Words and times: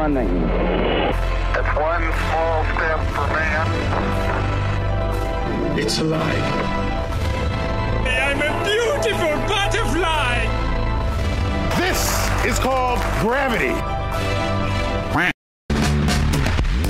running. 0.00 0.28
It's 1.58 1.72
one 1.76 2.04
small 2.24 2.64
step 2.72 3.00
for 3.12 3.26
man. 3.36 3.66
It's 5.78 5.98
alive. 5.98 6.46
I'm 8.08 8.40
a 8.40 8.50
beautiful 8.64 9.36
butterfly! 9.46 10.48
This 11.76 12.00
is 12.46 12.58
called 12.58 13.00
gravity. 13.20 13.74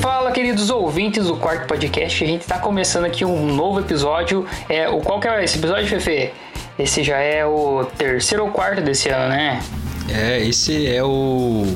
Fala, 0.00 0.30
queridos 0.30 0.70
ouvintes 0.70 1.26
do 1.26 1.36
quarto 1.36 1.66
podcast. 1.66 2.22
A 2.22 2.26
gente 2.26 2.42
está 2.42 2.60
começando 2.60 3.06
aqui 3.06 3.24
um 3.24 3.52
novo 3.52 3.80
episódio. 3.80 4.46
É, 4.68 4.88
o 4.88 5.00
qual 5.00 5.18
que 5.18 5.26
é 5.26 5.42
esse 5.42 5.58
episódio, 5.58 5.88
Fefe? 5.88 6.32
Esse 6.78 7.02
já 7.02 7.18
é 7.18 7.44
o 7.44 7.84
terceiro 7.98 8.44
ou 8.44 8.52
quarto 8.52 8.80
desse 8.80 9.08
ano, 9.08 9.30
né? 9.30 9.60
É, 10.08 10.38
esse 10.46 10.86
é 10.86 11.02
o 11.02 11.66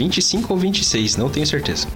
25 0.00 0.50
ou 0.54 0.58
26, 0.58 1.16
não 1.16 1.28
tenho 1.28 1.46
certeza. 1.46 1.86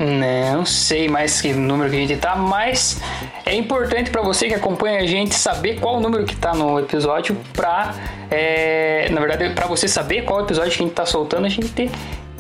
Não 0.53 0.67
sei 0.67 1.09
mais 1.09 1.41
que 1.41 1.55
número 1.55 1.89
que 1.91 1.97
a 1.97 2.01
gente 2.01 2.17
tá, 2.17 2.37
mas 2.37 3.01
é 3.47 3.55
importante 3.55 4.11
para 4.11 4.21
você 4.21 4.47
que 4.47 4.55
acompanha 4.55 5.01
a 5.01 5.07
gente 5.07 5.35
saber 5.35 5.81
qual 5.81 5.99
número 6.01 6.25
que 6.25 6.37
tá 6.37 6.53
no 6.53 6.79
episódio 6.79 7.35
pra, 7.55 7.95
é, 8.31 9.09
na 9.11 9.21
verdade, 9.21 9.55
para 9.55 9.67
você 9.67 9.89
saber 9.89 10.23
qual 10.23 10.43
episódio 10.43 10.71
que 10.71 10.83
a 10.83 10.87
gente 10.87 10.95
tá 10.95 11.07
soltando, 11.07 11.47
a 11.47 11.49
gente 11.49 11.91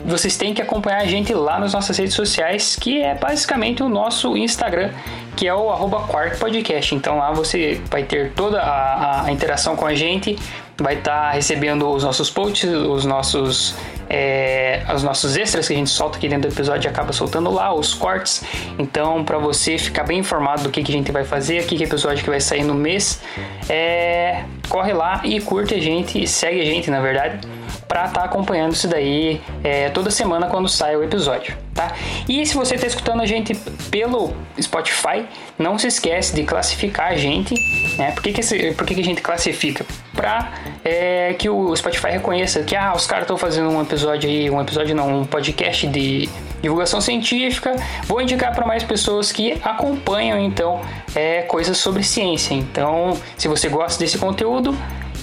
vocês 0.04 0.37
têm 0.37 0.52
que 0.52 0.60
acompanhar 0.60 1.00
a 1.00 1.06
gente 1.06 1.32
lá 1.32 1.59
nas 1.59 1.73
nossas 1.73 1.96
redes 1.96 2.12
sociais, 2.12 2.76
que 2.78 3.01
é 3.01 3.15
basicamente 3.15 3.82
o 3.82 3.88
nosso 3.88 4.37
Instagram, 4.37 4.90
que 5.34 5.48
é 5.48 5.54
o 5.54 5.70
arroba 5.70 6.06
podcast. 6.38 6.95
Então 6.95 7.16
lá 7.16 7.32
você 7.32 7.80
vai 7.90 8.02
ter 8.02 8.32
toda 8.32 8.60
a, 8.60 9.24
a 9.24 9.32
interação 9.32 9.74
com 9.76 9.87
a 9.87 9.95
gente, 9.95 10.37
vai 10.76 10.96
estar 10.96 11.28
tá 11.28 11.30
recebendo 11.30 11.88
os 11.88 12.04
nossos 12.04 12.28
posts, 12.28 12.68
os 12.68 13.06
nossos 13.06 13.74
é, 14.16 14.84
os 14.95 15.02
nossos 15.02 15.37
extras 15.37 15.66
que 15.66 15.74
a 15.74 15.76
gente 15.76 15.90
solta 15.90 16.18
aqui 16.18 16.29
dentro 16.29 16.48
do 16.48 16.54
episódio 16.54 16.88
acaba 16.88 17.12
soltando 17.12 17.51
lá, 17.51 17.74
os 17.74 17.93
cortes. 17.93 18.45
Então, 18.79 19.24
para 19.24 19.38
você 19.38 19.76
ficar 19.76 20.04
bem 20.04 20.20
informado 20.20 20.62
do 20.62 20.70
que, 20.70 20.84
que 20.84 20.93
a 20.93 20.95
gente 20.95 21.10
vai 21.10 21.24
fazer, 21.24 21.59
aqui 21.59 21.76
que 21.76 21.82
episódio 21.82 22.23
que 22.23 22.30
vai 22.30 22.40
sair 22.40 22.62
no 22.62 22.74
mês, 22.74 23.20
é, 23.68 24.45
corre 24.68 24.92
lá 24.92 25.20
e 25.24 25.40
curte 25.40 25.74
a 25.74 25.80
gente, 25.80 26.24
segue 26.29 26.60
a 26.60 26.65
gente, 26.65 26.90
na 26.92 27.01
verdade 27.01 27.40
para 27.88 28.07
estar 28.07 28.21
tá 28.21 28.27
acompanhando 28.27 28.73
isso 28.73 28.88
daí 28.88 29.40
é, 29.63 29.88
toda 29.90 30.10
semana 30.10 30.46
quando 30.46 30.68
sai 30.68 30.96
o 30.96 31.02
episódio, 31.02 31.57
tá? 31.74 31.93
E 32.29 32.45
se 32.46 32.54
você 32.54 32.74
está 32.74 32.87
escutando 32.87 33.21
a 33.21 33.26
gente 33.26 33.54
pelo 33.91 34.35
Spotify, 34.60 35.26
não 35.59 35.79
se 35.79 35.87
esquece 35.87 36.35
de 36.35 36.43
classificar 36.45 37.13
a 37.13 37.16
gente, 37.16 37.54
né? 37.96 38.13
Por 38.13 38.23
que, 38.23 38.32
que, 38.32 38.41
esse, 38.41 38.73
por 38.73 38.87
que, 38.87 38.95
que 38.95 39.01
a 39.01 39.04
gente 39.04 39.21
classifica? 39.21 39.85
Para 40.15 40.52
é, 40.85 41.35
que 41.38 41.49
o 41.49 41.74
Spotify 41.74 42.09
reconheça 42.09 42.63
que 42.63 42.76
ah, 42.76 42.93
os 42.95 43.07
caras 43.07 43.24
estão 43.24 43.37
fazendo 43.37 43.68
um 43.68 43.82
episódio 43.82 44.29
aí, 44.29 44.48
um 44.51 44.60
episódio 44.60 44.95
não, 44.95 45.21
um 45.21 45.24
podcast 45.24 45.87
de 45.87 46.29
divulgação 46.65 47.01
científica, 47.01 47.76
vou 48.04 48.23
indicar 48.23 48.54
para 48.54 48.66
mais 48.66 48.82
pessoas 48.82 49.30
que 49.30 49.60
acompanham 49.63 50.38
então 50.38 50.80
é, 51.15 51.43
coisas 51.43 51.76
sobre 51.76 52.02
ciência. 52.02 52.54
Então, 52.54 53.19
se 53.37 53.48
você 53.48 53.69
gosta 53.69 54.02
desse 54.02 54.16
conteúdo, 54.16 54.74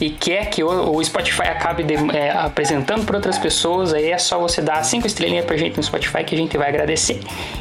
e 0.01 0.09
quer 0.09 0.49
que 0.49 0.63
o, 0.63 1.03
Spotify 1.03 1.43
acabe 1.43 1.83
de, 1.83 1.93
é, 2.17 2.31
apresentando 2.31 3.05
para 3.05 3.15
outras 3.15 3.37
pessoas, 3.37 3.93
aí 3.93 4.11
é 4.11 4.17
só 4.17 4.39
você 4.39 4.59
dar 4.59 4.83
cinco 4.83 5.05
estrelinhas 5.05 5.45
para 5.45 5.55
gente 5.55 5.77
no 5.77 5.83
Spotify 5.83 6.23
que 6.23 6.33
a 6.33 6.37
gente 6.37 6.57
vai 6.57 6.69
agradecer 6.69 7.19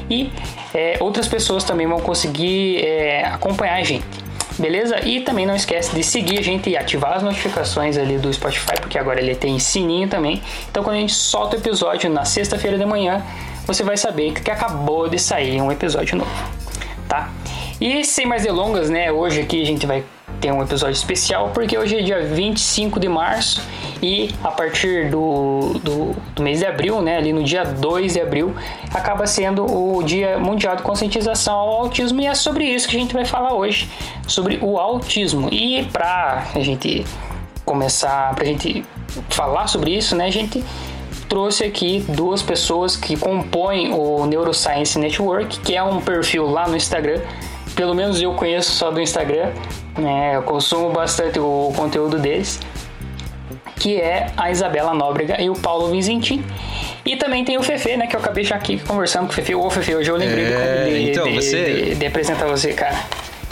e 0.08 0.33
é, 0.74 0.96
outras 1.00 1.28
pessoas 1.28 1.62
também 1.64 1.86
vão 1.86 2.00
conseguir 2.00 2.83
é, 2.83 3.27
acompanhar 3.27 3.74
a 3.74 3.83
gente. 3.83 4.06
Beleza? 4.58 5.00
E 5.06 5.20
também 5.20 5.46
não 5.46 5.55
esquece 5.55 5.94
de 5.94 6.02
seguir 6.02 6.38
a 6.38 6.42
gente 6.42 6.68
e 6.68 6.77
ativar 6.77 7.14
as 7.14 7.22
notificações 7.22 7.96
ali 7.96 8.18
do 8.18 8.30
Spotify, 8.33 8.74
porque 8.78 8.98
agora 8.98 9.20
ele 9.20 9.34
tem 9.34 9.58
sininho 9.58 10.08
também. 10.08 10.42
Então 10.70 10.83
quando 10.83 10.96
a 10.96 11.00
gente 11.00 11.14
solta 11.14 11.56
o 11.56 11.58
episódio 11.58 12.11
na 12.11 12.24
sexta-feira 12.24 12.77
de 12.77 12.84
manhã, 12.84 13.22
você 13.66 13.83
vai 13.83 13.96
saber 13.96 14.33
que 14.33 14.50
acabou 14.50 15.08
de 15.08 15.18
sair 15.18 15.61
um 15.62 15.70
episódio 15.70 16.17
novo, 16.17 16.30
tá? 17.08 17.30
E 17.80 18.05
sem 18.05 18.27
mais 18.27 18.42
delongas, 18.42 18.90
né? 18.90 19.11
Hoje 19.11 19.40
aqui 19.40 19.62
a 19.62 19.67
gente 19.67 19.86
vai 19.86 20.05
ter 20.40 20.52
um 20.52 20.62
episódio 20.62 20.95
especial 20.95 21.51
porque 21.52 21.77
hoje 21.77 21.98
é 21.98 22.02
dia 22.02 22.23
25 22.23 22.98
de 22.98 23.08
março 23.08 23.62
e 24.02 24.30
a 24.42 24.51
partir 24.51 25.11
do, 25.11 25.74
do, 25.84 26.17
do, 26.34 26.42
mês 26.42 26.61
de 26.61 26.67
abril, 26.67 27.02
né, 27.02 27.18
ali 27.18 27.33
no 27.33 27.45
dia 27.45 27.64
2 27.64 28.14
de 28.14 28.20
abril, 28.20 28.55
acaba 28.95 29.27
sendo 29.27 29.64
o 29.67 30.02
Dia 30.02 30.39
Mundial 30.39 30.77
de 30.77 30.83
Conscientização 30.83 31.55
ao 31.55 31.68
Autismo 31.83 32.20
e 32.20 32.27
é 32.27 32.34
sobre 32.34 32.64
isso 32.64 32.89
que 32.89 32.96
a 32.96 32.98
gente 32.98 33.12
vai 33.12 33.27
falar 33.27 33.52
hoje, 33.52 33.90
sobre 34.27 34.58
o 34.62 34.79
autismo. 34.79 35.48
E 35.52 35.84
para 35.92 36.46
a 36.55 36.61
gente 36.61 37.05
começar, 37.64 38.34
para 38.34 38.45
a 38.45 38.46
gente 38.46 38.84
falar 39.29 39.67
sobre 39.67 39.95
isso, 39.95 40.17
né, 40.17 40.27
a 40.27 40.30
gente 40.30 40.64
trouxe 41.29 41.62
aqui 41.62 42.05
duas 42.08 42.42
pessoas 42.42 42.96
que 42.96 43.17
compõem 43.17 43.92
o 43.92 44.27
Neuroscience 44.27 44.98
Network, 44.98 45.61
que 45.61 45.77
é 45.77 45.83
um 45.83 46.00
perfil 46.00 46.46
lá 46.46 46.67
no 46.67 46.77
Instagram 46.77 47.20
pelo 47.80 47.95
menos 47.95 48.20
eu 48.20 48.35
conheço 48.35 48.73
só 48.73 48.91
do 48.91 49.01
Instagram, 49.01 49.52
né? 49.96 50.36
Eu 50.36 50.42
consumo 50.42 50.91
bastante 50.91 51.41
o 51.41 51.73
conteúdo 51.74 52.18
deles, 52.18 52.61
que 53.77 53.98
é 53.98 54.27
a 54.36 54.51
Isabela 54.51 54.92
Nóbrega 54.92 55.41
e 55.41 55.48
o 55.48 55.55
Paulo 55.55 55.91
Vizentin. 55.91 56.45
E 57.07 57.17
também 57.17 57.42
tem 57.42 57.57
o 57.57 57.63
Fefe, 57.63 57.96
né? 57.96 58.07
Que 58.07 58.14
eu 58.14 58.20
acabei 58.20 58.45
já 58.45 58.57
aqui 58.57 58.79
conversando 58.86 59.24
com 59.24 59.33
o 59.33 59.35
Fefe. 59.35 59.55
Ô, 59.55 59.70
Fefe, 59.70 59.95
hoje 59.95 60.11
eu 60.11 60.17
lembrei 60.17 60.45
é, 60.45 60.85
de, 60.85 61.11
então, 61.11 61.24
de, 61.24 61.35
você... 61.35 61.73
de, 61.73 61.95
de, 61.95 62.07
apresentar 62.07 62.46
você, 62.48 62.74
cara. 62.74 63.02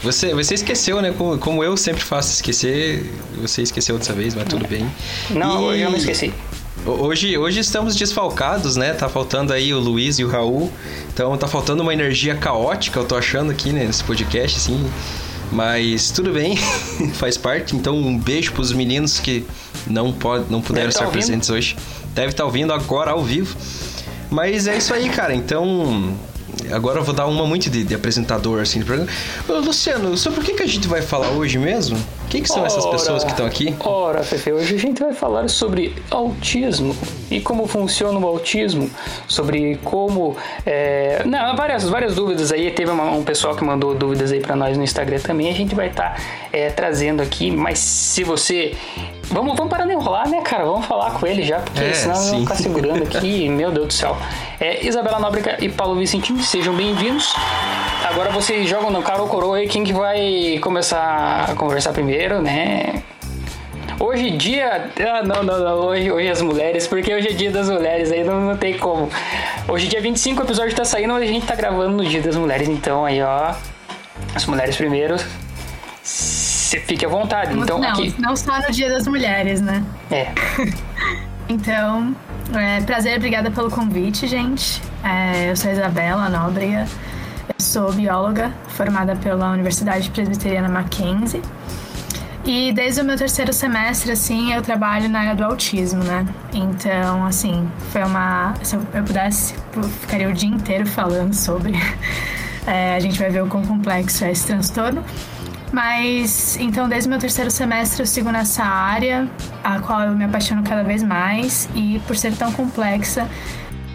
Você, 0.03 0.34
você 0.34 0.53
esqueceu, 0.56 1.00
né? 1.00 1.15
Como, 1.16 1.39
como 1.39 1.65
eu 1.65 1.75
sempre 1.75 2.03
faço 2.03 2.31
esquecer, 2.31 3.10
você 3.34 3.62
esqueceu 3.62 3.97
dessa 3.97 4.12
vez, 4.12 4.34
mas 4.34 4.45
tudo 4.45 4.69
bem. 4.69 4.87
Não, 5.31 5.75
e... 5.75 5.81
eu 5.81 5.89
não 5.89 5.97
esqueci. 5.97 6.34
Hoje, 6.88 7.37
hoje 7.37 7.60
estamos 7.60 7.94
desfalcados, 7.94 8.75
né? 8.75 8.94
Tá 8.94 9.10
faltando 9.10 9.53
aí 9.53 9.75
o 9.75 9.78
Luiz 9.78 10.19
e 10.19 10.25
o 10.25 10.28
Raul. 10.28 10.72
Então 11.12 11.37
tá 11.37 11.47
faltando 11.47 11.82
uma 11.82 11.93
energia 11.93 12.34
caótica, 12.34 12.99
eu 12.99 13.04
tô 13.04 13.15
achando 13.15 13.50
aqui 13.50 13.75
né, 13.75 13.84
nesse 13.84 14.03
podcast, 14.03 14.56
assim. 14.56 14.91
Mas 15.53 16.10
tudo 16.10 16.32
bem, 16.32 16.56
faz 17.12 17.37
parte. 17.37 17.77
Então 17.77 17.94
um 17.94 18.19
beijo 18.19 18.53
pros 18.53 18.72
meninos 18.72 19.19
que 19.19 19.47
não, 19.87 20.15
pode, 20.15 20.50
não 20.50 20.62
puderam 20.62 20.88
estar 20.88 21.04
tá 21.04 21.10
presentes 21.10 21.50
hoje. 21.50 21.77
Deve 22.15 22.28
estar 22.28 22.44
tá 22.44 22.47
ouvindo 22.47 22.72
agora 22.72 23.10
ao 23.10 23.22
vivo. 23.22 23.54
Mas 24.31 24.66
é 24.66 24.78
isso 24.78 24.94
aí, 24.94 25.10
cara. 25.10 25.34
Então, 25.34 26.16
agora 26.71 27.00
eu 27.00 27.04
vou 27.04 27.15
dar 27.15 27.27
uma 27.27 27.47
muito 27.47 27.69
de, 27.69 27.84
de 27.84 27.94
apresentador, 27.94 28.62
assim, 28.62 28.81
do 28.81 28.87
programa. 28.87 29.10
Ô, 29.47 29.53
Luciano, 29.59 30.16
sobre 30.16 30.41
o 30.41 30.43
que, 30.43 30.54
que 30.54 30.62
a 30.62 30.66
gente 30.66 30.88
vai 30.88 31.03
falar 31.03 31.28
hoje 31.32 31.59
mesmo? 31.59 31.98
Quem 32.31 32.43
que 32.43 32.49
são 32.49 32.59
ora, 32.59 32.66
essas 32.66 32.84
pessoas 32.87 33.25
que 33.25 33.31
estão 33.31 33.47
aqui? 33.47 33.75
Ora, 33.81 34.22
Fefe, 34.22 34.53
hoje 34.53 34.75
a 34.75 34.78
gente 34.78 35.03
vai 35.03 35.15
falar 35.15 35.49
sobre 35.49 35.94
autismo 36.11 36.94
e 37.31 37.41
como 37.41 37.66
funciona 37.66 38.19
o 38.19 38.27
autismo, 38.27 38.91
sobre 39.27 39.77
como... 39.83 40.37
É... 40.66 41.22
Não, 41.25 41.56
várias, 41.56 41.89
várias 41.89 42.15
dúvidas 42.15 42.53
aí, 42.53 42.71
teve 42.71 42.91
uma, 42.91 43.11
um 43.11 43.25
pessoal 43.25 43.56
que 43.56 43.65
mandou 43.65 43.94
dúvidas 43.94 44.31
aí 44.31 44.41
para 44.41 44.55
nós 44.55 44.77
no 44.77 44.84
Instagram 44.84 45.21
também, 45.21 45.49
a 45.49 45.55
gente 45.55 45.75
vai 45.75 45.89
estar 45.89 46.15
tá, 46.15 46.22
é, 46.53 46.69
trazendo 46.69 47.22
aqui, 47.22 47.50
mas 47.50 47.78
se 47.78 48.25
você 48.25 48.77
Vamos, 49.31 49.55
vamos 49.56 49.71
parar 49.71 49.84
de 49.84 49.93
enrolar, 49.93 50.28
né, 50.28 50.41
cara? 50.41 50.65
Vamos 50.65 50.87
falar 50.87 51.10
com 51.12 51.27
ele 51.27 51.43
já, 51.43 51.59
porque 51.59 51.84
é, 51.84 51.93
senão 51.93 52.15
sim. 52.15 52.27
eu 52.27 52.33
vou 52.33 52.41
ficar 52.41 52.55
segurando 52.55 53.03
aqui. 53.15 53.49
meu 53.49 53.71
Deus 53.71 53.89
do 53.89 53.93
céu. 53.93 54.16
É, 54.59 54.87
Isabela 54.87 55.21
Nóbrega 55.21 55.56
e 55.60 55.69
Paulo 55.69 55.97
Vicentini, 55.97 56.43
sejam 56.43 56.75
bem-vindos. 56.75 57.34
Agora 58.09 58.31
vocês 58.31 58.69
jogam 58.69 58.91
no 58.91 59.03
cara 59.03 59.21
ou 59.21 59.28
coroa 59.28 59.59
aí, 59.59 59.69
quem 59.69 59.84
que 59.84 59.93
vai 59.93 60.59
começar 60.62 61.45
a 61.50 61.55
conversar 61.55 61.93
primeiro, 61.93 62.18
né? 62.27 63.03
Hoje 64.01 64.31
dia. 64.31 64.91
Ah, 65.01 65.23
não, 65.23 65.43
não, 65.43 65.59
não. 65.59 65.75
Hoje, 65.87 66.11
hoje 66.11 66.29
as 66.29 66.43
mulheres, 66.43 66.87
porque 66.87 67.12
hoje 67.12 67.29
é 67.29 67.33
dia 67.33 67.51
das 67.51 67.69
mulheres, 67.69 68.12
aí 68.12 68.25
não, 68.25 68.41
não 68.41 68.56
tem 68.56 68.77
como. 68.77 69.09
Hoje, 69.69 69.89
dia 69.89 70.01
25, 70.01 70.41
o 70.41 70.45
episódio 70.45 70.75
tá 70.75 70.84
saindo, 70.84 71.12
mas 71.12 71.23
a 71.23 71.27
gente 71.27 71.47
tá 71.47 71.55
gravando 71.55 71.97
no 71.97 72.05
dia 72.05 72.21
das 72.21 72.37
mulheres, 72.37 72.69
então 72.69 73.05
aí, 73.05 73.21
ó. 73.23 73.55
As 74.34 74.47
mulheres 74.47 74.77
primeiro. 74.77 75.17
Você 76.03 76.81
fique 76.81 77.05
à 77.05 77.09
vontade. 77.09 77.59
Então, 77.59 77.78
não, 77.78 77.89
aqui... 77.89 78.15
não 78.19 78.37
só 78.37 78.61
no 78.61 78.71
Dia 78.71 78.91
das 78.91 79.07
Mulheres, 79.07 79.60
né? 79.60 79.83
É. 80.10 80.28
então, 81.48 82.15
é, 82.54 82.81
prazer, 82.83 83.16
obrigada 83.16 83.51
pelo 83.51 83.71
convite, 83.71 84.27
gente. 84.27 84.83
É, 85.03 85.51
eu 85.51 85.57
sou 85.57 85.71
Isabela 85.71 86.28
Nóbrega, 86.28 86.87
eu 87.48 87.54
sou 87.59 87.92
bióloga 87.92 88.53
formada 88.69 89.16
pela 89.16 89.51
Universidade 89.53 90.10
Presbiteriana 90.10 90.69
Mackenzie. 90.69 91.41
E 92.48 92.72
desde 92.72 93.03
o 93.03 93.04
meu 93.04 93.15
terceiro 93.15 93.53
semestre, 93.53 94.10
assim, 94.10 94.54
eu 94.54 94.62
trabalho 94.62 95.06
na 95.06 95.21
área 95.21 95.34
do 95.34 95.45
autismo, 95.45 96.03
né? 96.03 96.27
Então, 96.50 97.27
assim, 97.27 97.71
foi 97.92 98.03
uma. 98.03 98.54
Se 98.62 98.74
eu 98.74 98.80
pudesse, 99.04 99.54
eu 99.77 99.83
ficaria 99.83 100.27
o 100.30 100.33
dia 100.33 100.48
inteiro 100.48 100.86
falando 100.86 101.34
sobre. 101.34 101.72
É, 102.66 102.97
a 102.97 103.00
gente 103.00 103.18
vai 103.18 103.30
ver 103.30 103.42
o 103.42 103.47
quão 103.47 103.65
complexo 103.65 104.22
é 104.27 104.30
esse 104.30 104.47
transtorno. 104.47 105.03
Mas 105.72 106.59
então 106.60 106.86
desde 106.86 107.09
meu 107.09 107.18
terceiro 107.18 107.50
semestre 107.50 108.03
eu 108.03 108.06
sigo 108.06 108.30
nessa 108.30 108.62
área, 108.62 109.27
a 109.65 109.80
qual 109.80 110.03
eu 110.03 110.15
me 110.15 110.24
apaixono 110.24 110.62
cada 110.62 110.83
vez 110.83 111.03
mais 111.03 111.66
e 111.74 111.98
por 112.06 112.15
ser 112.15 112.34
tão 112.34 112.53
complexa 112.53 113.27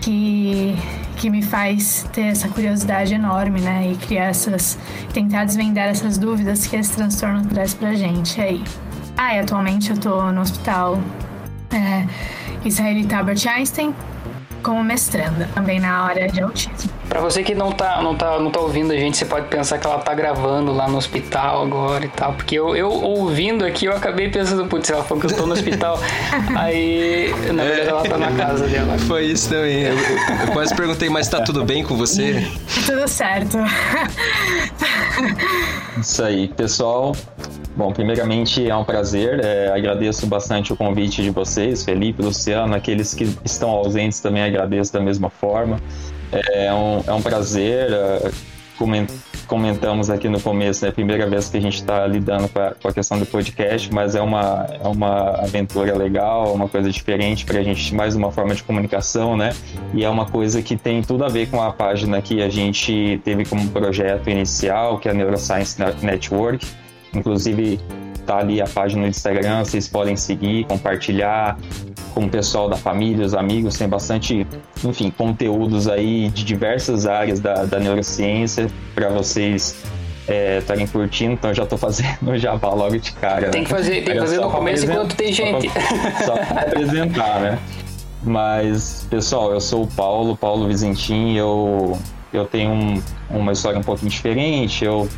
que 0.04 0.76
que 1.16 1.30
me 1.30 1.42
faz 1.42 2.06
ter 2.12 2.24
essa 2.24 2.50
curiosidade 2.50 3.14
enorme, 3.14 3.62
né, 3.62 3.92
e 3.92 3.96
criar 3.96 4.26
essas 4.26 4.78
tentar 5.14 5.46
desvendar 5.46 5.88
essas 5.88 6.18
dúvidas 6.18 6.68
que 6.68 6.76
esse 6.76 6.94
transtorno 6.94 7.46
traz 7.46 7.74
pra 7.74 7.94
gente 7.94 8.42
aí. 8.42 8.62
Ah, 9.16 9.36
e 9.36 9.40
atualmente 9.40 9.92
eu 9.92 9.98
tô 9.98 10.32
no 10.32 10.42
hospital 10.42 11.00
é, 11.72 12.06
Israelita 12.66 13.18
Albert 13.18 13.48
Einstein 13.48 13.96
como 14.64 14.84
mestranda, 14.84 15.48
também 15.54 15.80
na 15.80 15.92
área 16.04 16.28
de 16.28 16.42
autismo. 16.42 16.90
Pra 17.08 17.20
você 17.20 17.44
que 17.44 17.54
não 17.54 17.72
tá, 17.72 18.02
não, 18.02 18.16
tá, 18.16 18.40
não 18.40 18.50
tá 18.50 18.60
ouvindo 18.60 18.92
a 18.92 18.96
gente, 18.96 19.18
você 19.18 19.26
pode 19.26 19.48
pensar 19.48 19.78
que 19.78 19.86
ela 19.86 20.00
tá 20.00 20.14
gravando 20.16 20.74
lá 20.74 20.88
no 20.88 20.98
hospital 20.98 21.62
agora 21.62 22.06
e 22.06 22.10
tal. 22.10 22.34
Porque 22.34 22.56
eu, 22.56 22.76
eu 22.76 22.90
ouvindo 22.90 23.66
aqui, 23.66 23.86
eu 23.86 23.96
acabei 23.96 24.30
pensando, 24.30 24.66
putz, 24.66 24.90
ela 24.90 25.04
falou 25.04 25.22
que 25.22 25.32
eu 25.32 25.38
tô 25.38 25.46
no 25.46 25.54
hospital. 25.54 26.00
Aí, 26.56 27.32
na 27.54 27.64
verdade, 27.64 27.90
ela 27.90 28.04
tá 28.04 28.18
na 28.18 28.32
casa 28.32 28.66
dela. 28.68 28.98
Foi 29.00 29.26
isso 29.26 29.50
também. 29.50 29.84
Eu, 29.84 29.96
eu 29.98 30.54
quase 30.54 30.74
perguntei, 30.74 31.10
mas 31.10 31.28
tá 31.28 31.42
tudo 31.42 31.64
bem 31.64 31.84
com 31.84 31.96
você? 31.96 32.48
Tudo 32.86 33.08
certo. 33.08 33.58
Isso 36.00 36.24
aí, 36.24 36.48
pessoal. 36.48 37.14
Bom, 37.76 37.92
primeiramente 37.92 38.70
é 38.70 38.76
um 38.76 38.84
prazer, 38.84 39.44
é, 39.44 39.70
agradeço 39.70 40.28
bastante 40.28 40.72
o 40.72 40.76
convite 40.76 41.24
de 41.24 41.32
vocês, 41.32 41.84
Felipe, 41.84 42.22
Luciano, 42.22 42.76
aqueles 42.76 43.16
que 43.16 43.36
estão 43.44 43.72
ausentes 43.72 44.20
também 44.20 44.44
agradeço 44.44 44.94
da 44.94 45.00
mesma 45.00 45.30
forma. 45.30 45.80
É, 46.32 46.68
é 46.68 46.74
um, 46.74 47.04
é 47.08 47.14
um 47.14 47.22
prazer, 47.22 47.92
é, 47.92 48.32
comentamos 49.48 50.12
aqui 50.12 50.30
no 50.30 50.40
começo, 50.40 50.86
é 50.86 50.88
né, 50.88 50.92
a 50.92 50.94
primeira 50.94 51.28
vez 51.28 51.50
que 51.50 51.58
a 51.58 51.60
gente 51.60 51.78
está 51.78 52.06
lidando 52.06 52.48
com 52.48 52.60
a, 52.60 52.72
com 52.80 52.88
a, 52.88 52.94
questão 52.94 53.18
do 53.18 53.26
podcast, 53.26 53.92
mas 53.92 54.14
é 54.14 54.22
uma, 54.22 54.68
é 54.80 54.88
uma 54.88 55.42
aventura 55.42 55.98
legal, 55.98 56.54
uma 56.54 56.70
coisa 56.70 56.92
diferente 56.92 57.44
para 57.44 57.60
a 57.60 57.64
gente, 57.64 57.96
mais 57.96 58.16
uma 58.16 58.32
forma 58.32 58.54
de 58.54 58.62
comunicação, 58.62 59.36
né? 59.36 59.52
E 59.96 60.04
é 60.04 60.10
uma 60.10 60.28
coisa 60.28 60.62
que 60.62 60.78
tem 60.78 61.02
tudo 61.02 61.26
a 61.26 61.28
ver 61.28 61.50
com 61.50 61.60
a 61.60 61.74
página 61.74 62.22
que 62.22 62.40
a 62.44 62.50
gente 62.50 63.20
teve 63.24 63.46
como 63.46 63.68
projeto 63.70 64.30
inicial, 64.30 65.00
que 65.00 65.08
é 65.08 65.12
a 65.12 65.14
Neuroscience 65.16 65.80
Network 66.04 66.83
Inclusive, 67.14 67.80
tá 68.26 68.38
ali 68.38 68.62
a 68.62 68.68
página 68.68 69.04
no 69.04 69.08
Instagram, 69.08 69.64
vocês 69.64 69.88
podem 69.88 70.16
seguir, 70.16 70.66
compartilhar 70.66 71.58
com 72.14 72.26
o 72.26 72.30
pessoal 72.30 72.70
da 72.70 72.78
família, 72.78 73.26
os 73.26 73.34
amigos, 73.34 73.78
tem 73.78 73.88
bastante, 73.88 74.46
enfim, 74.84 75.10
conteúdos 75.10 75.88
aí 75.88 76.30
de 76.30 76.44
diversas 76.44 77.08
áreas 77.08 77.40
da, 77.40 77.66
da 77.66 77.80
neurociência 77.80 78.68
para 78.94 79.10
vocês 79.10 79.76
estarem 80.60 80.86
é, 80.86 80.88
curtindo, 80.88 81.34
então 81.34 81.52
eu 81.52 81.56
já 81.56 81.64
estou 81.64 81.78
fazendo 81.78 82.38
jabá 82.38 82.70
logo 82.70 82.98
de 82.98 83.12
cara. 83.14 83.50
Tem 83.50 83.62
né? 83.62 83.66
que 83.66 83.72
fazer, 83.72 84.04
tem 84.04 84.14
que 84.14 84.20
fazer 84.20 84.40
no 84.40 84.52
começo 84.52 84.86
enquanto 84.86 85.16
tem 85.16 85.34
gente. 85.34 85.70
Só 86.24 86.36
para 86.38 86.62
apresentar, 86.62 87.42
né? 87.42 87.60
Mas, 88.24 89.06
pessoal, 89.10 89.52
eu 89.52 89.60
sou 89.60 89.84
o 89.84 89.88
Paulo, 89.88 90.38
Paulo 90.38 90.68
Vizentim, 90.68 91.36
eu, 91.36 91.98
eu 92.32 92.46
tenho 92.46 92.72
um, 92.72 93.02
uma 93.30 93.52
história 93.52 93.78
um 93.78 93.84
pouquinho 93.84 94.10
diferente, 94.10 94.86
eu 94.86 95.10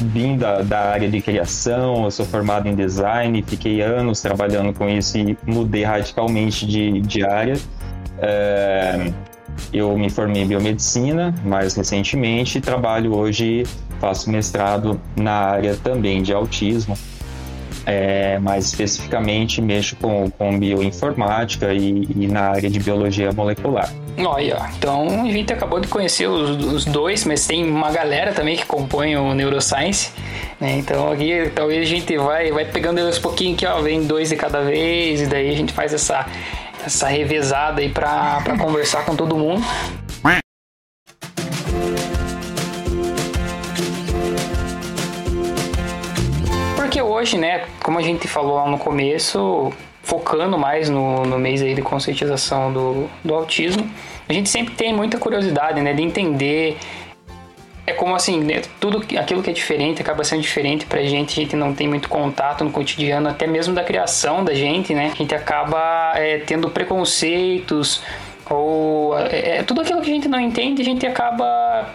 vim 0.00 0.36
da, 0.36 0.62
da 0.62 0.90
área 0.90 1.08
de 1.08 1.20
criação, 1.20 2.04
eu 2.04 2.10
sou 2.10 2.26
formado 2.26 2.68
em 2.68 2.74
design, 2.74 3.42
fiquei 3.46 3.80
anos 3.80 4.20
trabalhando 4.20 4.72
com 4.72 4.88
isso 4.88 5.18
e 5.18 5.36
mudei 5.46 5.84
radicalmente 5.84 6.66
de, 6.66 7.00
de 7.00 7.24
área. 7.24 7.54
É, 8.18 9.10
eu 9.72 9.96
me 9.96 10.10
formei 10.10 10.42
em 10.42 10.46
biomedicina 10.46 11.34
mais 11.44 11.74
recentemente 11.74 12.58
e 12.58 12.60
trabalho 12.60 13.14
hoje, 13.14 13.64
faço 14.00 14.30
mestrado 14.30 15.00
na 15.16 15.32
área 15.32 15.76
também 15.76 16.22
de 16.22 16.32
autismo. 16.32 16.96
É, 17.86 18.38
mais 18.38 18.66
especificamente 18.66 19.60
mexo 19.60 19.94
com, 19.96 20.30
com 20.30 20.58
bioinformática 20.58 21.72
e, 21.74 22.08
e 22.16 22.26
na 22.26 22.48
área 22.50 22.70
de 22.70 22.80
biologia 22.80 23.30
molecular. 23.32 23.92
Olha, 24.16 24.70
então 24.78 25.22
a 25.22 25.30
gente 25.30 25.52
acabou 25.52 25.80
de 25.80 25.88
conhecer 25.88 26.28
os, 26.28 26.50
os, 26.64 26.84
dois, 26.84 27.24
mas 27.24 27.46
tem 27.46 27.68
uma 27.68 27.90
galera 27.90 28.32
também 28.32 28.56
que 28.56 28.64
compõe 28.64 29.16
o 29.16 29.34
Neuroscience. 29.34 30.12
Né? 30.60 30.78
Então 30.78 31.10
aqui 31.10 31.50
talvez 31.54 31.82
a 31.82 31.90
gente 31.90 32.16
vai, 32.16 32.52
vai 32.52 32.64
pegando 32.64 33.00
eles 33.00 33.18
um 33.18 33.22
pouquinho 33.22 33.54
aqui, 33.54 33.66
ó, 33.66 33.80
vem 33.82 34.06
dois 34.06 34.28
de 34.28 34.36
cada 34.36 34.62
vez, 34.62 35.20
e 35.20 35.26
daí 35.26 35.50
a 35.50 35.56
gente 35.56 35.72
faz 35.72 35.92
essa, 35.92 36.26
essa 36.86 37.08
revezada 37.08 37.80
aí 37.80 37.88
pra 37.88 38.40
conversar 38.58 39.04
com 39.04 39.16
todo 39.16 39.36
mundo. 39.36 39.64
Hoje, 47.24 47.38
né, 47.38 47.64
como 47.82 47.98
a 47.98 48.02
gente 48.02 48.28
falou 48.28 48.56
lá 48.56 48.68
no 48.68 48.76
começo, 48.76 49.72
focando 50.02 50.58
mais 50.58 50.90
no, 50.90 51.24
no 51.24 51.38
mês 51.38 51.62
aí 51.62 51.74
de 51.74 51.80
conscientização 51.80 52.70
do, 52.70 53.08
do 53.24 53.34
autismo, 53.34 53.90
a 54.28 54.32
gente 54.32 54.50
sempre 54.50 54.74
tem 54.74 54.92
muita 54.92 55.16
curiosidade, 55.16 55.80
né, 55.80 55.94
de 55.94 56.02
entender 56.02 56.76
é 57.86 57.94
como 57.94 58.14
assim, 58.14 58.40
né, 58.40 58.60
tudo 58.78 59.02
aquilo 59.18 59.42
que 59.42 59.48
é 59.48 59.52
diferente 59.54 60.02
acaba 60.02 60.22
sendo 60.22 60.42
diferente 60.42 60.84
pra 60.84 61.02
gente, 61.02 61.32
a 61.40 61.42
gente 61.42 61.56
não 61.56 61.74
tem 61.74 61.88
muito 61.88 62.10
contato 62.10 62.62
no 62.62 62.70
cotidiano, 62.70 63.30
até 63.30 63.46
mesmo 63.46 63.74
da 63.74 63.82
criação 63.82 64.44
da 64.44 64.52
gente, 64.52 64.94
né? 64.94 65.10
A 65.12 65.16
gente 65.16 65.34
acaba 65.34 66.12
é, 66.16 66.38
tendo 66.38 66.70
preconceitos 66.70 68.02
ou 68.48 69.18
é, 69.18 69.58
é, 69.58 69.62
tudo 69.62 69.82
aquilo 69.82 70.00
que 70.00 70.10
a 70.10 70.14
gente 70.14 70.28
não 70.28 70.40
entende, 70.40 70.80
a 70.80 70.84
gente 70.84 71.06
acaba 71.06 71.90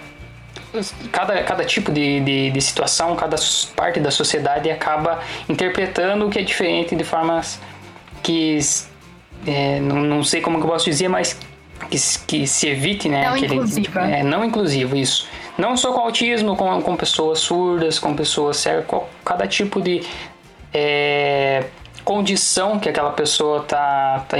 cada, 1.12 1.44
cada 1.44 1.66
tipo 1.66 1.92
de, 1.92 2.19
de, 2.19 2.51
de 2.51 2.62
situação, 2.62 3.16
cada 3.16 3.38
parte 3.75 4.00
da 4.00 4.12
sociedade 4.12 4.69
acaba 4.69 5.19
interpretando 5.48 6.27
o 6.27 6.30
que 6.30 6.39
é 6.39 6.44
diferente 6.44 6.95
de 6.95 7.04
formas 7.04 7.60
que 8.21 8.60
é, 9.48 9.80
não, 9.80 9.98
não 9.98 10.24
sei 10.24 10.42
como 10.42 10.60
que 10.60 10.66
eu 10.66 10.69
posso 10.69 10.86
dizer, 10.86 11.07
mas 11.07 11.38
que, 11.89 11.98
que 12.27 12.48
se 12.48 12.68
evite, 12.68 13.07
né? 13.07 13.25
Não 13.25 13.36
aquele, 13.36 13.56
inclusiva. 13.56 14.01
É, 14.01 14.24
não 14.24 14.45
inclusivo, 14.45 14.95
isso. 14.95 15.27
Não 15.57 15.75
só 15.75 15.92
com 15.92 16.01
autismo, 16.01 16.56
com, 16.56 16.81
com 16.81 16.95
pessoas 16.95 17.39
surdas, 17.39 18.00
com 18.00 18.16
pessoas 18.16 18.57
cegas, 18.57 18.86
com 18.86 19.06
cada 19.25 19.48
tipo 19.48 19.81
de 19.81 20.04
é, 20.74 21.66
condição 22.04 22.80
que 22.80 22.89
aquela 22.89 23.12
pessoa 23.12 23.63
tá, 23.63 24.25
tá 24.27 24.38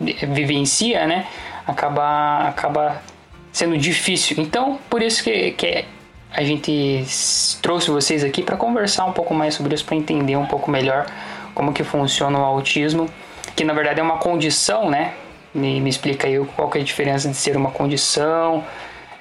vivencia, 0.00 1.06
né? 1.06 1.26
Acaba, 1.66 2.48
acaba 2.48 3.02
sendo 3.52 3.76
difícil. 3.76 4.36
Então, 4.38 4.78
por 4.88 5.02
isso 5.02 5.22
que, 5.22 5.52
que 5.52 5.84
a 6.30 6.42
gente 6.42 7.04
trouxe 7.62 7.90
vocês 7.90 8.22
aqui 8.22 8.42
para 8.42 8.56
conversar 8.56 9.04
um 9.04 9.12
pouco 9.12 9.34
mais 9.34 9.54
sobre 9.54 9.74
isso, 9.74 9.84
para 9.84 9.96
entender 9.96 10.36
um 10.36 10.46
pouco 10.46 10.70
melhor 10.70 11.06
como 11.54 11.72
que 11.72 11.82
funciona 11.82 12.38
o 12.38 12.44
autismo, 12.44 13.08
que 13.56 13.64
na 13.64 13.72
verdade 13.72 14.00
é 14.00 14.02
uma 14.02 14.18
condição, 14.18 14.88
né? 14.90 15.14
Me, 15.52 15.80
me 15.80 15.90
explica 15.90 16.28
aí 16.28 16.38
qual 16.54 16.68
que 16.70 16.78
é 16.78 16.80
a 16.80 16.84
diferença 16.84 17.28
de 17.28 17.36
ser 17.36 17.56
uma 17.56 17.70
condição, 17.70 18.64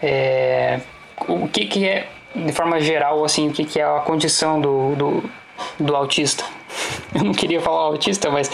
é, 0.03 0.79
o 1.27 1.47
que 1.47 1.65
que 1.65 1.87
é, 1.87 2.07
de 2.35 2.51
forma 2.51 2.79
geral, 2.79 3.23
assim, 3.23 3.47
o 3.47 3.51
que 3.51 3.63
que 3.63 3.79
é 3.79 3.83
a 3.83 3.99
condição 4.01 4.61
do, 4.61 4.95
do, 4.95 5.29
do 5.79 5.95
autista. 5.95 6.43
Eu 7.15 7.23
não 7.23 7.33
queria 7.33 7.61
falar 7.61 7.85
autista, 7.85 8.29
mas 8.29 8.51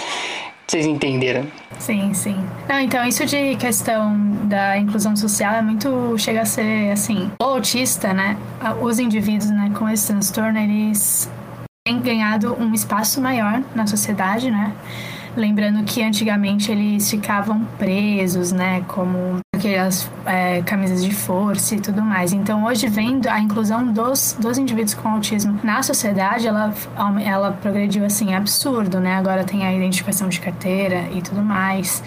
vocês 0.67 0.85
entenderam. 0.85 1.45
Sim, 1.79 2.13
sim. 2.13 2.37
Não, 2.67 2.79
então 2.79 3.05
isso 3.05 3.25
de 3.25 3.55
questão 3.55 4.17
da 4.45 4.77
inclusão 4.77 5.15
social 5.15 5.53
é 5.55 5.61
muito 5.61 6.17
chega 6.17 6.41
a 6.41 6.45
ser 6.45 6.91
assim, 6.91 7.31
o 7.41 7.43
autista, 7.43 8.13
né? 8.13 8.37
Os 8.81 8.99
indivíduos, 8.99 9.49
né, 9.49 9.71
com 9.77 9.89
esse 9.89 10.07
transtorno, 10.07 10.57
eles 10.57 11.29
têm 11.85 11.99
ganhado 11.99 12.55
um 12.59 12.73
espaço 12.73 13.19
maior 13.19 13.61
na 13.75 13.85
sociedade, 13.85 14.49
né? 14.49 14.73
Lembrando 15.35 15.83
que 15.83 16.03
antigamente 16.03 16.71
eles 16.71 17.09
ficavam 17.09 17.65
presos, 17.79 18.51
né? 18.51 18.81
Como 18.87 19.39
aquelas 19.55 20.09
é, 20.25 20.61
camisas 20.61 21.03
de 21.03 21.13
força 21.13 21.75
e 21.75 21.81
tudo 21.81 22.03
mais. 22.03 22.33
Então, 22.33 22.65
hoje, 22.65 22.87
vendo 22.87 23.27
a 23.27 23.39
inclusão 23.39 23.91
dos, 23.91 24.37
dos 24.39 24.59
indivíduos 24.59 24.93
com 24.93 25.09
autismo 25.09 25.59
na 25.63 25.81
sociedade, 25.81 26.47
ela, 26.47 26.71
ela 27.25 27.51
progrediu 27.51 28.05
assim, 28.05 28.35
absurdo, 28.35 28.99
né? 28.99 29.15
Agora 29.15 29.43
tem 29.43 29.65
a 29.65 29.73
identificação 29.73 30.29
de 30.29 30.39
carteira 30.39 31.09
e 31.11 31.21
tudo 31.21 31.41
mais. 31.41 32.03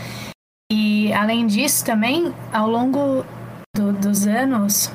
E, 0.70 1.12
além 1.12 1.48
disso, 1.48 1.84
também, 1.84 2.32
ao 2.52 2.70
longo 2.70 3.24
do, 3.76 3.92
dos 3.92 4.26
anos, 4.26 4.90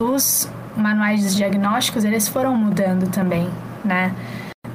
os 0.00 0.50
manuais 0.74 1.36
diagnósticos, 1.36 2.04
eles 2.04 2.28
foram 2.28 2.56
mudando 2.56 3.10
também, 3.10 3.50
né? 3.84 4.14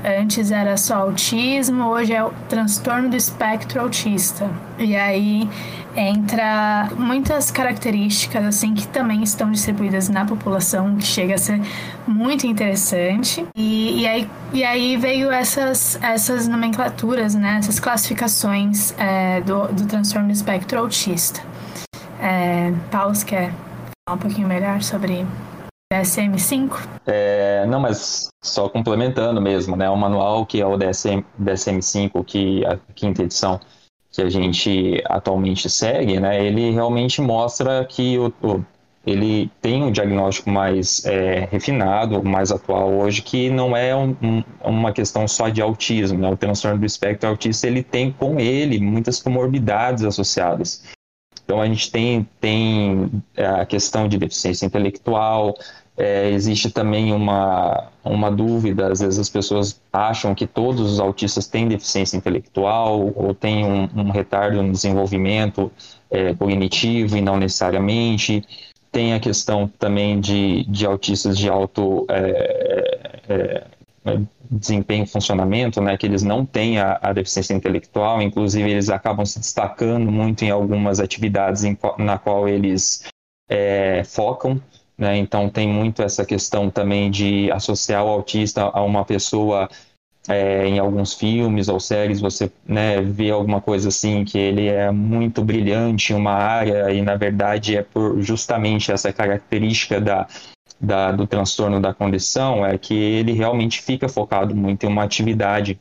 Antes 0.04 0.52
era 0.52 0.76
só 0.76 0.96
autismo, 0.96 1.86
hoje 1.86 2.14
é 2.14 2.22
o 2.22 2.32
transtorno 2.50 3.10
do 3.10 3.16
espectro 3.16 3.80
autista. 3.80 4.50
E 4.78 4.98
aí 4.98 5.50
entra 5.96 6.90
muitas 6.98 7.52
características 7.52 8.44
assim 8.44 8.74
que 8.74 8.86
também 8.88 9.24
estão 9.24 9.50
distribuídas 9.52 10.10
na 10.10 10.26
população, 10.26 10.98
que 10.98 11.06
chega 11.06 11.36
a 11.36 11.38
ser 11.38 11.62
muito 12.06 12.46
interessante. 12.46 13.46
E, 13.56 14.02
e, 14.02 14.08
aí, 14.08 14.30
e 14.52 14.64
aí 14.64 14.98
veio 14.98 15.32
essas, 15.32 15.98
essas 16.02 16.48
nomenclaturas, 16.50 17.34
né, 17.34 17.58
essas 17.60 17.80
classificações 17.80 18.94
é, 18.98 19.40
do, 19.42 19.68
do 19.68 19.86
transtorno 19.86 20.28
do 20.28 20.34
espectro 20.34 20.80
autista. 20.80 21.42
É, 22.20 22.74
Paulo, 22.92 23.14
quer 23.26 23.54
falar 24.06 24.18
um 24.18 24.20
pouquinho 24.20 24.48
melhor 24.48 24.82
sobre 24.82 25.26
DSM-5? 25.94 26.88
É, 27.06 27.66
não, 27.68 27.80
mas 27.80 28.30
só 28.44 28.68
complementando 28.68 29.42
mesmo, 29.42 29.76
né? 29.76 29.90
O 29.90 29.96
manual 29.96 30.46
que 30.46 30.60
é 30.60 30.66
o 30.66 30.78
DSM, 30.78 31.24
DSM-5, 31.40 32.24
que 32.26 32.66
a 32.66 32.78
quinta 32.96 33.24
edição 33.24 33.60
que 34.12 34.22
a 34.22 34.30
gente 34.30 35.02
atualmente 35.06 35.70
segue, 35.70 36.20
né? 36.20 36.46
Ele 36.46 36.72
realmente 36.72 37.22
mostra 37.22 37.86
que 37.86 38.18
o, 38.18 38.34
o 38.42 38.66
ele 39.06 39.52
tem 39.62 39.84
um 39.84 39.92
diagnóstico 39.92 40.50
mais 40.50 41.04
é, 41.06 41.48
refinado, 41.52 42.24
mais 42.24 42.52
atual 42.52 42.94
hoje, 42.94 43.22
que 43.22 43.50
não 43.50 43.76
é 43.76 43.94
um, 43.94 44.16
um, 44.22 44.44
uma 44.64 44.94
questão 44.94 45.28
só 45.28 45.50
de 45.50 45.62
autismo, 45.62 46.20
né? 46.20 46.30
O 46.30 46.38
transtorno 46.38 46.80
do 46.80 46.86
espectro 46.86 47.30
autista, 47.30 47.68
ele 47.68 47.84
tem 47.84 48.12
com 48.12 48.40
ele 48.40 48.80
muitas 48.80 49.22
comorbidades 49.22 50.06
associadas. 50.06 50.84
Então 51.44 51.62
a 51.62 51.66
gente 51.66 51.92
tem, 51.92 52.28
tem 52.40 53.12
é, 53.36 53.46
a 53.46 53.66
questão 53.66 54.08
de 54.08 54.18
deficiência 54.18 54.66
intelectual, 54.66 55.54
é, 55.96 56.30
existe 56.32 56.72
também 56.72 57.14
uma, 57.14 57.90
uma 58.04 58.32
dúvida, 58.32 58.92
às 58.92 59.00
vezes 59.00 59.20
as 59.20 59.30
pessoas 59.30 59.80
acham 59.92 60.34
que 60.34 60.48
todos 60.48 60.94
os 60.94 61.00
autistas 61.00 61.48
têm 61.48 61.68
deficiência 61.68 62.18
intelectual 62.18 63.14
ou 63.16 63.34
têm 63.34 63.64
um, 63.66 63.90
um 63.96 64.10
retardo 64.10 64.62
no 64.62 64.72
desenvolvimento 64.72 65.72
é, 66.10 66.34
cognitivo 66.34 67.16
e 67.16 67.22
não 67.22 67.38
necessariamente. 67.38 68.44
Tem 68.92 69.14
a 69.14 69.20
questão 69.20 69.68
também 69.68 70.20
de, 70.20 70.64
de 70.66 70.86
autistas 70.86 71.38
de 71.38 71.50
alto 71.50 72.06
é, 72.10 73.22
é, 73.30 73.68
é 74.06 74.20
desempenho 74.50 75.04
e 75.04 75.08
funcionamento, 75.08 75.82
né, 75.82 75.98
que 75.98 76.06
eles 76.06 76.22
não 76.22 76.46
têm 76.46 76.78
a, 76.78 77.00
a, 77.02 77.14
deficiência 77.14 77.54
intelectual, 77.54 78.22
inclusive 78.22 78.70
eles 78.70 78.90
acabam 78.90 79.26
se 79.26 79.40
destacando 79.40 80.12
muito 80.12 80.44
em 80.44 80.52
algumas 80.52 81.00
atividades 81.00 81.64
em, 81.64 81.78
na 81.98 82.20
qual 82.20 82.48
eles 82.48 83.04
é, 83.50 84.04
focam, 84.04 84.62
né, 85.04 85.18
então 85.18 85.50
tem 85.50 85.68
muito 85.68 86.02
essa 86.02 86.26
questão 86.26 86.70
também 86.70 87.12
de 87.12 87.52
associar 87.52 88.04
o 88.06 88.10
autista 88.10 88.64
a 88.64 88.82
uma 88.82 89.04
pessoa 89.04 89.70
é, 90.28 90.66
em 90.66 90.80
alguns 90.80 91.14
filmes 91.14 91.68
ou 91.68 91.80
séries 91.80 92.22
você 92.22 92.50
né, 92.66 93.02
vê 93.02 93.30
alguma 93.30 93.60
coisa 93.60 93.90
assim 93.90 94.24
que 94.24 94.38
ele 94.38 94.68
é 94.68 94.90
muito 94.92 95.44
brilhante 95.44 96.14
em 96.14 96.16
uma 96.16 96.32
área 96.32 96.92
e 96.92 97.02
na 97.02 97.16
verdade 97.16 97.76
é 97.76 97.84
por 97.84 98.22
justamente 98.22 98.92
essa 98.92 99.12
característica 99.12 100.00
da 100.00 100.28
da, 100.84 101.14
do 101.14 101.26
transtorno 101.26 101.80
da 101.80 101.94
condição 101.94 102.66
é 102.66 102.78
que 102.78 102.94
ele 102.94 103.32
realmente 103.32 103.82
fica 103.82 104.10
focado 104.10 104.54
muito 104.54 104.86
em 104.86 104.90
uma 104.90 105.04
atividade, 105.04 105.80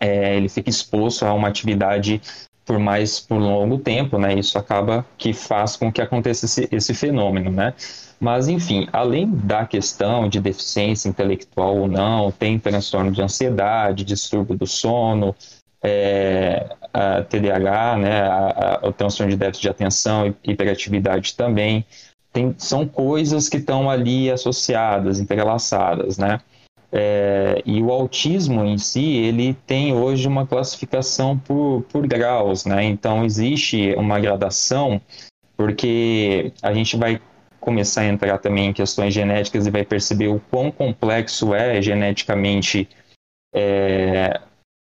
é, 0.00 0.34
ele 0.34 0.48
fica 0.48 0.70
exposto 0.70 1.26
a 1.26 1.34
uma 1.34 1.48
atividade 1.48 2.22
por 2.64 2.78
mais 2.78 3.20
por 3.20 3.38
longo 3.38 3.78
tempo, 3.78 4.18
né? 4.18 4.32
Isso 4.34 4.58
acaba 4.58 5.04
que 5.18 5.34
faz 5.34 5.76
com 5.76 5.92
que 5.92 6.00
aconteça 6.00 6.46
esse, 6.46 6.66
esse 6.72 6.94
fenômeno, 6.94 7.50
né? 7.50 7.74
Mas, 8.24 8.48
enfim, 8.48 8.88
além 8.90 9.30
da 9.30 9.66
questão 9.66 10.30
de 10.30 10.40
deficiência 10.40 11.10
intelectual 11.10 11.76
ou 11.76 11.86
não, 11.86 12.32
tem 12.32 12.58
transtorno 12.58 13.12
de 13.12 13.20
ansiedade, 13.20 14.02
distúrbio 14.02 14.56
do 14.56 14.66
sono, 14.66 15.36
é, 15.82 16.74
TDAH, 17.28 17.98
né, 17.98 18.22
a, 18.22 18.80
a, 18.82 18.88
o 18.88 18.92
transtorno 18.94 19.30
de 19.30 19.36
déficit 19.36 19.64
de 19.64 19.68
atenção 19.68 20.34
e 20.42 20.52
hiperatividade 20.52 21.34
também 21.34 21.84
tem, 22.32 22.54
são 22.56 22.88
coisas 22.88 23.46
que 23.50 23.58
estão 23.58 23.90
ali 23.90 24.30
associadas, 24.30 25.20
entrelaçadas, 25.20 26.16
né? 26.16 26.40
É, 26.90 27.62
e 27.66 27.82
o 27.82 27.92
autismo 27.92 28.64
em 28.64 28.78
si, 28.78 29.04
ele 29.04 29.52
tem 29.66 29.92
hoje 29.92 30.26
uma 30.26 30.46
classificação 30.46 31.36
por, 31.36 31.84
por 31.92 32.06
graus, 32.06 32.64
né? 32.64 32.84
Então, 32.84 33.22
existe 33.22 33.94
uma 33.98 34.18
gradação, 34.18 34.98
porque 35.58 36.54
a 36.62 36.72
gente 36.72 36.96
vai 36.96 37.20
começar 37.64 38.02
a 38.02 38.06
entrar 38.06 38.38
também 38.38 38.66
em 38.66 38.72
questões 38.72 39.14
genéticas 39.14 39.66
e 39.66 39.70
vai 39.70 39.84
perceber 39.84 40.28
o 40.28 40.38
quão 40.50 40.70
complexo 40.70 41.54
é 41.54 41.80
geneticamente 41.80 42.86
é, 43.54 44.38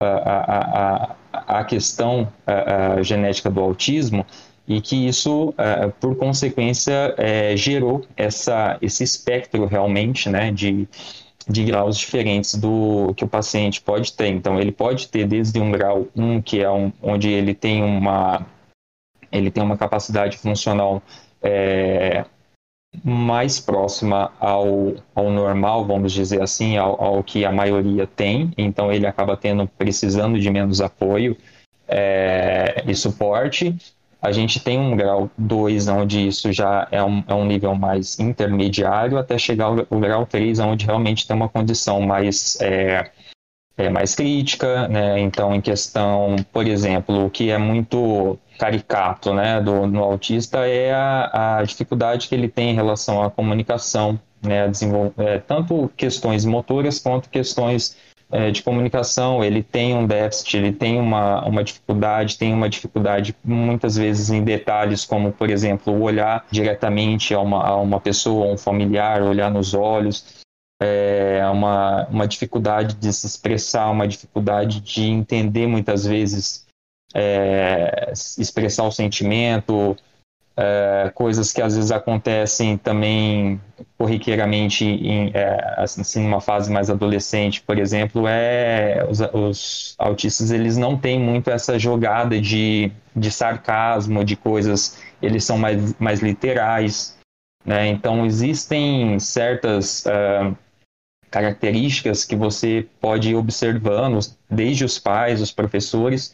a, 0.03 0.07
a, 0.07 1.17
a, 1.33 1.61
a, 1.61 1.65
questão 1.65 2.33
a, 2.47 3.03
genética 3.03 3.51
do 3.51 3.61
autismo, 3.61 4.25
e 4.67 4.81
que 4.81 5.07
isso, 5.07 5.51
uh, 5.51 5.91
por 6.01 6.17
consequência, 6.17 7.15
uh, 7.19 7.55
gerou 7.55 8.07
essa, 8.17 8.79
esse 8.81 9.05
espectro 9.05 9.67
realmente 9.67 10.31
né, 10.31 10.51
de, 10.51 10.89
de 11.47 11.65
graus 11.65 11.99
diferentes 11.99 12.55
do 12.55 13.13
que 13.15 13.25
o 13.25 13.29
paciente 13.29 13.83
pode 13.83 14.15
ter. 14.15 14.29
Então, 14.29 14.59
ele 14.59 14.73
pode 14.73 15.09
ter 15.09 15.27
desde 15.27 15.61
um 15.61 15.71
grau 15.71 16.09
1, 16.17 16.41
que 16.41 16.63
é 16.63 16.71
um, 16.71 16.91
onde 17.03 17.29
ele 17.29 17.55
tem 17.55 17.83
uma, 17.83 18.47
ele 19.31 19.51
tem 19.51 19.63
uma 19.63 19.77
capacidade 19.77 20.39
funcional 20.39 21.03
é, 21.43 22.25
mais 23.03 23.59
próxima 23.59 24.31
ao, 24.39 24.95
ao 25.15 25.31
normal, 25.31 25.85
vamos 25.85 26.13
dizer 26.13 26.43
assim, 26.43 26.77
ao, 26.77 27.03
ao, 27.03 27.23
que 27.23 27.45
a 27.45 27.53
maioria 27.53 28.07
tem. 28.07 28.53
Então, 28.57 28.93
ele 28.93 29.07
acaba 29.07 29.37
tendo, 29.37 29.67
precisando 29.67 30.39
de 30.39 30.51
menos 30.51 30.81
apoio 30.81 31.37
é, 31.89 32.85
e 32.87 32.95
suporte 32.95 33.77
a 34.25 34.33
gente 34.33 34.59
tem 34.59 34.79
um 34.79 34.97
grau 34.97 35.31
2, 35.37 35.87
onde 35.89 36.27
isso 36.27 36.51
já 36.51 36.89
é 36.91 37.03
um, 37.05 37.23
é 37.29 37.35
um 37.35 37.45
nível 37.45 37.75
mais 37.75 38.19
intermediário, 38.19 39.19
até 39.19 39.37
chegar 39.37 39.67
ao, 39.67 40.01
grau 40.01 40.25
3, 40.25 40.61
onde 40.61 40.87
realmente 40.87 41.27
tem 41.27 41.37
uma 41.37 41.47
condição 41.47 42.01
mais, 42.01 42.59
é, 42.59 43.11
é, 43.77 43.91
mais 43.91 44.15
crítica, 44.15 44.89
né? 44.89 45.21
Então, 45.21 45.55
em 45.55 45.61
questão, 45.61 46.37
por 46.51 46.67
exemplo, 46.67 47.27
o 47.27 47.31
que 47.31 47.51
é 47.51 47.59
muito 47.59 48.39
caricato 48.59 49.33
né, 49.33 49.61
do, 49.61 49.87
no 49.87 50.03
autista 50.03 50.67
é 50.67 50.93
a, 50.93 51.59
a 51.59 51.63
dificuldade 51.63 52.29
que 52.29 52.35
ele 52.35 52.49
tem 52.49 52.71
em 52.71 52.75
relação 52.75 53.23
à 53.23 53.31
comunicação, 53.31 54.19
né? 54.43 54.71
É, 55.17 55.39
tanto 55.39 55.91
questões 55.97 56.45
motoras 56.45 56.99
quanto 56.99 57.31
questões 57.31 57.97
é, 58.31 58.51
de 58.51 58.63
comunicação, 58.63 59.45
ele 59.45 59.63
tem 59.63 59.95
um 59.95 60.07
déficit, 60.07 60.57
ele 60.57 60.73
tem 60.73 60.99
uma, 60.99 61.45
uma 61.47 61.63
dificuldade, 61.63 62.39
tem 62.39 62.53
uma 62.53 62.69
dificuldade 62.69 63.35
muitas 63.45 63.97
vezes 63.97 64.31
em 64.31 64.43
detalhes, 64.43 65.05
como, 65.05 65.33
por 65.33 65.51
exemplo, 65.51 66.01
olhar 66.03 66.45
diretamente 66.51 67.35
a 67.35 67.41
uma, 67.41 67.65
a 67.65 67.77
uma 67.77 68.01
pessoa, 68.01 68.53
um 68.53 68.59
familiar, 68.59 69.23
olhar 69.23 69.51
nos 69.51 69.73
olhos, 69.73 70.43
é 70.83 71.47
uma, 71.49 72.07
uma 72.09 72.27
dificuldade 72.27 72.97
de 72.97 73.13
se 73.13 73.27
expressar, 73.27 73.91
uma 73.91 74.07
dificuldade 74.07 74.81
de 74.81 75.05
entender 75.05 75.67
muitas 75.67 76.05
vezes, 76.05 76.67
é, 77.15 78.13
expressar 78.39 78.85
o 78.85 78.91
sentimento, 78.91 79.97
é, 80.57 81.11
coisas 81.15 81.53
que 81.53 81.61
às 81.61 81.75
vezes 81.75 81.91
acontecem 81.91 82.77
também 82.77 83.61
corriqueiramente 83.99 84.85
em 84.85 85.31
é, 85.35 85.75
assim, 85.79 86.25
uma 86.25 86.41
fase 86.41 86.71
mais 86.71 86.91
adolescente, 86.91 87.61
por 87.63 87.79
exemplo, 87.79 88.27
é 88.29 89.07
os, 89.09 89.21
os, 89.33 89.95
autistas 89.99 90.51
eles 90.51 90.77
não 90.77 90.97
têm 90.97 91.19
muito 91.19 91.51
essa 91.51 91.79
jogada 91.79 92.41
de, 92.41 92.93
de 93.15 93.31
sarcasmo, 93.31 94.25
de 94.25 94.37
coisas, 94.37 94.99
eles 95.21 95.45
são 95.45 95.59
mais, 95.59 95.95
mais 95.99 96.21
literais, 96.21 97.17
né? 97.65 97.89
Então 97.89 98.25
existem 98.25 99.19
certas 99.19 100.05
uh, 100.07 100.57
características 101.31 102.25
que 102.25 102.37
você 102.37 102.87
pode 103.01 103.31
ir 103.31 103.35
observando 103.35 104.21
desde 104.49 104.85
os 104.85 105.01
pais, 105.01 105.41
os 105.41 105.51
professores, 105.51 106.33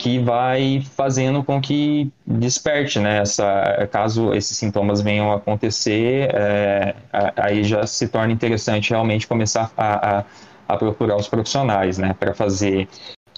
que 0.00 0.18
vai 0.18 0.82
fazendo 0.96 1.44
com 1.44 1.60
que 1.60 2.10
desperte, 2.26 2.98
né? 2.98 3.18
Essa, 3.18 3.86
caso 3.92 4.32
esses 4.32 4.56
sintomas 4.56 5.02
venham 5.02 5.30
a 5.30 5.36
acontecer, 5.36 6.30
é, 6.32 6.94
aí 7.36 7.62
já 7.62 7.86
se 7.86 8.08
torna 8.08 8.32
interessante 8.32 8.90
realmente 8.90 9.26
começar 9.26 9.70
a, 9.76 10.20
a, 10.20 10.24
a 10.66 10.76
procurar 10.78 11.16
os 11.16 11.28
profissionais, 11.28 11.98
né? 11.98 12.16
Para 12.18 12.32
fazer 12.32 12.88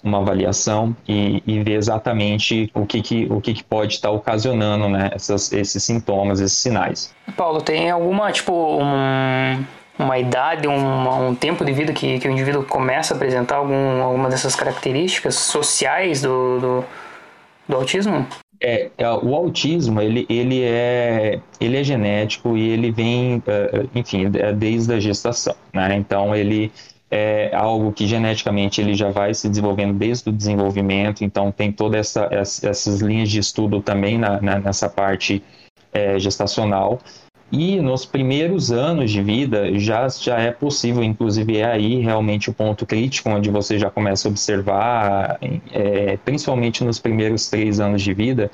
uma 0.04 0.18
avaliação 0.18 0.96
e, 1.08 1.42
e, 1.44 1.60
ver 1.64 1.74
exatamente 1.74 2.70
o 2.74 2.86
que, 2.86 3.02
que, 3.02 3.26
o 3.28 3.40
que, 3.40 3.54
que 3.54 3.64
pode 3.64 3.94
estar 3.94 4.10
ocasionando 4.10 4.88
né, 4.88 5.10
essas, 5.12 5.52
esses 5.52 5.82
sintomas, 5.82 6.40
esses 6.40 6.58
sinais. 6.58 7.14
Paulo, 7.36 7.60
tem 7.60 7.88
alguma, 7.88 8.32
tipo, 8.32 8.52
um, 8.52 9.64
uma 10.02 10.18
idade, 10.18 10.68
um, 10.68 11.28
um 11.28 11.34
tempo 11.34 11.64
de 11.64 11.72
vida 11.72 11.92
que, 11.92 12.18
que 12.18 12.28
o 12.28 12.30
indivíduo 12.30 12.64
começa 12.64 13.14
a 13.14 13.16
apresentar 13.16 13.56
algum, 13.56 14.02
alguma 14.02 14.28
dessas 14.28 14.54
características 14.54 15.34
sociais 15.34 16.22
do, 16.22 16.58
do, 16.60 16.84
do 17.68 17.76
autismo? 17.76 18.26
É, 18.60 18.90
é, 18.96 19.10
o 19.10 19.34
autismo 19.34 20.00
ele, 20.00 20.24
ele, 20.28 20.62
é, 20.62 21.40
ele 21.60 21.76
é 21.76 21.82
genético 21.82 22.56
e 22.56 22.68
ele 22.68 22.92
vem, 22.92 23.42
é, 23.46 23.86
enfim, 23.92 24.30
é 24.38 24.52
desde 24.52 24.94
a 24.94 25.00
gestação, 25.00 25.56
né? 25.72 25.96
Então 25.96 26.34
ele 26.34 26.70
é 27.10 27.54
algo 27.54 27.92
que 27.92 28.06
geneticamente 28.06 28.80
ele 28.80 28.94
já 28.94 29.10
vai 29.10 29.34
se 29.34 29.48
desenvolvendo 29.48 29.98
desde 29.98 30.30
o 30.30 30.32
desenvolvimento, 30.32 31.24
então 31.24 31.50
tem 31.50 31.72
todas 31.72 32.16
essa, 32.16 32.28
essas 32.32 33.00
linhas 33.00 33.28
de 33.28 33.40
estudo 33.40 33.82
também 33.82 34.16
na, 34.16 34.40
na 34.40 34.58
nessa 34.60 34.88
parte 34.88 35.42
é, 35.92 36.18
gestacional. 36.18 37.00
E 37.52 37.78
nos 37.82 38.06
primeiros 38.06 38.72
anos 38.72 39.10
de 39.10 39.22
vida 39.22 39.78
já, 39.78 40.08
já 40.08 40.38
é 40.38 40.50
possível, 40.50 41.04
inclusive 41.04 41.58
é 41.58 41.64
aí 41.64 42.00
realmente 42.00 42.48
o 42.48 42.54
ponto 42.54 42.86
crítico, 42.86 43.28
onde 43.28 43.50
você 43.50 43.78
já 43.78 43.90
começa 43.90 44.26
a 44.26 44.30
observar, 44.30 45.38
é, 45.70 46.16
principalmente 46.24 46.82
nos 46.82 46.98
primeiros 46.98 47.50
três 47.50 47.78
anos 47.78 48.00
de 48.00 48.14
vida, 48.14 48.50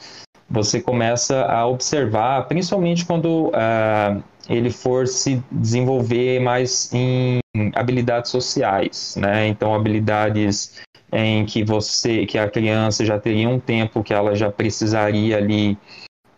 você 0.51 0.81
começa 0.81 1.45
a 1.45 1.65
observar, 1.67 2.49
principalmente 2.49 3.05
quando 3.05 3.49
uh, 3.49 4.23
ele 4.49 4.71
for 4.71 5.07
se 5.07 5.43
desenvolver 5.53 6.41
mais 6.41 6.91
em 6.93 7.39
habilidades 7.75 8.31
sociais, 8.31 9.15
né? 9.17 9.47
Então 9.47 9.75
habilidades 9.75 10.81
em 11.13 11.45
que 11.45 11.63
você, 11.63 12.27
que 12.27 12.39
a 12.39 12.49
criança 12.49 13.05
já 13.05 13.19
teria 13.19 13.49
um 13.49 13.61
tempo 13.61 14.03
que 14.03 14.13
ela 14.13 14.35
já 14.35 14.51
precisaria 14.51 15.37
ali 15.37 15.79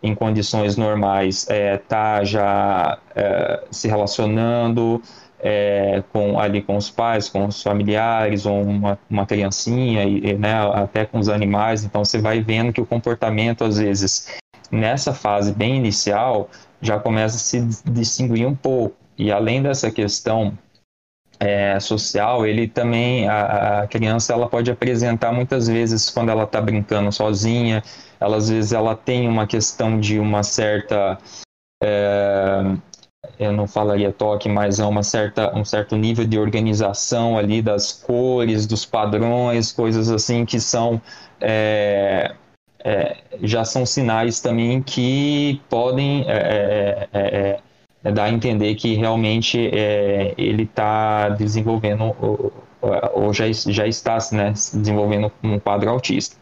em 0.03 0.15
condições 0.15 0.77
normais 0.77 1.47
é, 1.49 1.77
tá 1.77 2.23
já 2.23 2.97
é, 3.15 3.63
se 3.69 3.87
relacionando 3.87 5.01
é, 5.39 6.03
com 6.11 6.39
ali 6.39 6.61
com 6.61 6.77
os 6.77 6.89
pais, 6.89 7.27
com 7.27 7.45
os 7.45 7.61
familiares 7.61 8.45
ou 8.45 8.61
uma, 8.61 8.97
uma 9.09 9.25
criancinha 9.25 10.03
e, 10.03 10.33
né, 10.33 10.53
até 10.73 11.05
com 11.05 11.19
os 11.19 11.29
animais, 11.29 11.83
então 11.83 12.05
você 12.05 12.19
vai 12.19 12.41
vendo 12.41 12.71
que 12.71 12.81
o 12.81 12.85
comportamento 12.85 13.63
às 13.63 13.77
vezes 13.77 14.27
nessa 14.71 15.13
fase 15.13 15.51
bem 15.53 15.75
inicial 15.75 16.49
já 16.81 16.99
começa 16.99 17.35
a 17.35 17.39
se 17.39 17.61
distinguir 17.85 18.47
um 18.47 18.55
pouco. 18.55 18.95
E 19.17 19.31
além 19.31 19.61
dessa 19.61 19.91
questão 19.91 20.57
é, 21.41 21.79
social, 21.79 22.45
ele 22.45 22.67
também 22.67 23.27
a, 23.27 23.81
a, 23.81 23.87
criança 23.87 24.31
ela 24.31 24.47
pode 24.47 24.69
apresentar 24.69 25.31
muitas 25.31 25.67
vezes 25.67 26.07
quando 26.07 26.29
ela 26.29 26.43
está 26.43 26.61
brincando 26.61 27.11
sozinha, 27.11 27.83
ela, 28.19 28.37
às 28.37 28.47
vezes 28.49 28.71
ela 28.71 28.95
tem 28.95 29.27
uma 29.27 29.47
questão 29.47 29.99
de 29.99 30.19
uma 30.19 30.43
certa 30.43 31.17
é, 31.83 32.75
eu 33.39 33.51
não 33.51 33.67
falaria 33.67 34.11
toque, 34.11 34.47
mas 34.47 34.79
é 34.79 34.85
uma 34.85 35.01
certa, 35.01 35.57
um 35.57 35.65
certo 35.65 35.95
nível 35.95 36.25
de 36.25 36.37
organização 36.37 37.35
ali 37.39 37.59
das 37.59 37.91
cores, 37.91 38.67
dos 38.67 38.85
padrões, 38.85 39.71
coisas 39.71 40.11
assim 40.11 40.45
que 40.45 40.59
são 40.59 41.01
é, 41.39 42.35
é, 42.83 43.17
já 43.41 43.65
são 43.65 43.83
sinais 43.83 44.39
também 44.39 44.79
que 44.83 45.59
podem 45.67 46.23
é, 48.03 48.07
é, 48.07 48.09
é, 48.09 48.09
é 48.09 48.11
dar 48.11 48.23
a 48.25 48.29
entender 48.31 48.75
que 48.75 48.95
realmente 48.95 49.57
ele 50.37 50.63
está 50.63 51.29
desenvolvendo 51.29 52.15
ou, 52.19 52.53
ou, 53.13 53.33
já, 53.33 53.45
já 53.51 53.87
está 53.87 54.17
né, 54.31 54.51
desenvolvendo 54.51 55.31
um 55.43 55.59
quadro 55.59 55.89
autista. 55.89 56.35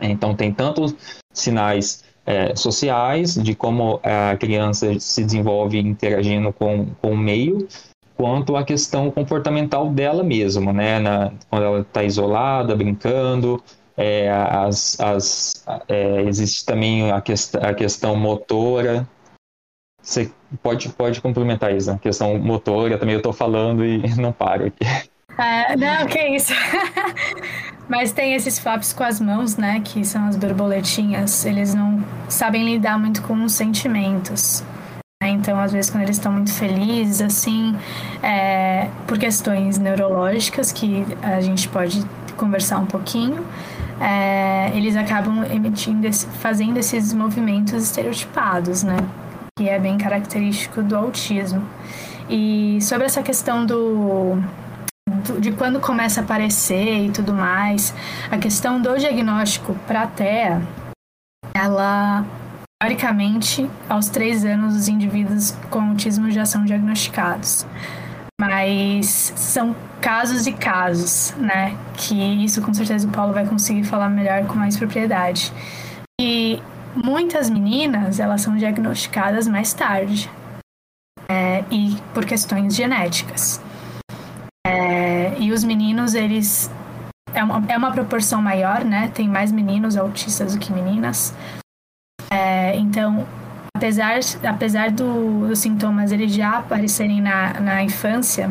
Então 0.00 0.34
tem 0.34 0.52
tantos 0.52 0.94
sinais 1.32 2.04
é, 2.26 2.54
sociais, 2.56 3.34
de 3.34 3.54
como 3.54 4.00
a 4.02 4.36
criança 4.36 4.98
se 4.98 5.24
desenvolve 5.24 5.78
interagindo 5.78 6.52
com, 6.52 6.86
com 7.00 7.12
o 7.12 7.16
meio, 7.16 7.68
quanto 8.16 8.56
a 8.56 8.64
questão 8.64 9.10
comportamental 9.10 9.90
dela 9.90 10.22
mesma, 10.22 10.72
né? 10.72 10.98
Na, 10.98 11.32
quando 11.50 11.64
ela 11.64 11.80
está 11.80 12.02
isolada, 12.02 12.74
brincando, 12.74 13.62
é, 13.96 14.30
as, 14.30 14.98
as, 15.00 15.64
é, 15.88 16.22
existe 16.22 16.64
também 16.64 17.10
a, 17.10 17.20
quest 17.20 17.54
a 17.56 17.74
questão 17.74 18.16
motora. 18.16 19.06
Você 20.04 20.30
pode, 20.62 20.90
pode 20.90 21.20
complementar 21.22 21.74
isso, 21.74 21.90
a 21.90 21.96
questão 21.96 22.38
motora, 22.38 22.98
também 22.98 23.14
eu 23.14 23.20
estou 23.20 23.32
falando 23.32 23.84
e 23.84 24.06
não 24.20 24.32
paro 24.32 24.66
aqui. 24.66 24.84
É, 25.38 25.74
não, 25.76 26.06
que 26.06 26.20
isso. 26.28 26.52
Mas 27.88 28.12
tem 28.12 28.34
esses 28.34 28.58
flaps 28.58 28.92
com 28.92 29.02
as 29.02 29.18
mãos, 29.18 29.56
né? 29.56 29.80
Que 29.84 30.04
são 30.04 30.28
as 30.28 30.36
borboletinhas. 30.36 31.44
Eles 31.44 31.74
não 31.74 32.04
sabem 32.28 32.64
lidar 32.64 32.98
muito 32.98 33.22
com 33.22 33.42
os 33.44 33.52
sentimentos. 33.52 34.62
Né? 35.22 35.30
Então, 35.30 35.58
às 35.58 35.72
vezes, 35.72 35.90
quando 35.90 36.04
eles 36.04 36.16
estão 36.16 36.32
muito 36.32 36.52
felizes, 36.52 37.20
assim, 37.20 37.76
é, 38.22 38.88
por 39.06 39.18
questões 39.18 39.76
neurológicas, 39.76 40.70
que 40.70 41.04
a 41.20 41.40
gente 41.40 41.68
pode 41.68 42.04
conversar 42.36 42.78
um 42.78 42.86
pouquinho, 42.86 43.44
é, 44.00 44.70
eles 44.74 44.96
acabam 44.96 45.44
emitindo, 45.44 46.10
fazendo 46.40 46.78
esses 46.78 47.12
movimentos 47.12 47.82
estereotipados, 47.82 48.82
né? 48.82 48.96
Que 49.58 49.68
é 49.68 49.78
bem 49.78 49.96
característico 49.96 50.82
do 50.82 50.96
autismo. 50.96 51.62
E 52.28 52.78
sobre 52.80 53.06
essa 53.06 53.22
questão 53.22 53.64
do 53.64 54.42
de 55.38 55.52
quando 55.52 55.80
começa 55.80 56.20
a 56.20 56.24
aparecer 56.24 57.06
e 57.06 57.10
tudo 57.10 57.32
mais, 57.32 57.94
a 58.30 58.38
questão 58.38 58.80
do 58.80 58.96
diagnóstico 58.98 59.74
para 59.86 60.06
TEA, 60.06 60.62
ela, 61.54 62.24
teoricamente, 62.80 63.68
aos 63.88 64.08
três 64.08 64.44
anos, 64.44 64.74
os 64.74 64.88
indivíduos 64.88 65.52
com 65.70 65.80
autismo 65.90 66.30
já 66.30 66.44
são 66.44 66.64
diagnosticados. 66.64 67.66
Mas 68.40 69.32
são 69.36 69.76
casos 70.00 70.46
e 70.46 70.52
casos, 70.52 71.32
né? 71.38 71.76
Que 71.96 72.44
isso 72.44 72.60
com 72.60 72.74
certeza 72.74 73.06
o 73.06 73.10
Paulo 73.10 73.32
vai 73.32 73.46
conseguir 73.46 73.84
falar 73.84 74.08
melhor 74.08 74.44
com 74.46 74.54
mais 74.54 74.76
propriedade. 74.76 75.52
E 76.20 76.60
muitas 76.94 77.50
meninas, 77.50 78.20
elas 78.20 78.40
são 78.40 78.56
diagnosticadas 78.56 79.48
mais 79.48 79.72
tarde. 79.72 80.30
É, 81.28 81.64
e 81.70 81.96
por 82.12 82.24
questões 82.24 82.74
genéticas. 82.74 83.60
É, 84.66 85.38
e 85.38 85.52
os 85.52 85.64
meninos, 85.64 86.14
eles. 86.14 86.70
É 87.32 87.42
uma, 87.42 87.64
é 87.68 87.76
uma 87.76 87.90
proporção 87.90 88.40
maior, 88.40 88.84
né? 88.84 89.10
Tem 89.14 89.28
mais 89.28 89.50
meninos 89.50 89.96
autistas 89.96 90.54
do 90.54 90.60
que 90.60 90.72
meninas. 90.72 91.34
É, 92.30 92.76
então, 92.76 93.26
apesar, 93.76 94.20
apesar 94.48 94.90
do, 94.90 95.48
dos 95.48 95.58
sintomas 95.58 96.12
eles 96.12 96.32
já 96.32 96.58
aparecerem 96.58 97.20
na, 97.20 97.60
na 97.60 97.82
infância, 97.82 98.50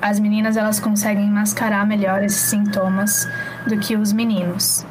as 0.00 0.20
meninas 0.20 0.56
elas 0.56 0.78
conseguem 0.78 1.28
mascarar 1.30 1.86
melhor 1.86 2.22
esses 2.22 2.50
sintomas 2.50 3.26
do 3.66 3.78
que 3.78 3.96
os 3.96 4.12
meninos. 4.12 4.84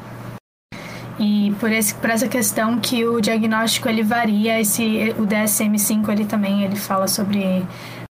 E 1.17 1.53
por, 1.59 1.71
esse, 1.71 1.95
por 1.95 2.09
essa 2.09 2.27
questão 2.27 2.77
que 2.79 3.05
o 3.05 3.21
diagnóstico 3.21 3.87
ele 3.87 4.03
varia, 4.03 4.59
esse, 4.59 5.13
o 5.17 5.25
DSM-5 5.25 6.09
ele 6.09 6.25
também 6.25 6.63
ele 6.63 6.75
fala 6.75 7.07
sobre 7.07 7.65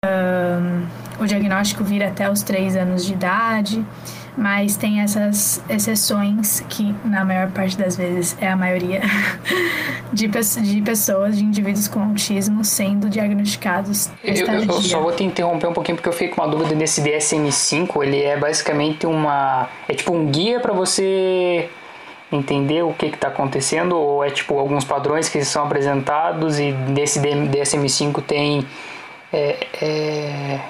um, 0.05 0.87
o 1.23 1.27
diagnóstico 1.27 1.85
vir 1.85 2.03
até 2.03 2.31
os 2.31 2.43
3 2.43 2.77
anos 2.77 3.05
de 3.05 3.13
idade, 3.13 3.85
mas 4.37 4.77
tem 4.77 5.01
essas 5.01 5.61
exceções 5.69 6.61
que, 6.69 6.95
na 7.05 7.25
maior 7.25 7.51
parte 7.51 7.77
das 7.77 7.97
vezes, 7.97 8.37
é 8.41 8.49
a 8.49 8.57
maioria 8.57 9.01
de, 10.13 10.29
de 10.29 10.83
pessoas, 10.83 11.37
de 11.37 11.45
indivíduos 11.45 11.89
com 11.89 12.01
autismo 12.01 12.65
sendo 12.65 13.11
diagnosticados. 13.11 14.11
Eu, 14.23 14.35
eu, 14.47 14.73
só 14.81 15.01
vou 15.01 15.13
te 15.13 15.25
interromper 15.25 15.67
um 15.67 15.73
pouquinho 15.73 15.97
porque 15.97 16.09
eu 16.09 16.13
fiquei 16.13 16.29
com 16.29 16.41
uma 16.41 16.49
dúvida 16.49 16.75
nesse 16.75 17.01
DSM-5. 17.03 18.03
Ele 18.05 18.23
é 18.23 18.37
basicamente 18.37 19.07
uma. 19.07 19.69
É 19.89 19.95
tipo 19.95 20.13
um 20.13 20.27
guia 20.27 20.61
para 20.61 20.73
você 20.73 21.69
entender 22.31 22.83
o 22.83 22.93
que 22.93 23.07
está 23.07 23.29
acontecendo 23.29 23.97
ou 23.97 24.25
é 24.25 24.31
tipo 24.31 24.59
alguns 24.59 24.85
padrões 24.85 25.29
que 25.29 25.43
são 25.45 25.65
apresentados 25.65 26.59
e 26.59 26.73
nesse 26.73 27.21
DSM-5 27.21 28.23
tem 28.23 28.67
é, 29.33 29.67
é, 29.81 30.61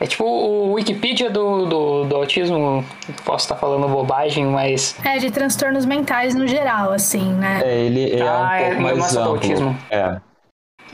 é, 0.00 0.06
tipo 0.06 0.24
o 0.24 0.72
Wikipedia 0.72 1.30
do, 1.30 1.66
do, 1.66 2.04
do, 2.04 2.16
autismo. 2.16 2.84
Posso 3.24 3.44
estar 3.44 3.56
falando 3.56 3.88
bobagem, 3.88 4.46
mas. 4.46 4.96
É, 5.04 5.18
de 5.18 5.30
transtornos 5.30 5.84
mentais 5.84 6.34
no 6.34 6.46
geral, 6.46 6.92
assim, 6.92 7.32
né? 7.32 7.60
É, 7.64 7.80
ele 7.80 8.14
é 8.14 8.22
ah, 8.22 8.48
um 8.50 8.54
é, 8.54 8.64
pouco 8.66 8.82
mais 8.82 9.16
amplo. 9.16 9.30
autismo. 9.30 9.78
É. 9.90 10.16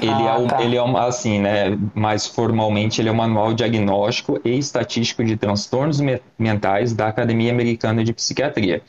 Ele, 0.01 0.11
ah, 0.11 0.41
é, 0.41 0.47
tá. 0.47 0.63
ele 0.63 0.77
é 0.77 0.99
assim, 0.99 1.39
né? 1.39 1.79
Mais 1.95 2.27
formalmente, 2.27 3.01
ele 3.01 3.09
é 3.09 3.13
o 3.13 3.15
Manual 3.15 3.53
Diagnóstico 3.53 4.41
e 4.45 4.59
Estatístico 4.59 5.25
de 5.25 5.37
Transtornos 5.37 6.01
Mentais 6.39 6.93
da 6.93 7.09
Academia 7.09 7.53
Americana 7.53 8.03
de 8.03 8.13
Psiquiatria. 8.13 8.83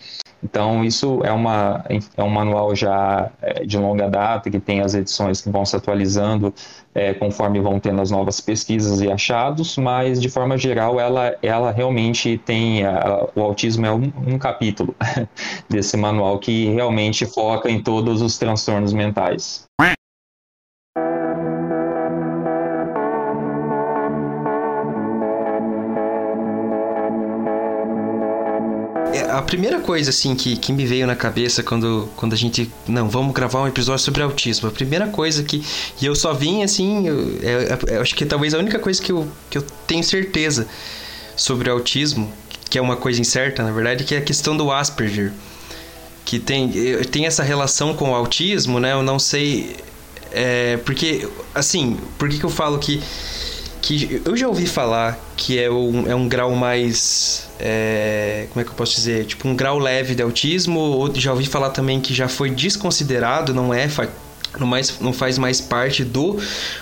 Então, 0.43 0.83
isso 0.83 1.21
é, 1.23 1.31
uma, 1.31 1.85
é 2.17 2.21
um 2.21 2.29
manual 2.29 2.75
já 2.75 3.31
é, 3.41 3.65
de 3.65 3.77
longa 3.77 4.09
data, 4.09 4.49
que 4.49 4.59
tem 4.59 4.81
as 4.81 4.93
edições 4.93 5.39
que 5.39 5.49
vão 5.49 5.65
se 5.65 5.73
atualizando 5.73 6.53
é, 6.93 7.13
conforme 7.13 7.61
vão 7.61 7.79
tendo 7.79 8.01
as 8.01 8.11
novas 8.11 8.41
pesquisas 8.41 8.99
e 8.99 9.09
achados, 9.09 9.77
mas, 9.77 10.21
de 10.21 10.29
forma 10.29 10.57
geral, 10.57 10.99
ela, 10.99 11.33
ela 11.41 11.71
realmente 11.71 12.37
tem. 12.45 12.85
A, 12.85 13.29
o 13.33 13.41
autismo 13.41 13.85
é 13.85 13.91
um, 13.93 14.11
um 14.27 14.37
capítulo 14.37 14.93
desse 15.69 15.95
manual 15.95 16.37
que 16.39 16.65
realmente 16.71 17.25
foca 17.25 17.69
em 17.69 17.81
todos 17.81 18.21
os 18.21 18.37
transtornos 18.37 18.91
mentais. 18.91 19.63
Primeira 29.53 29.79
coisa, 29.79 30.09
assim, 30.09 30.33
que, 30.33 30.57
que 30.57 30.73
me 30.73 30.83
veio 30.83 31.05
na 31.05 31.15
cabeça 31.15 31.61
quando, 31.61 32.09
quando 32.15 32.33
a 32.33 32.35
gente. 32.35 32.71
Não, 32.87 33.07
vamos 33.07 33.33
gravar 33.35 33.61
um 33.61 33.67
episódio 33.67 34.03
sobre 34.03 34.23
autismo. 34.23 34.67
A 34.67 34.71
primeira 34.71 35.07
coisa 35.07 35.43
que. 35.43 35.63
E 36.01 36.05
eu 36.07 36.15
só 36.15 36.33
vim, 36.33 36.63
assim. 36.63 37.07
Eu, 37.07 37.19
eu, 37.39 37.79
eu 37.87 38.01
acho 38.01 38.15
que 38.15 38.25
talvez 38.25 38.55
a 38.55 38.57
única 38.57 38.79
coisa 38.79 38.99
que 38.99 39.11
eu, 39.11 39.27
que 39.51 39.59
eu 39.59 39.61
tenho 39.85 40.03
certeza 40.03 40.67
sobre 41.37 41.69
autismo, 41.69 42.33
que 42.67 42.79
é 42.79 42.81
uma 42.81 42.95
coisa 42.95 43.21
incerta, 43.21 43.61
na 43.61 43.71
verdade, 43.71 44.03
que 44.03 44.15
é 44.15 44.17
a 44.17 44.21
questão 44.21 44.57
do 44.57 44.71
Asperger. 44.71 45.31
Que 46.25 46.39
tem, 46.39 46.71
tem 47.11 47.27
essa 47.27 47.43
relação 47.43 47.93
com 47.93 48.09
o 48.09 48.15
autismo, 48.15 48.79
né? 48.79 48.93
Eu 48.93 49.03
não 49.03 49.19
sei. 49.19 49.75
É, 50.31 50.77
porque, 50.77 51.27
assim, 51.53 51.99
por 52.17 52.27
que, 52.27 52.39
que 52.39 52.43
eu 52.43 52.49
falo 52.49 52.79
que 52.79 52.99
que 53.83 54.21
eu 54.23 54.35
já 54.37 54.47
ouvi 54.47 54.65
falar 54.65 55.19
que 55.35 55.59
é 55.59 55.69
um, 55.69 56.09
é 56.09 56.15
um 56.15 56.27
grau 56.27 56.55
mais. 56.55 57.49
É, 57.59 58.47
como 58.49 58.61
é 58.61 58.63
que 58.63 58.69
eu 58.69 58.75
posso 58.75 58.95
dizer? 58.95 59.25
Tipo, 59.25 59.47
um 59.47 59.55
grau 59.55 59.77
leve 59.77 60.15
de 60.15 60.23
autismo. 60.23 60.79
Ou 60.79 61.13
já 61.13 61.31
ouvi 61.31 61.45
falar 61.45 61.69
também 61.69 61.99
que 61.99 62.13
já 62.13 62.29
foi 62.29 62.49
desconsiderado, 62.49 63.53
não 63.53 63.73
é 63.73 63.89
não, 64.59 64.67
mais, 64.67 64.99
não 64.99 65.13
faz 65.13 65.37
mais 65.37 65.59
parte 65.59 66.03
do, 66.03 66.37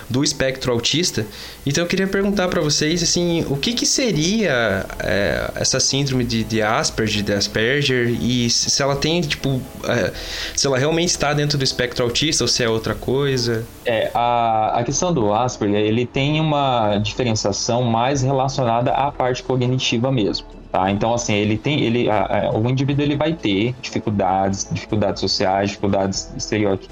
do 0.08 0.22
espectro 0.22 0.72
autista. 0.72 1.26
Então 1.64 1.84
eu 1.84 1.88
queria 1.88 2.06
perguntar 2.06 2.48
para 2.48 2.60
vocês 2.60 3.02
assim, 3.02 3.44
o 3.48 3.56
que, 3.56 3.72
que 3.72 3.86
seria 3.86 4.84
é, 4.98 5.50
essa 5.54 5.78
síndrome 5.78 6.24
de, 6.24 6.44
de 6.44 6.60
Asperger, 6.60 7.22
de 7.22 7.32
Asperger, 7.32 8.08
e 8.08 8.50
se 8.50 8.82
ela 8.82 8.96
tem, 8.96 9.20
tipo, 9.20 9.60
é, 9.84 10.12
se 10.56 10.66
ela 10.66 10.78
realmente 10.78 11.10
está 11.10 11.32
dentro 11.32 11.56
do 11.56 11.64
espectro 11.64 12.04
autista 12.04 12.44
ou 12.44 12.48
se 12.48 12.62
é 12.62 12.68
outra 12.68 12.94
coisa? 12.94 13.64
É, 13.84 14.10
a, 14.14 14.80
a 14.80 14.84
questão 14.84 15.12
do 15.12 15.32
Asperger, 15.32 15.80
ele 15.80 16.04
tem 16.04 16.40
uma 16.40 16.98
diferenciação 16.98 17.82
mais 17.82 18.22
relacionada 18.22 18.90
à 18.90 19.10
parte 19.10 19.42
cognitiva 19.42 20.10
mesmo. 20.10 20.61
Tá? 20.72 20.90
Então, 20.90 21.12
assim, 21.12 21.34
ele 21.34 21.58
tem, 21.58 21.82
ele, 21.82 22.08
a, 22.08 22.46
a, 22.48 22.58
o 22.58 22.66
indivíduo 22.70 23.04
ele 23.04 23.14
vai 23.14 23.34
ter 23.34 23.74
dificuldades, 23.82 24.66
dificuldades 24.72 25.20
sociais, 25.20 25.68
dificuldades 25.68 26.32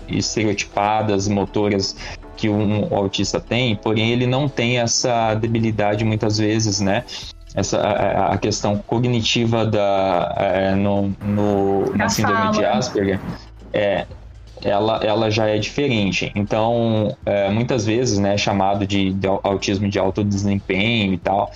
estereotipadas, 0.06 1.26
motoras 1.26 1.96
que 2.36 2.50
um 2.50 2.94
autista 2.94 3.40
tem, 3.40 3.74
porém 3.74 4.10
ele 4.10 4.26
não 4.26 4.50
tem 4.50 4.78
essa 4.78 5.34
debilidade 5.34 6.04
muitas 6.04 6.36
vezes, 6.36 6.78
né? 6.82 7.04
Essa, 7.54 7.80
a, 7.80 8.34
a 8.34 8.38
questão 8.38 8.76
cognitiva 8.76 9.64
da, 9.64 10.34
é, 10.36 10.74
no, 10.74 11.14
no, 11.24 11.96
na 11.96 12.10
síndrome 12.10 12.52
de 12.52 12.64
Asperger 12.64 13.18
é, 13.72 14.06
ela, 14.62 15.00
ela 15.02 15.30
já 15.30 15.48
é 15.48 15.58
diferente. 15.58 16.30
Então, 16.34 17.16
é, 17.24 17.48
muitas 17.50 17.86
vezes, 17.86 18.18
né, 18.18 18.36
chamado 18.36 18.86
de, 18.86 19.12
de 19.12 19.26
autismo 19.26 19.88
de 19.88 19.98
alto 19.98 20.22
desempenho 20.22 21.14
e 21.14 21.18
tal, 21.18 21.50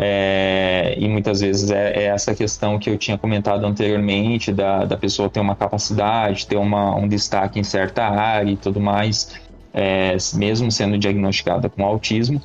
é, 0.00 0.94
e 0.96 1.08
muitas 1.08 1.40
vezes 1.40 1.72
é, 1.72 1.90
é, 1.90 2.04
essa 2.04 2.32
questão 2.32 2.78
que 2.78 2.88
eu 2.88 2.96
tinha 2.96 3.18
comentado 3.18 3.66
anteriormente, 3.66 4.52
da, 4.52 4.84
da 4.84 4.96
pessoa 4.96 5.28
ter 5.28 5.40
uma 5.40 5.56
capacidade, 5.56 6.46
ter 6.46 6.56
uma, 6.56 6.94
um 6.94 7.08
destaque 7.08 7.58
em 7.58 7.64
certa 7.64 8.04
área 8.04 8.52
e 8.52 8.56
tudo 8.56 8.80
mais, 8.80 9.34
é, 9.74 10.16
mesmo 10.34 10.70
sendo 10.70 10.96
diagnosticada 10.96 11.68
com 11.68 11.84
autismo, 11.84 12.40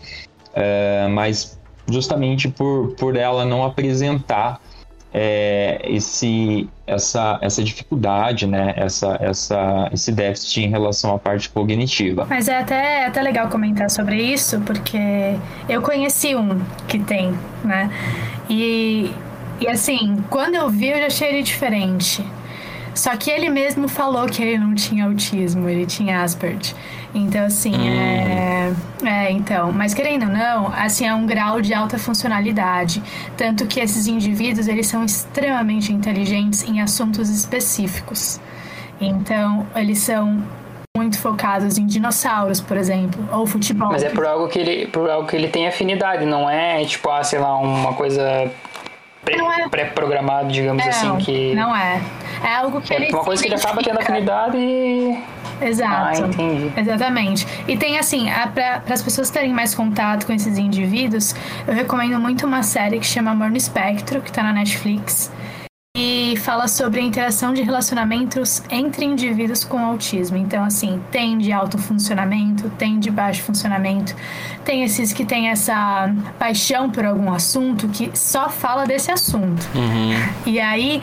é, 0.55 1.07
mas 1.09 1.59
justamente 1.87 2.49
por, 2.49 2.95
por 2.95 3.15
ela 3.15 3.45
não 3.45 3.63
apresentar 3.63 4.59
é, 5.13 5.79
esse, 5.83 6.67
essa, 6.87 7.37
essa 7.41 7.63
dificuldade, 7.63 8.47
né? 8.47 8.73
essa, 8.75 9.17
essa, 9.21 9.89
esse 9.93 10.11
déficit 10.11 10.61
em 10.61 10.69
relação 10.69 11.13
à 11.13 11.19
parte 11.19 11.49
cognitiva. 11.49 12.25
Mas 12.27 12.47
é 12.47 12.57
até, 12.57 13.03
é 13.03 13.05
até 13.05 13.21
legal 13.21 13.47
comentar 13.47 13.89
sobre 13.91 14.21
isso, 14.21 14.59
porque 14.61 14.97
eu 15.69 15.81
conheci 15.83 16.35
um 16.35 16.59
que 16.87 16.97
tem, 16.97 17.33
né? 17.63 17.91
E, 18.49 19.11
e 19.59 19.67
assim, 19.67 20.23
quando 20.29 20.55
eu 20.55 20.69
vi, 20.69 20.89
eu 20.89 20.97
já 20.97 21.05
achei 21.05 21.29
ele 21.29 21.43
diferente. 21.43 22.25
Só 22.95 23.15
que 23.15 23.29
ele 23.29 23.49
mesmo 23.49 23.87
falou 23.87 24.27
que 24.27 24.41
ele 24.41 24.57
não 24.57 24.75
tinha 24.75 25.05
autismo, 25.05 25.67
ele 25.69 25.85
tinha 25.85 26.21
Asperger. 26.21 26.75
Então, 27.13 27.45
assim, 27.45 27.75
hum. 27.75 27.83
é, 27.85 28.73
é. 29.03 29.31
então. 29.31 29.71
Mas 29.71 29.93
querendo 29.93 30.23
ou 30.23 30.31
não, 30.31 30.67
assim, 30.73 31.05
é 31.05 31.13
um 31.13 31.25
grau 31.25 31.61
de 31.61 31.73
alta 31.73 31.97
funcionalidade. 31.97 33.01
Tanto 33.37 33.65
que 33.67 33.79
esses 33.79 34.07
indivíduos, 34.07 34.67
eles 34.67 34.87
são 34.87 35.05
extremamente 35.05 35.93
inteligentes 35.93 36.63
em 36.63 36.81
assuntos 36.81 37.29
específicos. 37.29 38.39
Então, 38.99 39.67
eles 39.75 39.99
são 39.99 40.43
muito 40.95 41.19
focados 41.19 41.77
em 41.77 41.85
dinossauros, 41.85 42.61
por 42.61 42.77
exemplo, 42.77 43.27
ou 43.31 43.45
futebol. 43.45 43.89
Mas 43.91 44.03
é 44.03 44.09
por 44.09 44.25
algo 44.25 44.47
que 44.47 44.59
ele, 44.59 44.87
por 44.87 45.09
algo 45.09 45.27
que 45.27 45.35
ele 45.35 45.47
tem 45.47 45.67
afinidade, 45.67 46.25
não 46.25 46.49
é 46.49 46.83
tipo, 46.85 47.09
ah, 47.09 47.23
sei 47.23 47.39
lá, 47.39 47.57
uma 47.57 47.93
coisa 47.93 48.21
é. 48.21 49.69
pré-programado, 49.69 50.51
digamos 50.51 50.83
não, 50.83 50.91
assim, 50.91 51.17
que 51.17 51.55
não 51.55 51.75
é. 51.75 52.01
É 52.43 52.55
algo 52.55 52.81
que 52.81 52.93
é 52.93 52.97
ele 52.97 53.11
uma 53.11 53.23
coisa 53.23 53.41
que 53.41 53.47
ele 53.47 53.55
acaba 53.55 53.81
tendo 53.81 53.99
afinidade 53.99 54.57
e 54.57 55.17
Exato. 55.67 56.23
Ah, 56.23 56.27
entendi. 56.27 56.71
Exatamente. 56.75 57.47
E 57.67 57.77
tem 57.77 57.97
assim, 57.97 58.27
para 58.53 58.83
as 58.89 59.01
pessoas 59.01 59.29
terem 59.29 59.53
mais 59.53 59.73
contato 59.73 60.25
com 60.25 60.33
esses 60.33 60.57
indivíduos, 60.57 61.35
eu 61.67 61.73
recomendo 61.73 62.19
muito 62.19 62.45
uma 62.45 62.63
série 62.63 62.99
que 62.99 63.05
chama 63.05 63.31
Amor 63.31 63.49
no 63.49 63.57
Espectro, 63.57 64.21
que 64.21 64.29
está 64.29 64.43
na 64.43 64.53
Netflix. 64.53 65.31
E 65.95 66.35
fala 66.37 66.67
sobre 66.67 66.99
a 66.99 67.03
interação 67.03 67.53
de 67.53 67.61
relacionamentos 67.61 68.63
entre 68.71 69.05
indivíduos 69.05 69.63
com 69.63 69.77
autismo. 69.77 70.35
Então, 70.37 70.63
assim, 70.63 70.99
tem 71.11 71.37
de 71.37 71.51
alto 71.51 71.77
funcionamento, 71.77 72.67
tem 72.79 72.99
de 72.99 73.11
baixo 73.11 73.43
funcionamento, 73.43 74.15
tem 74.65 74.83
esses 74.83 75.13
que 75.13 75.23
têm 75.23 75.49
essa 75.49 76.11
paixão 76.39 76.89
por 76.89 77.05
algum 77.05 77.31
assunto 77.31 77.87
que 77.89 78.09
só 78.15 78.49
fala 78.49 78.85
desse 78.85 79.11
assunto. 79.11 79.69
Uhum. 79.75 80.15
E 80.47 80.59
aí 80.59 80.99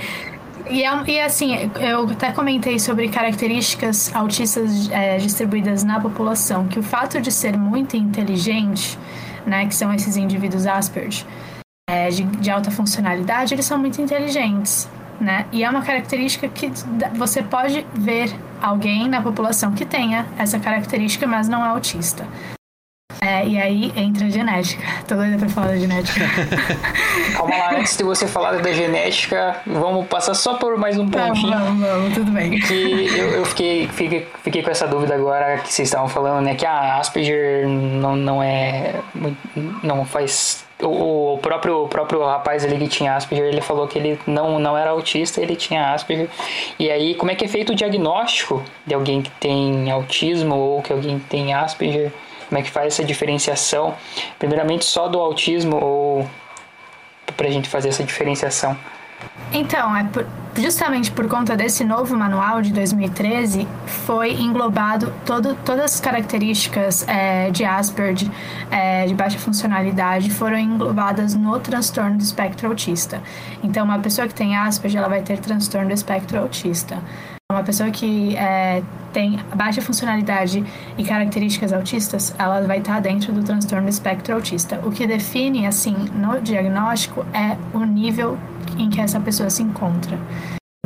e, 0.70 0.84
é 0.84 1.04
e 1.06 1.20
assim, 1.20 1.70
eu 1.80 2.08
até 2.08 2.32
comentei 2.32 2.78
sobre 2.78 3.08
características 3.08 4.14
autistas 4.14 4.90
é, 4.90 5.18
distribuídas 5.18 5.84
na 5.84 6.00
população, 6.00 6.66
que 6.66 6.78
o 6.78 6.82
fato 6.82 7.20
de 7.20 7.30
ser 7.30 7.56
muito 7.56 7.96
inteligente, 7.96 8.98
né, 9.46 9.66
que 9.66 9.74
são 9.74 9.92
esses 9.92 10.16
indivíduos 10.16 10.66
Asperger, 10.66 11.24
é, 11.88 12.08
de, 12.08 12.22
de 12.22 12.50
alta 12.50 12.70
funcionalidade, 12.70 13.54
eles 13.54 13.64
são 13.66 13.78
muito 13.78 14.00
inteligentes. 14.00 14.88
Né? 15.20 15.44
E 15.52 15.62
é 15.62 15.68
uma 15.68 15.82
característica 15.82 16.48
que 16.48 16.72
você 17.14 17.42
pode 17.42 17.86
ver 17.92 18.34
alguém 18.62 19.06
na 19.06 19.20
população 19.20 19.72
que 19.72 19.84
tenha 19.84 20.26
essa 20.38 20.58
característica, 20.58 21.26
mas 21.26 21.46
não 21.46 21.64
é 21.64 21.68
autista. 21.68 22.26
É, 23.20 23.46
e 23.46 23.58
aí 23.58 23.92
entra 23.96 24.26
a 24.26 24.30
genética. 24.30 24.82
Tô 25.06 25.14
doida 25.14 25.36
pra 25.36 25.48
falar 25.48 25.68
da 25.68 25.76
genética. 25.76 26.24
Calma 27.36 27.56
lá, 27.56 27.74
antes 27.76 27.96
de 27.96 28.02
você 28.02 28.26
falar 28.26 28.52
da 28.52 28.72
genética, 28.72 29.60
vamos 29.66 30.06
passar 30.06 30.34
só 30.34 30.54
por 30.54 30.78
mais 30.78 30.98
um 30.98 31.08
pontinho. 31.08 31.50
Vamos, 31.50 31.86
vamos, 31.86 32.14
tudo 32.14 32.30
bem. 32.32 32.58
Que 32.60 33.08
eu, 33.16 33.30
eu 33.30 33.44
fiquei, 33.44 33.88
fiquei, 33.88 34.28
fiquei 34.42 34.62
com 34.62 34.70
essa 34.70 34.86
dúvida 34.86 35.14
agora 35.14 35.58
que 35.58 35.72
vocês 35.72 35.88
estavam 35.88 36.08
falando, 36.08 36.44
né? 36.44 36.54
Que 36.54 36.64
a 36.64 36.96
Asperger 36.98 37.68
não, 37.68 38.16
não 38.16 38.42
é. 38.42 38.94
Não 39.82 40.04
faz 40.04 40.64
o, 40.82 41.38
próprio, 41.42 41.84
o 41.84 41.88
próprio 41.88 42.24
rapaz 42.24 42.64
ali 42.64 42.78
que 42.78 42.88
tinha 42.88 43.14
Asperger, 43.14 43.46
ele 43.46 43.60
falou 43.60 43.86
que 43.86 43.98
ele 43.98 44.18
não, 44.26 44.58
não 44.58 44.76
era 44.76 44.90
autista, 44.90 45.40
ele 45.40 45.56
tinha 45.56 45.92
Asperger. 45.92 46.28
E 46.78 46.90
aí, 46.90 47.14
como 47.14 47.30
é 47.30 47.34
que 47.34 47.44
é 47.44 47.48
feito 47.48 47.72
o 47.72 47.74
diagnóstico 47.74 48.62
de 48.86 48.94
alguém 48.94 49.22
que 49.22 49.30
tem 49.32 49.90
autismo 49.90 50.54
ou 50.54 50.82
que 50.82 50.92
alguém 50.92 51.18
tem 51.18 51.52
Asperger? 51.52 52.12
Como 52.50 52.58
é 52.58 52.62
que 52.62 52.70
faz 52.70 52.88
essa 52.88 53.04
diferenciação? 53.04 53.94
Primeiramente, 54.36 54.84
só 54.84 55.06
do 55.06 55.20
autismo 55.20 55.76
ou 55.76 56.28
para 57.36 57.46
a 57.46 57.50
gente 57.50 57.68
fazer 57.68 57.90
essa 57.90 58.02
diferenciação? 58.02 58.76
Então, 59.52 59.96
é 59.96 60.02
por, 60.02 60.26
justamente 60.56 61.12
por 61.12 61.28
conta 61.28 61.56
desse 61.56 61.84
novo 61.84 62.16
manual 62.16 62.60
de 62.60 62.72
2013, 62.72 63.68
foi 63.86 64.32
englobado 64.32 65.14
todo, 65.24 65.54
todas 65.64 65.94
as 65.94 66.00
características 66.00 67.06
é, 67.06 67.50
de 67.50 67.64
Asperger 67.64 68.28
é, 68.68 69.06
de 69.06 69.14
baixa 69.14 69.38
funcionalidade 69.38 70.28
foram 70.30 70.58
englobadas 70.58 71.36
no 71.36 71.60
transtorno 71.60 72.16
do 72.16 72.22
espectro 72.22 72.66
autista. 72.66 73.22
Então, 73.62 73.84
uma 73.84 74.00
pessoa 74.00 74.26
que 74.26 74.34
tem 74.34 74.56
Asperger, 74.56 74.98
ela 74.98 75.08
vai 75.08 75.22
ter 75.22 75.38
transtorno 75.38 75.86
do 75.86 75.94
espectro 75.94 76.40
autista. 76.40 76.98
Uma 77.52 77.62
pessoa 77.62 77.90
que 77.90 78.36
é, 78.36 78.82
tem 79.12 79.38
baixa 79.54 79.80
funcionalidade 79.80 80.64
e 80.96 81.04
características 81.04 81.72
autistas, 81.72 82.34
ela 82.38 82.60
vai 82.62 82.78
estar 82.78 83.00
dentro 83.00 83.32
do 83.32 83.42
transtorno 83.42 83.86
do 83.86 83.90
espectro 83.90 84.34
autista. 84.34 84.80
O 84.84 84.90
que 84.90 85.06
define, 85.06 85.66
assim, 85.66 85.94
no 86.14 86.40
diagnóstico 86.40 87.24
é 87.32 87.56
o 87.76 87.84
nível 87.84 88.38
em 88.78 88.88
que 88.88 89.00
essa 89.00 89.20
pessoa 89.20 89.50
se 89.50 89.62
encontra 89.62 90.18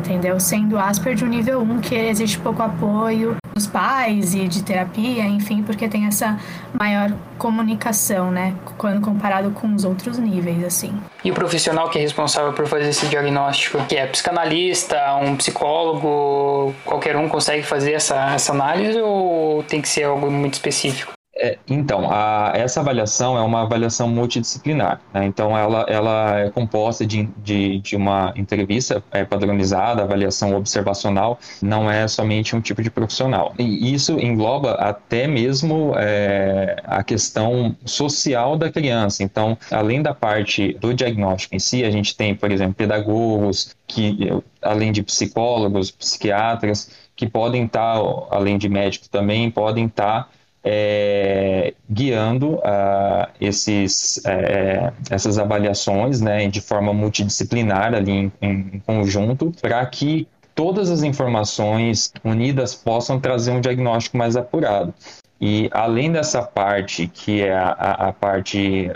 entendeu? 0.05 0.39
Sendo 0.39 0.79
Asperger 0.79 1.27
o 1.27 1.31
nível 1.31 1.63
1, 1.63 1.81
que 1.81 1.95
existe 1.95 2.39
pouco 2.39 2.63
apoio 2.63 3.37
dos 3.55 3.67
pais 3.67 4.35
e 4.35 4.49
de 4.49 4.62
terapia, 4.62 5.25
enfim, 5.25 5.62
porque 5.62 5.88
tem 5.88 6.07
essa 6.07 6.38
maior 6.79 7.12
comunicação, 7.38 8.31
né? 8.31 8.55
Quando 8.77 9.01
comparado 9.01 9.51
com 9.53 9.73
os 9.75 9.85
outros 9.85 10.19
níveis, 10.19 10.62
assim. 10.64 10.93
E 11.25 11.31
o 11.31 11.35
profissional 11.35 11.88
que 11.88 11.99
é 11.99 12.03
responsável 12.03 12.53
por 12.53 12.67
fazer 12.67 12.88
esse 12.88 13.07
diagnóstico, 13.07 13.79
que 13.87 13.97
é 13.97 14.07
psicanalista, 14.07 15.17
um 15.17 15.37
psicólogo, 15.37 16.75
qualquer 16.85 17.17
um 17.17 17.29
consegue 17.29 17.62
fazer 17.62 17.93
essa, 17.93 18.35
essa 18.35 18.53
análise 18.53 19.01
ou 19.01 19.62
tem 19.62 19.81
que 19.81 19.88
ser 19.88 20.05
algo 20.05 20.31
muito 20.31 20.55
específico? 20.55 21.12
É, 21.37 21.59
então, 21.68 22.09
a, 22.11 22.53
essa 22.55 22.81
avaliação 22.81 23.37
é 23.37 23.40
uma 23.40 23.62
avaliação 23.62 24.09
multidisciplinar. 24.09 25.01
Né? 25.12 25.27
Então, 25.27 25.57
ela, 25.57 25.85
ela 25.88 26.38
é 26.38 26.51
composta 26.51 27.05
de, 27.05 27.29
de, 27.38 27.81
de 27.81 27.97
uma 27.97 28.33
entrevista 28.37 29.03
é, 29.11 29.25
padronizada, 29.25 30.03
avaliação 30.03 30.57
observacional, 30.57 31.38
não 31.61 31.90
é 31.90 32.07
somente 32.07 32.55
um 32.55 32.61
tipo 32.61 32.83
de 32.83 32.90
profissional. 32.90 33.53
E 33.59 33.92
isso 33.92 34.18
engloba 34.20 34.75
até 34.75 35.27
mesmo 35.27 35.92
é, 35.97 36.77
a 36.85 37.03
questão 37.03 37.77
social 37.85 38.57
da 38.57 38.70
criança. 38.70 39.23
Então, 39.25 39.59
além 39.70 40.03
da 40.03 40.14
parte 40.14 40.75
do 40.75 40.94
diagnóstico 40.94 41.57
em 41.57 41.59
si, 41.59 41.85
a 41.85 41.90
gente 41.90 42.16
tem, 42.16 42.35
por 42.35 42.53
exemplo, 42.53 42.75
pedagogos, 42.75 43.75
que, 43.88 44.31
além 44.62 44.92
de 44.92 45.03
psicólogos, 45.03 45.90
psiquiatras, 45.90 46.90
que 47.16 47.29
podem 47.29 47.64
estar, 47.64 47.97
além 48.31 48.57
de 48.57 48.68
médicos 48.68 49.09
também, 49.09 49.51
podem 49.51 49.87
estar 49.87 50.29
é, 50.64 51.74
guiando 51.90 52.55
uh, 52.55 53.29
esses, 53.38 54.24
é, 54.24 54.92
essas 55.11 55.38
avaliações 55.38 56.22
né, 56.22 56.48
de 56.48 56.62
forma 56.62 56.94
multidisciplinar 56.94 57.94
ali 57.94 58.11
em, 58.11 58.33
em 58.40 58.83
conjunto, 58.87 59.53
para 59.61 59.85
que 59.85 60.27
todas 60.55 60.90
as 60.90 61.03
informações 61.03 62.12
unidas 62.24 62.74
possam 62.74 63.20
trazer 63.20 63.50
um 63.50 63.61
diagnóstico 63.61 64.16
mais 64.16 64.37
apurado. 64.37 64.94
E 65.40 65.68
além 65.72 66.11
dessa 66.11 66.42
parte, 66.42 67.09
que 67.09 67.42
é 67.42 67.55
a, 67.55 67.72
a, 68.09 68.12
parte, 68.12 68.90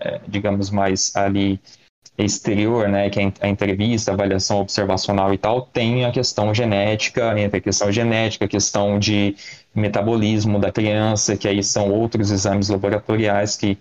é, 0.00 0.20
digamos, 0.26 0.70
mais 0.70 1.14
ali 1.14 1.60
exterior, 2.18 2.88
né, 2.88 3.08
que 3.08 3.20
é 3.20 3.32
a 3.40 3.48
entrevista, 3.48 4.12
avaliação 4.12 4.60
observacional 4.60 5.32
e 5.32 5.38
tal, 5.38 5.62
tem 5.62 6.04
a 6.04 6.10
questão 6.10 6.52
genética, 6.52 7.38
entre 7.38 7.58
a 7.58 7.60
questão 7.62 7.92
genética, 7.92 8.44
a 8.44 8.48
questão 8.48 8.98
de 8.98 9.36
metabolismo 9.74 10.58
da 10.58 10.72
criança, 10.72 11.36
que 11.36 11.46
aí 11.46 11.62
são 11.62 11.90
outros 11.90 12.30
exames 12.30 12.68
laboratoriais 12.68 13.56
que 13.56 13.78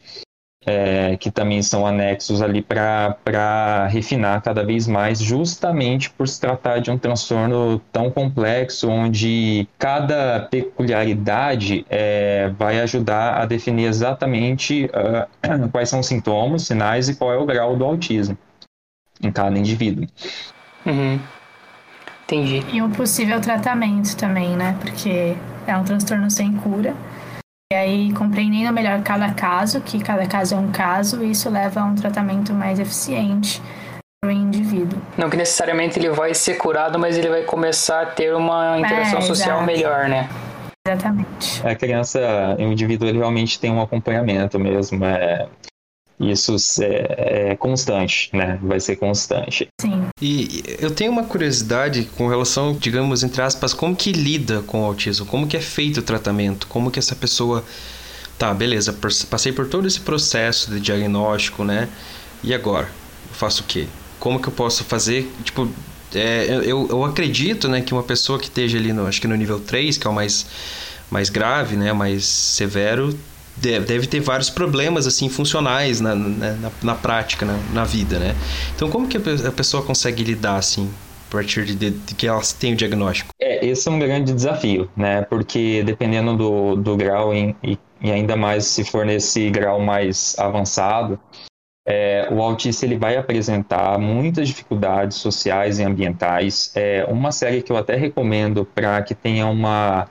é, 0.68 1.16
que 1.16 1.32
também 1.32 1.62
são 1.62 1.88
anexos 1.88 2.42
ali 2.42 2.62
para 2.62 3.88
refinar 3.88 4.42
cada 4.42 4.66
vez 4.66 4.86
mais, 4.86 5.18
justamente 5.20 6.10
por 6.10 6.28
se 6.28 6.42
tratar 6.42 6.80
de 6.80 6.92
um 6.92 6.98
transtorno 6.98 7.80
tão 7.90 8.12
complexo, 8.12 8.90
onde 8.90 9.66
cada 9.80 10.42
peculiaridade 10.52 11.86
é, 11.90 12.52
vai 12.60 12.82
ajudar 12.82 13.42
a 13.42 13.46
definir 13.46 13.86
exatamente 13.86 14.90
uh, 14.94 15.70
quais 15.72 15.88
são 15.88 16.02
os 16.02 16.06
sintomas, 16.06 16.64
sinais 16.64 17.08
e 17.08 17.16
qual 17.16 17.32
é 17.32 17.38
o 17.38 17.46
grau 17.46 17.78
do 17.78 17.86
autismo 17.86 18.38
em 19.24 19.32
cada 19.32 19.58
indivíduo. 19.58 20.06
Uhum. 20.86 21.18
Entendi. 22.26 22.62
E 22.74 22.82
um 22.82 22.92
possível 22.92 23.40
tratamento 23.40 24.18
também, 24.18 24.58
né? 24.58 24.76
Porque 24.82 25.34
é 25.66 25.78
um 25.78 25.84
transtorno 25.86 26.30
sem 26.30 26.52
cura. 26.58 26.94
E 27.70 27.76
aí, 27.76 28.14
compreendendo 28.14 28.72
melhor 28.72 29.04
cada 29.04 29.34
caso, 29.34 29.82
que 29.82 30.00
cada 30.00 30.26
caso 30.26 30.56
é 30.56 30.58
um 30.58 30.72
caso, 30.72 31.22
isso 31.22 31.50
leva 31.50 31.82
a 31.82 31.84
um 31.84 31.96
tratamento 31.96 32.54
mais 32.54 32.80
eficiente 32.80 33.62
para 34.22 34.30
o 34.30 34.32
indivíduo. 34.32 34.98
Não 35.18 35.30
que 35.30 35.36
necessariamente 35.36 36.00
ele 36.00 36.10
vai 36.12 36.34
ser 36.34 36.56
curado, 36.56 36.98
mas 36.98 37.18
ele 37.18 37.28
vai 37.28 37.44
começar 37.44 38.04
a 38.04 38.06
ter 38.06 38.34
uma 38.34 38.80
interação 38.80 39.20
é, 39.20 39.22
social 39.22 39.64
melhor, 39.64 40.08
né? 40.08 40.30
Exatamente. 40.88 41.68
A 41.68 41.76
criança, 41.76 42.56
o 42.58 42.62
indivíduo, 42.62 43.06
ele 43.06 43.18
realmente 43.18 43.60
tem 43.60 43.70
um 43.70 43.82
acompanhamento 43.82 44.58
mesmo. 44.58 45.04
É, 45.04 45.50
isso 46.20 46.56
é, 46.82 47.52
é, 47.52 47.56
constante, 47.56 48.30
né? 48.34 48.58
Vai 48.62 48.80
ser 48.80 48.96
constante. 48.96 49.68
Sim. 49.80 50.08
E 50.20 50.64
eu 50.80 50.90
tenho 50.90 51.12
uma 51.12 51.24
curiosidade 51.24 52.10
com 52.18 52.28
relação, 52.28 52.74
digamos, 52.74 53.24
entre 53.24 53.42
aspas, 53.42 53.72
como 53.74 53.96
que 53.96 54.12
lida 54.12 54.64
com 54.64 54.82
o 54.82 54.86
autismo? 54.86 55.28
Como 55.28 55.48
que 55.48 55.56
é 55.56 55.62
feito 55.62 56.00
o 56.00 56.04
tratamento? 56.04 56.68
Como 56.68 56.90
que 56.90 57.00
essa 57.00 57.16
pessoa... 57.16 57.64
Tá, 58.38 58.54
beleza, 58.54 58.96
passei 59.30 59.52
por 59.52 59.68
todo 59.68 59.88
esse 59.88 60.00
processo 60.00 60.70
de 60.70 60.80
diagnóstico, 60.80 61.64
né? 61.64 61.90
E 62.44 62.54
agora? 62.54 62.86
Eu 63.30 63.34
faço 63.34 63.64
o 63.64 63.66
quê? 63.66 63.88
Como 64.20 64.40
que 64.40 64.48
eu 64.48 64.54
posso 64.54 64.84
fazer, 64.84 65.32
tipo... 65.44 65.70
É, 66.16 66.46
eu, 66.64 66.88
eu 66.90 67.04
acredito, 67.04 67.68
né, 67.68 67.82
que 67.82 67.94
uma 67.94 68.04
pessoa 68.04 68.40
que 68.40 68.46
esteja 68.46 68.78
ali, 68.78 68.94
no, 68.94 69.06
acho 69.06 69.20
que 69.20 69.28
no 69.28 69.36
nível 69.36 69.60
3, 69.60 69.98
que 69.98 70.08
é 70.08 70.10
o 70.10 70.14
mais, 70.14 70.46
mais 71.12 71.30
grave, 71.30 71.76
né, 71.76 71.92
mais 71.92 72.26
severo, 72.26 73.18
deve 73.60 74.08
ter 74.08 74.20
vários 74.20 74.50
problemas 74.50 75.08
assim 75.08 75.30
funcionais 75.30 76.00
na, 76.00 76.14
na, 76.14 76.72
na 76.84 76.96
prática, 76.96 77.46
na, 77.46 77.58
na, 77.74 77.84
vida, 77.84 78.20
né? 78.20 78.36
Então, 78.76 78.90
como 78.90 79.08
que 79.08 79.18
a 79.18 79.52
pessoa 79.52 79.84
consegue 79.84 80.24
lidar 80.24 80.58
assim 80.58 80.90
a 81.28 81.32
partir 81.32 81.66
de, 81.66 81.90
de, 81.90 82.16
que 82.16 82.28
ela 82.28 82.42
tem 82.60 82.74
o 82.74 82.76
diagnóstico? 82.76 83.32
É, 83.42 83.66
esse 83.66 83.88
é 83.88 83.92
um 83.92 84.00
grande 84.00 84.34
desafio, 84.34 84.90
né? 84.96 85.24
Porque 85.24 85.84
dependendo 85.84 86.36
do, 86.36 86.76
do 86.76 86.96
grau 86.96 87.34
em, 87.34 87.56
e, 87.64 87.78
e 88.02 88.12
ainda 88.12 88.36
mais 88.36 88.66
se 88.66 88.84
for 88.84 89.06
nesse 89.06 89.50
grau 89.50 89.82
mais 89.82 90.36
avançado, 90.38 91.20
é, 91.88 92.28
o 92.30 92.42
autista 92.42 92.86
ele 92.86 92.98
vai 92.98 93.16
apresentar 93.16 93.98
muitas 93.98 94.50
dificuldades 94.50 95.18
sociais 95.18 95.80
e 95.80 95.84
ambientais. 95.84 96.72
É 96.76 97.06
uma 97.06 97.32
série 97.32 97.62
que 97.62 97.72
eu 97.72 97.78
até 97.78 97.96
recomendo 97.96 98.66
para 98.66 99.02
que 99.02 99.16
tenha 99.16 99.48
uma 99.48 100.08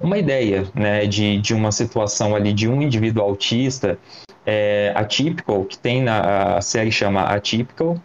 uma 0.00 0.18
ideia 0.18 0.64
né, 0.74 1.06
de, 1.06 1.38
de 1.38 1.54
uma 1.54 1.72
situação 1.72 2.34
ali 2.34 2.52
de 2.52 2.68
um 2.68 2.82
indivíduo 2.82 3.22
autista 3.22 3.98
é, 4.44 4.92
atypical, 4.94 5.64
que 5.64 5.78
tem 5.78 6.02
na 6.02 6.56
a 6.56 6.60
série 6.60 6.92
chama 6.92 7.22
Atypical, 7.22 8.00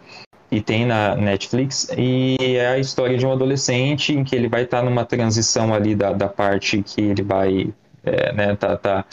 e 0.50 0.60
tem 0.60 0.84
na 0.84 1.16
Netflix, 1.16 1.90
e 1.96 2.36
é 2.56 2.68
a 2.68 2.78
história 2.78 3.16
de 3.16 3.24
um 3.24 3.32
adolescente 3.32 4.12
em 4.12 4.22
que 4.22 4.36
ele 4.36 4.48
vai 4.48 4.64
estar 4.64 4.80
tá 4.80 4.84
numa 4.84 5.04
transição 5.04 5.72
ali 5.72 5.94
da, 5.94 6.12
da 6.12 6.28
parte 6.28 6.82
que 6.82 7.00
ele 7.00 7.22
vai 7.22 7.72
é, 8.04 8.32
né, 8.32 8.56
tá, 8.56 8.76
tá 8.76 9.04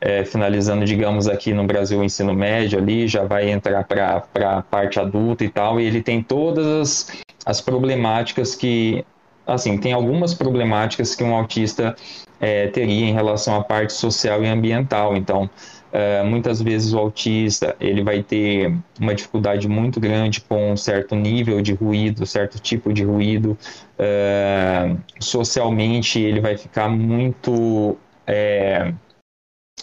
é, 0.00 0.24
finalizando, 0.24 0.84
digamos, 0.84 1.26
aqui 1.26 1.52
no 1.52 1.64
Brasil 1.64 1.98
o 1.98 2.04
ensino 2.04 2.34
médio 2.34 2.78
ali, 2.78 3.08
já 3.08 3.24
vai 3.24 3.50
entrar 3.50 3.84
para 3.84 4.22
a 4.58 4.62
parte 4.62 5.00
adulta 5.00 5.44
e 5.44 5.48
tal, 5.48 5.80
e 5.80 5.84
ele 5.86 6.02
tem 6.02 6.22
todas 6.22 6.66
as, 6.66 7.22
as 7.46 7.60
problemáticas 7.60 8.54
que 8.54 9.04
assim, 9.46 9.78
tem 9.78 9.92
algumas 9.92 10.34
problemáticas 10.34 11.14
que 11.14 11.24
um 11.24 11.34
autista 11.34 11.94
é, 12.40 12.68
teria 12.68 13.06
em 13.06 13.12
relação 13.12 13.56
à 13.56 13.64
parte 13.64 13.92
social 13.92 14.42
e 14.42 14.48
ambiental. 14.48 15.16
Então, 15.16 15.48
é, 15.92 16.24
muitas 16.24 16.60
vezes 16.60 16.92
o 16.92 16.98
autista 16.98 17.76
ele 17.78 18.02
vai 18.02 18.20
ter 18.22 18.74
uma 19.00 19.14
dificuldade 19.14 19.68
muito 19.68 20.00
grande 20.00 20.40
com 20.40 20.72
um 20.72 20.76
certo 20.76 21.14
nível 21.14 21.62
de 21.62 21.72
ruído, 21.72 22.26
certo 22.26 22.58
tipo 22.58 22.92
de 22.92 23.04
ruído. 23.04 23.56
É, 23.98 24.96
socialmente, 25.20 26.18
ele 26.18 26.40
vai 26.40 26.56
ficar 26.56 26.88
muito 26.88 27.96
é, 28.26 28.92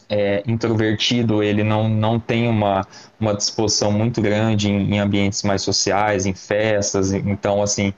é, 0.09 0.43
introvertido, 0.45 1.41
ele 1.41 1.63
não, 1.63 1.87
não 1.87 2.19
tem 2.19 2.47
uma, 2.47 2.85
uma 3.17 3.33
disposição 3.33 3.91
muito 3.91 4.21
grande 4.21 4.69
em, 4.69 4.95
em 4.95 4.99
ambientes 4.99 5.43
mais 5.43 5.61
sociais, 5.61 6.25
em 6.25 6.33
festas. 6.33 7.13
Então, 7.13 7.63
assim, 7.63 7.93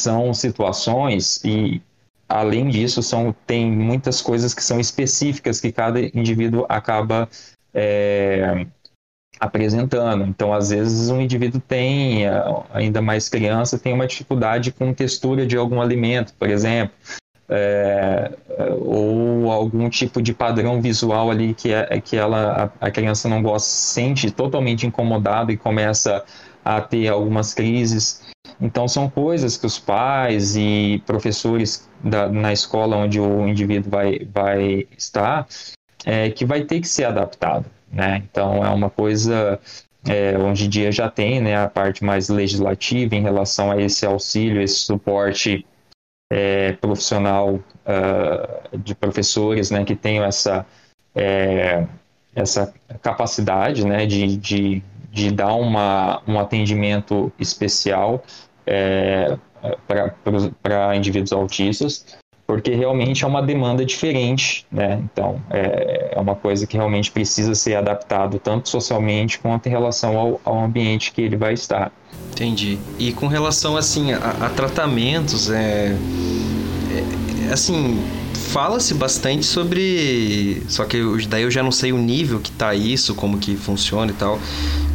são 0.00 0.32
situações 0.34 1.40
e 1.44 1.82
além 2.28 2.68
disso 2.68 3.02
são 3.02 3.34
tem 3.46 3.70
muitas 3.70 4.22
coisas 4.22 4.54
que 4.54 4.62
são 4.62 4.78
específicas 4.78 5.60
que 5.60 5.72
cada 5.72 6.00
indivíduo 6.00 6.64
acaba 6.68 7.28
é, 7.74 8.66
apresentando. 9.38 10.24
Então, 10.24 10.52
às 10.52 10.70
vezes 10.70 11.10
um 11.10 11.20
indivíduo 11.20 11.60
tem, 11.60 12.24
ainda 12.72 13.00
mais 13.00 13.28
criança, 13.28 13.78
tem 13.78 13.92
uma 13.92 14.06
dificuldade 14.06 14.70
com 14.70 14.92
textura 14.92 15.46
de 15.46 15.56
algum 15.56 15.80
alimento, 15.80 16.34
por 16.38 16.48
exemplo. 16.48 16.94
É, 17.52 18.30
ou 18.78 19.50
algum 19.50 19.90
tipo 19.90 20.22
de 20.22 20.32
padrão 20.32 20.80
visual 20.80 21.32
ali 21.32 21.52
que, 21.52 21.72
é, 21.72 22.00
que 22.00 22.16
ela, 22.16 22.70
a, 22.80 22.86
a 22.86 22.90
criança 22.92 23.28
não 23.28 23.42
gosta, 23.42 23.68
se 23.68 23.92
sente 23.94 24.30
totalmente 24.30 24.86
incomodado 24.86 25.50
e 25.50 25.56
começa 25.56 26.24
a 26.64 26.80
ter 26.80 27.08
algumas 27.08 27.52
crises. 27.52 28.22
Então, 28.60 28.88
são 28.88 29.08
coisas 29.08 29.56
que 29.56 29.66
os 29.66 29.78
pais 29.78 30.56
e 30.56 31.02
professores 31.06 31.88
da, 32.02 32.28
na 32.28 32.52
escola 32.52 32.96
onde 32.96 33.20
o 33.20 33.46
indivíduo 33.46 33.90
vai, 33.90 34.20
vai 34.32 34.86
estar, 34.96 35.46
é, 36.04 36.30
que 36.30 36.44
vai 36.44 36.64
ter 36.64 36.80
que 36.80 36.88
ser 36.88 37.04
adaptado. 37.04 37.66
Né? 37.92 38.22
Então, 38.30 38.64
é 38.64 38.70
uma 38.70 38.88
coisa. 38.88 39.58
É, 40.08 40.38
hoje 40.38 40.64
em 40.64 40.68
dia 40.70 40.90
já 40.90 41.10
tem 41.10 41.42
né, 41.42 41.62
a 41.62 41.68
parte 41.68 42.02
mais 42.02 42.30
legislativa 42.30 43.14
em 43.14 43.20
relação 43.20 43.70
a 43.70 43.78
esse 43.78 44.06
auxílio, 44.06 44.62
esse 44.62 44.76
suporte 44.76 45.66
é, 46.30 46.72
profissional 46.72 47.56
uh, 47.56 48.78
de 48.78 48.94
professores 48.94 49.70
né, 49.70 49.84
que 49.84 49.96
tenham 49.96 50.24
essa, 50.24 50.64
é, 51.14 51.84
essa 52.34 52.72
capacidade 53.02 53.84
né, 53.84 54.06
de, 54.06 54.36
de, 54.36 54.82
de 55.10 55.30
dar 55.30 55.54
uma, 55.54 56.22
um 56.26 56.38
atendimento 56.38 57.32
especial 57.38 58.22
é, 58.66 59.36
para 60.62 60.96
indivíduos 60.96 61.32
autistas, 61.32 62.04
porque 62.46 62.72
realmente 62.74 63.24
é 63.24 63.26
uma 63.26 63.42
demanda 63.42 63.84
diferente, 63.84 64.66
né? 64.72 65.00
Então, 65.04 65.40
é, 65.50 66.14
é 66.16 66.20
uma 66.20 66.34
coisa 66.34 66.66
que 66.66 66.76
realmente 66.76 67.10
precisa 67.10 67.54
ser 67.54 67.76
adaptado 67.76 68.38
tanto 68.38 68.68
socialmente 68.68 69.38
quanto 69.38 69.66
em 69.66 69.70
relação 69.70 70.18
ao, 70.18 70.40
ao 70.44 70.64
ambiente 70.64 71.12
que 71.12 71.22
ele 71.22 71.36
vai 71.36 71.54
estar. 71.54 71.92
Entendi. 72.32 72.78
E 72.98 73.12
com 73.12 73.28
relação, 73.28 73.76
assim, 73.76 74.12
a, 74.12 74.46
a 74.46 74.50
tratamentos, 74.50 75.50
é, 75.50 75.94
é 77.48 77.52
assim, 77.52 78.02
fala-se 78.50 78.94
bastante 78.94 79.46
sobre. 79.46 80.62
Só 80.68 80.84
que 80.84 80.98
daí 81.28 81.42
eu 81.42 81.50
já 81.50 81.62
não 81.62 81.72
sei 81.72 81.92
o 81.92 81.98
nível 81.98 82.40
que 82.40 82.50
tá 82.50 82.74
isso, 82.74 83.14
como 83.14 83.38
que 83.38 83.56
funciona 83.56 84.10
e 84.10 84.14
tal. 84.14 84.38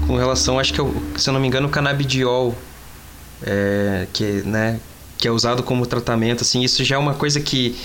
Com 0.08 0.16
relação, 0.16 0.60
acho 0.60 0.74
que, 0.74 0.80
eu, 0.80 0.94
se 1.18 1.30
eu 1.30 1.34
não 1.34 1.40
me 1.40 1.48
engano, 1.48 1.68
o 1.68 1.72
canabidiol 1.72 2.56
é, 3.44 4.08
que, 4.14 4.24
né, 4.46 4.80
que 5.18 5.28
é 5.28 5.32
usado 5.32 5.64
como 5.64 5.86
tratamento, 5.86 6.42
assim, 6.42 6.62
isso 6.62 6.84
já 6.84 6.96
é 6.96 7.00
uma 7.00 7.14
coisa 7.14 7.40
que 7.40 7.76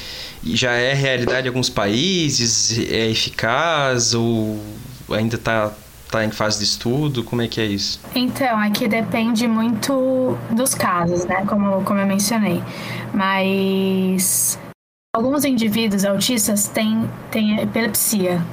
já 0.45 0.73
é 0.73 0.93
realidade 0.93 1.47
em 1.47 1.49
alguns 1.49 1.69
países, 1.69 2.79
é 2.79 3.11
eficaz 3.11 4.15
ou 4.15 4.61
ainda 5.11 5.37
está 5.37 5.73
tá 6.11 6.25
em 6.25 6.31
fase 6.31 6.59
de 6.59 6.65
estudo? 6.65 7.23
Como 7.23 7.41
é 7.41 7.49
que 7.49 7.61
é 7.61 7.67
isso? 7.67 8.01
Então, 8.15 8.59
aqui 8.59 8.89
depende 8.89 9.47
muito 9.47 10.37
dos 10.51 10.75
casos, 10.75 11.25
né? 11.25 11.45
Como, 11.47 11.83
como 11.85 12.01
eu 12.01 12.07
mencionei. 12.07 12.63
Mas 13.15 14.59
alguns 15.15 15.45
indivíduos 15.45 16.05
autistas 16.05 16.69
têm, 16.69 17.09
têm 17.31 17.61
epilepsia. 17.61 18.45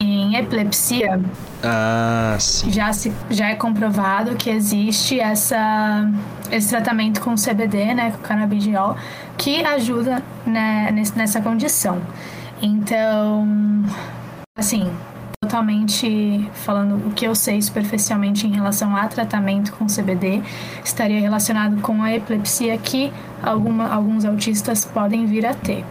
Em 0.00 0.36
epilepsia, 0.36 1.20
ah, 1.62 2.36
já, 2.68 2.92
se, 2.92 3.12
já 3.30 3.50
é 3.50 3.54
comprovado 3.54 4.36
que 4.36 4.48
existe 4.48 5.18
essa, 5.18 6.08
esse 6.50 6.68
tratamento 6.68 7.20
com 7.20 7.34
CBD, 7.34 7.94
né, 7.94 8.12
com 8.12 8.18
canabidiol, 8.18 8.96
que 9.36 9.64
ajuda 9.64 10.22
né, 10.46 10.90
nessa 11.16 11.40
condição. 11.40 12.00
Então, 12.62 13.46
assim, 14.56 14.90
totalmente 15.42 16.48
falando 16.52 17.08
o 17.08 17.12
que 17.12 17.24
eu 17.24 17.34
sei 17.34 17.60
superficialmente 17.62 18.46
em 18.46 18.52
relação 18.52 18.94
a 18.96 19.08
tratamento 19.08 19.72
com 19.72 19.86
CBD, 19.86 20.42
estaria 20.84 21.20
relacionado 21.20 21.80
com 21.80 22.02
a 22.02 22.14
epilepsia 22.14 22.76
que 22.78 23.12
alguma, 23.42 23.92
alguns 23.92 24.24
autistas 24.24 24.84
podem 24.84 25.26
vir 25.26 25.46
a 25.46 25.54
ter. 25.54 25.84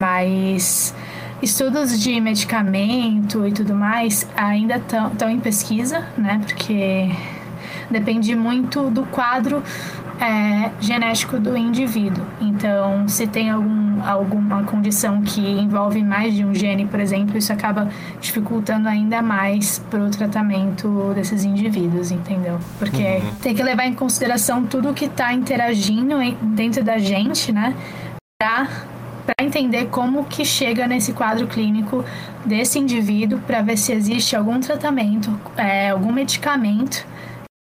Mas 0.00 0.94
estudos 1.42 2.00
de 2.00 2.20
medicamento 2.20 3.46
e 3.46 3.52
tudo 3.52 3.74
mais 3.74 4.26
ainda 4.36 4.76
estão 4.76 5.28
em 5.28 5.40
pesquisa, 5.40 6.06
né? 6.16 6.40
Porque 6.46 7.10
depende 7.90 8.34
muito 8.34 8.88
do 8.88 9.04
quadro 9.06 9.62
é, 10.20 10.70
genético 10.80 11.38
do 11.38 11.56
indivíduo. 11.56 12.24
Então, 12.40 13.08
se 13.08 13.26
tem 13.26 13.50
algum, 13.50 14.02
alguma 14.04 14.62
condição 14.62 15.20
que 15.20 15.40
envolve 15.40 16.02
mais 16.02 16.32
de 16.32 16.44
um 16.44 16.54
gene, 16.54 16.86
por 16.86 17.00
exemplo, 17.00 17.36
isso 17.36 17.52
acaba 17.52 17.88
dificultando 18.20 18.88
ainda 18.88 19.20
mais 19.20 19.80
para 19.90 20.00
o 20.00 20.10
tratamento 20.10 21.12
desses 21.14 21.44
indivíduos, 21.44 22.12
entendeu? 22.12 22.58
Porque 22.78 23.02
uhum. 23.02 23.34
tem 23.42 23.54
que 23.54 23.62
levar 23.62 23.86
em 23.86 23.94
consideração 23.94 24.64
tudo 24.64 24.94
que 24.94 25.06
está 25.06 25.32
interagindo 25.32 26.16
dentro 26.40 26.84
da 26.84 26.98
gente, 26.98 27.50
né? 27.50 27.74
Para 28.38 28.68
para 29.24 29.44
entender 29.44 29.86
como 29.86 30.24
que 30.24 30.44
chega 30.44 30.86
nesse 30.86 31.12
quadro 31.12 31.46
clínico 31.46 32.04
desse 32.44 32.78
indivíduo 32.78 33.38
para 33.40 33.62
ver 33.62 33.76
se 33.76 33.92
existe 33.92 34.34
algum 34.34 34.58
tratamento, 34.60 35.38
é, 35.56 35.90
algum 35.90 36.12
medicamento 36.12 37.06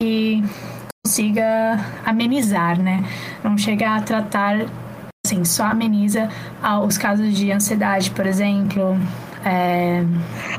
que 0.01 0.43
consiga 1.05 1.79
amenizar, 2.05 2.79
né? 2.81 3.05
Não 3.43 3.57
chega 3.57 3.95
a 3.95 4.03
tratar, 4.03 4.67
assim, 5.25 5.45
só 5.45 5.67
ameniza 5.67 6.29
os 6.85 6.99
casos 6.99 7.33
de 7.33 7.53
ansiedade, 7.53 8.11
por 8.11 8.27
exemplo. 8.27 8.99
É... 9.45 10.03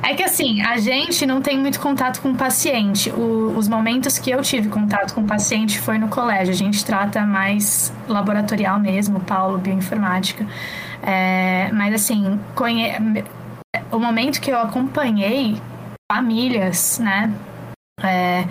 é 0.01 0.13
que 0.13 0.23
assim, 0.23 0.61
a 0.61 0.77
gente 0.77 1.25
não 1.25 1.41
tem 1.41 1.59
muito 1.59 1.77
contato 1.81 2.21
com 2.21 2.31
o 2.31 2.35
paciente. 2.35 3.11
O, 3.11 3.53
os 3.57 3.67
momentos 3.67 4.17
que 4.17 4.31
eu 4.31 4.41
tive 4.41 4.69
contato 4.69 5.13
com 5.13 5.21
o 5.21 5.25
paciente 5.25 5.77
foi 5.79 5.97
no 5.97 6.07
colégio. 6.07 6.53
A 6.53 6.57
gente 6.57 6.83
trata 6.85 7.25
mais 7.25 7.91
laboratorial 8.07 8.79
mesmo, 8.79 9.19
Paulo, 9.19 9.57
bioinformática. 9.57 10.47
É, 11.07 11.71
mas 11.71 11.93
assim, 11.93 12.37
conhe... 12.53 12.91
o 13.89 13.97
momento 13.97 14.41
que 14.41 14.51
eu 14.51 14.59
acompanhei 14.59 15.55
famílias, 16.11 16.99
né? 16.99 17.33
É, 18.03 18.45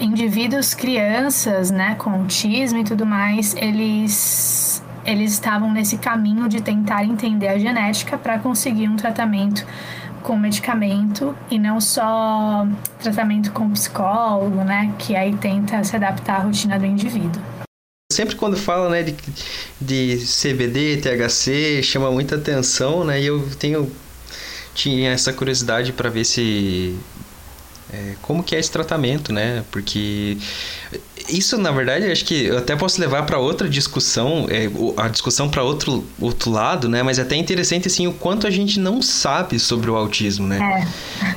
indivíduos, 0.00 0.74
crianças, 0.74 1.70
né, 1.70 1.94
com 1.94 2.10
autismo 2.10 2.78
e 2.78 2.84
tudo 2.84 3.06
mais, 3.06 3.54
eles 3.54 4.82
eles 5.06 5.32
estavam 5.32 5.70
nesse 5.70 5.98
caminho 5.98 6.48
de 6.48 6.62
tentar 6.62 7.04
entender 7.04 7.48
a 7.48 7.58
genética 7.58 8.16
para 8.16 8.38
conseguir 8.38 8.88
um 8.88 8.96
tratamento 8.96 9.66
com 10.22 10.36
medicamento 10.36 11.36
e 11.50 11.58
não 11.58 11.78
só 11.78 12.66
tratamento 12.98 13.52
com 13.52 13.70
psicólogo, 13.70 14.64
né, 14.64 14.92
que 14.98 15.14
aí 15.14 15.36
tenta 15.36 15.84
se 15.84 15.94
adaptar 15.94 16.36
à 16.36 16.38
rotina 16.44 16.78
do 16.78 16.86
indivíduo. 16.86 17.53
Sempre 18.14 18.36
quando 18.36 18.56
fala, 18.56 18.88
né, 18.88 19.02
de, 19.02 19.14
de 19.80 20.24
CBD, 20.24 20.98
THC, 20.98 21.82
chama 21.82 22.10
muita 22.10 22.36
atenção, 22.36 23.04
né, 23.04 23.20
e 23.20 23.26
eu 23.26 23.48
tenho 23.58 23.90
tinha 24.74 25.12
essa 25.12 25.32
curiosidade 25.32 25.92
para 25.92 26.10
ver 26.10 26.24
se 26.24 26.96
é, 27.92 28.14
como 28.20 28.42
que 28.42 28.56
é 28.56 28.58
esse 28.58 28.70
tratamento, 28.70 29.32
né? 29.32 29.62
Porque 29.70 30.36
isso, 31.28 31.56
na 31.56 31.70
verdade, 31.70 32.10
acho 32.10 32.24
que 32.24 32.46
eu 32.46 32.58
até 32.58 32.74
posso 32.74 33.00
levar 33.00 33.22
para 33.24 33.38
outra 33.38 33.68
discussão, 33.68 34.46
é, 34.50 34.68
a 34.96 35.08
discussão 35.08 35.48
para 35.48 35.62
outro, 35.62 36.04
outro 36.20 36.50
lado, 36.50 36.88
né? 36.88 37.02
Mas 37.02 37.18
é 37.18 37.22
até 37.22 37.36
interessante, 37.36 37.86
assim, 37.86 38.06
o 38.06 38.12
quanto 38.12 38.46
a 38.46 38.50
gente 38.50 38.80
não 38.80 39.00
sabe 39.00 39.60
sobre 39.60 39.90
o 39.90 39.96
autismo, 39.96 40.46
né? 40.46 40.88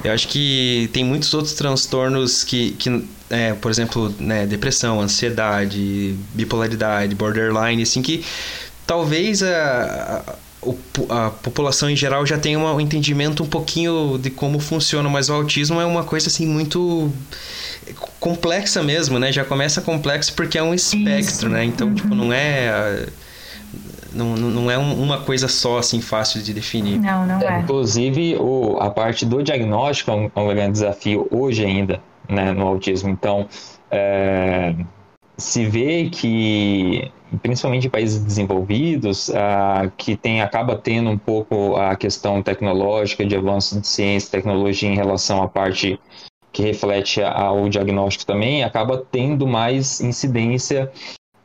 É. 0.04 0.10
Eu 0.10 0.14
acho 0.14 0.28
que 0.28 0.90
tem 0.92 1.04
muitos 1.04 1.34
outros 1.34 1.54
transtornos 1.54 2.44
que, 2.44 2.72
que 2.72 3.08
é, 3.30 3.54
por 3.54 3.70
exemplo, 3.72 4.14
né, 4.20 4.46
depressão, 4.46 5.02
ansiedade, 5.02 6.16
bipolaridade, 6.34 7.14
borderline, 7.16 7.84
assim, 7.84 8.02
que 8.02 8.24
talvez 8.86 9.44
a, 9.44 10.24
a 11.10 11.30
população 11.30 11.90
em 11.90 11.96
geral 11.96 12.26
já 12.26 12.38
tem 12.38 12.58
um 12.58 12.80
entendimento 12.80 13.44
um 13.44 13.48
pouquinho 13.48 14.18
de 14.18 14.30
como 14.30 14.60
funciona, 14.60 15.10
mas 15.10 15.30
o 15.30 15.34
autismo 15.34 15.80
é 15.80 15.86
uma 15.86 16.04
coisa 16.04 16.28
assim 16.28 16.46
muito 16.46 17.12
complexa 18.20 18.82
mesmo, 18.82 19.20
né? 19.20 19.32
Já 19.32 19.46
começa 19.46 19.82
complexo 19.82 20.34
porque 20.34 20.58
é 20.58 20.64
um 20.64 20.74
espectro, 20.74 21.20
Isso. 21.20 21.50
né? 21.50 21.64
Então, 21.64 21.94
tipo, 21.94 22.10
uhum. 22.10 22.12
tipo, 22.12 22.16
não 22.16 22.34
é 22.34 23.06
não, 24.14 24.36
não 24.36 24.72
é 24.72 24.78
uma 24.78 25.20
coisa 25.20 25.48
só 25.48 25.78
assim 25.78 26.02
fácil 26.02 26.42
de 26.42 26.54
definir. 26.54 27.00
Não, 27.00 27.26
não 27.26 27.40
é. 27.40 27.60
Inclusive, 27.60 28.36
o, 28.38 28.78
a 28.80 28.90
parte 28.90 29.26
do 29.26 29.44
diagnóstico 29.44 30.12
é 30.12 30.14
um, 30.16 30.32
é 30.36 30.40
um 30.40 30.48
grande 30.48 30.72
desafio 30.72 31.28
hoje 31.30 31.64
ainda, 31.64 32.02
né, 32.28 32.52
no 32.52 32.68
autismo. 32.68 33.10
Então, 33.10 33.48
é, 33.92 34.76
se 35.38 35.66
vê 35.66 36.10
que 36.10 37.12
principalmente 37.42 37.88
em 37.88 37.90
países 37.90 38.24
desenvolvidos, 38.24 39.30
ah, 39.32 39.92
que 39.98 40.16
tem, 40.16 40.42
acaba 40.42 40.76
tendo 40.76 41.10
um 41.10 41.18
pouco 41.18 41.76
a 41.76 41.96
questão 41.96 42.42
tecnológica, 42.42 43.26
de 43.26 43.36
avanço 43.36 43.80
de 43.80 43.88
ciência 43.88 44.28
e 44.28 44.32
tecnologia 44.32 44.90
em 44.90 44.96
relação 44.96 45.42
à 45.42 45.48
parte 45.48 46.00
que 46.52 46.64
reflete 46.64 47.22
ao 47.22 47.70
diagnóstico 47.70 48.26
também, 48.26 48.64
acaba 48.64 49.06
tendo 49.12 49.46
mais 49.46 50.00
incidência 50.02 50.92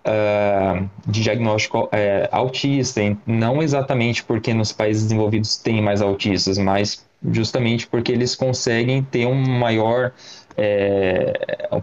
ah, 0.04 0.84
de 1.06 1.22
diagnóstico 1.22 1.88
é, 1.92 2.28
autista, 2.32 3.00
não 3.26 3.62
exatamente 3.62 4.24
porque 4.24 4.54
nos 4.54 4.72
países 4.72 5.04
desenvolvidos 5.04 5.56
tem 5.56 5.82
mais 5.82 6.00
autistas, 6.00 6.58
mas 6.58 7.04
justamente 7.30 7.86
porque 7.86 8.10
eles 8.10 8.34
conseguem 8.34 9.02
ter 9.02 9.26
um 9.26 9.58
maior 9.58 10.12
é, 10.56 11.32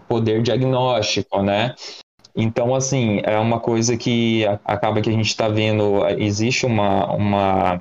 poder 0.08 0.42
diagnóstico, 0.42 1.42
né? 1.42 1.74
Então, 2.34 2.74
assim, 2.74 3.20
é 3.24 3.38
uma 3.38 3.58
coisa 3.58 3.96
que 3.96 4.44
acaba 4.64 5.00
que 5.00 5.08
a 5.08 5.12
gente 5.12 5.26
está 5.26 5.48
vendo, 5.48 6.06
existe 6.18 6.64
uma, 6.64 7.12
uma, 7.12 7.80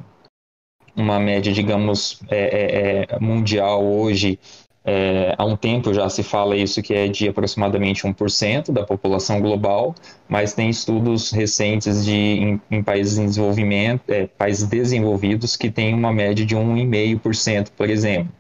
uma 0.95 1.19
média, 1.19 1.53
digamos, 1.53 2.21
é, 2.29 2.37
é, 2.37 3.15
é, 3.15 3.19
mundial 3.19 3.85
hoje, 3.85 4.39
é, 4.83 5.35
há 5.37 5.45
um 5.45 5.55
tempo 5.55 5.93
já 5.93 6.09
se 6.09 6.23
fala 6.23 6.55
isso, 6.55 6.81
que 6.81 6.93
é 6.93 7.07
de 7.07 7.27
aproximadamente 7.27 8.07
1% 8.07 8.71
da 8.71 8.83
população 8.83 9.39
global, 9.39 9.93
mas 10.27 10.53
tem 10.53 10.69
estudos 10.69 11.31
recentes 11.31 12.03
de, 12.03 12.15
em, 12.15 12.61
em 12.71 12.81
países 12.81 13.17
em 13.17 13.25
desenvolvimento, 13.25 14.09
é, 14.09 14.25
países 14.25 14.67
desenvolvidos, 14.67 15.55
que 15.55 15.69
tem 15.69 15.93
uma 15.93 16.11
média 16.11 16.45
de 16.45 16.55
1,5%, 16.55 17.69
por 17.77 17.89
exemplo. 17.89 18.33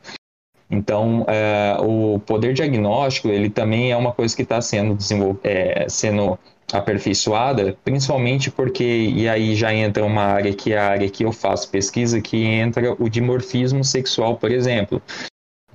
Então, 0.69 1.25
é, 1.27 1.77
o 1.81 2.19
poder 2.19 2.53
diagnóstico, 2.53 3.29
ele 3.29 3.49
também 3.49 3.91
é 3.91 3.97
uma 3.97 4.11
coisa 4.11 4.35
que 4.35 4.43
está 4.43 4.61
sendo, 4.61 4.97
é, 5.43 5.89
sendo 5.89 6.37
aperfeiçoada, 6.71 7.75
principalmente 7.83 8.51
porque, 8.51 8.83
e 8.83 9.27
aí 9.27 9.55
já 9.55 9.73
entra 9.73 10.05
uma 10.05 10.21
área 10.21 10.53
que 10.53 10.73
é 10.73 10.77
a 10.77 10.89
área 10.89 11.09
que 11.09 11.25
eu 11.25 11.31
faço 11.31 11.69
pesquisa, 11.71 12.21
que 12.21 12.37
entra 12.45 12.95
o 13.01 13.09
dimorfismo 13.09 13.83
sexual, 13.83 14.37
por 14.37 14.51
exemplo, 14.51 15.01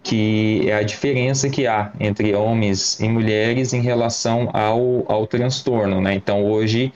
que 0.04 0.68
é 0.68 0.74
a 0.74 0.82
diferença 0.82 1.48
que 1.48 1.66
há 1.66 1.92
entre 1.98 2.34
homens 2.34 3.00
e 3.00 3.08
mulheres 3.08 3.72
em 3.72 3.80
relação 3.80 4.48
ao, 4.52 5.10
ao 5.10 5.26
transtorno, 5.26 6.00
né? 6.00 6.14
Então, 6.14 6.44
hoje, 6.44 6.92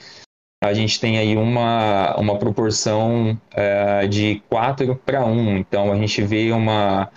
a 0.63 0.73
gente 0.73 0.99
tem 0.99 1.17
aí 1.17 1.35
uma, 1.35 2.15
uma 2.17 2.37
proporção 2.37 3.39
é, 3.51 4.07
de 4.07 4.41
4 4.49 4.95
para 5.05 5.25
1. 5.25 5.57
Então, 5.57 5.91
a 5.91 5.95
gente 5.95 6.21
vê 6.21 6.51
uma, 6.51 7.09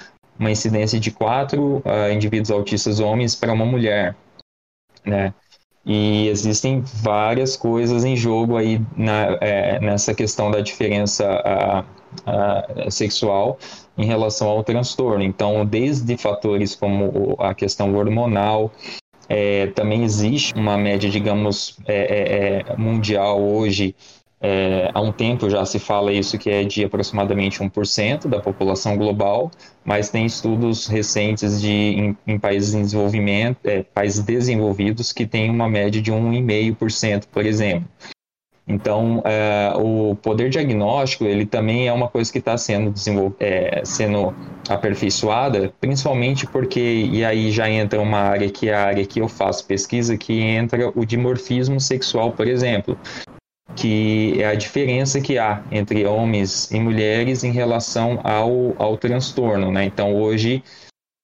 uma 0.43 0.51
incidência 0.51 0.99
de 0.99 1.13
quatro 1.13 1.77
uh, 1.79 2.13
indivíduos 2.13 2.51
autistas 2.51 2.99
homens 2.99 3.37
para 3.37 3.53
uma 3.53 3.65
mulher, 3.65 4.17
né? 5.07 5.33
E 5.85 6.29
existem 6.29 6.81
várias 6.81 7.57
coisas 7.57 8.05
em 8.05 8.17
jogo 8.17 8.57
aí 8.57 8.81
na, 8.97 9.37
é, 9.41 9.81
nessa 9.81 10.15
questão 10.15 10.51
da 10.51 10.61
diferença 10.61 11.25
uh, 11.27 12.87
uh, 12.87 12.91
sexual 12.91 13.59
em 13.97 14.05
relação 14.05 14.49
ao 14.49 14.63
transtorno. 14.63 15.25
Então, 15.25 15.65
desde 15.67 16.17
fatores 16.17 16.75
como 16.77 17.37
a 17.39 17.53
questão 17.53 17.95
hormonal, 17.97 18.71
é, 19.29 19.69
também 19.69 20.05
existe 20.05 20.55
uma 20.55 20.77
média, 20.77 21.11
digamos, 21.11 21.77
é, 21.87 21.95
é, 21.97 22.73
é 22.73 22.77
mundial 22.77 23.43
hoje 23.43 23.95
é, 24.43 24.91
há 24.93 25.01
um 25.01 25.13
tempo 25.13 25.49
já 25.49 25.65
se 25.65 25.79
fala 25.79 26.13
isso 26.13 26.37
que 26.37 26.51
é 26.51 26.65
de 26.65 26.85
aproximadamente 26.85 27.61
1% 27.61 28.27
da 28.27 28.41
população 28.41 28.97
global, 28.97 29.53
mas 29.85 30.11
tem 30.11 30.27
estudos 30.27 30.89
recentes 30.89 31.61
de, 31.61 31.71
em, 31.71 32.17
em 32.27 32.39
países 32.41 32.75
em 32.75 32.83
desenvolvimento, 32.83 33.59
é, 33.65 33.85
países 33.85 34.21
desenvolvidos 34.25 35.13
que 35.13 35.27
tem 35.27 35.49
uma 35.49 35.69
média 35.69 36.03
de 36.03 36.11
1,5%, 36.11 37.27
por 37.31 37.47
exemplo. 37.47 37.89
Então, 38.67 39.23
é, 39.25 39.75
o 39.77 40.17
poder 40.17 40.49
diagnóstico 40.49 41.25
ele 41.25 41.47
também 41.47 41.87
é 41.87 41.93
uma 41.93 42.09
coisa 42.09 42.33
que 42.33 42.39
está 42.39 42.57
sendo, 42.57 42.93
é, 43.39 43.83
sendo 43.85 44.35
aperfeiçoada, 44.69 45.73
principalmente 45.81 46.47
porque, 46.47 47.09
e 47.13 47.25
aí 47.25 47.51
já 47.53 47.71
entra 47.71 48.01
uma 48.01 48.19
área 48.19 48.49
que 48.51 48.69
é 48.69 48.75
a 48.75 48.85
área 48.87 49.05
que 49.05 49.21
eu 49.21 49.29
faço 49.29 49.67
pesquisa, 49.67 50.17
que 50.17 50.41
entra 50.41 50.93
o 50.97 51.05
dimorfismo 51.05 51.79
sexual, 51.81 52.33
por 52.33 52.49
exemplo 52.49 52.99
que 53.75 54.41
é 54.41 54.47
a 54.47 54.55
diferença 54.55 55.21
que 55.21 55.39
há 55.39 55.63
entre 55.71 56.07
homens 56.07 56.71
e 56.71 56.79
mulheres 56.79 57.43
em 57.45 57.53
relação 57.53 58.21
ao, 58.23 58.75
ao 58.79 58.97
transtorno, 58.97 59.71
né? 59.73 59.85
Então, 59.85 60.15
hoje 60.15 60.63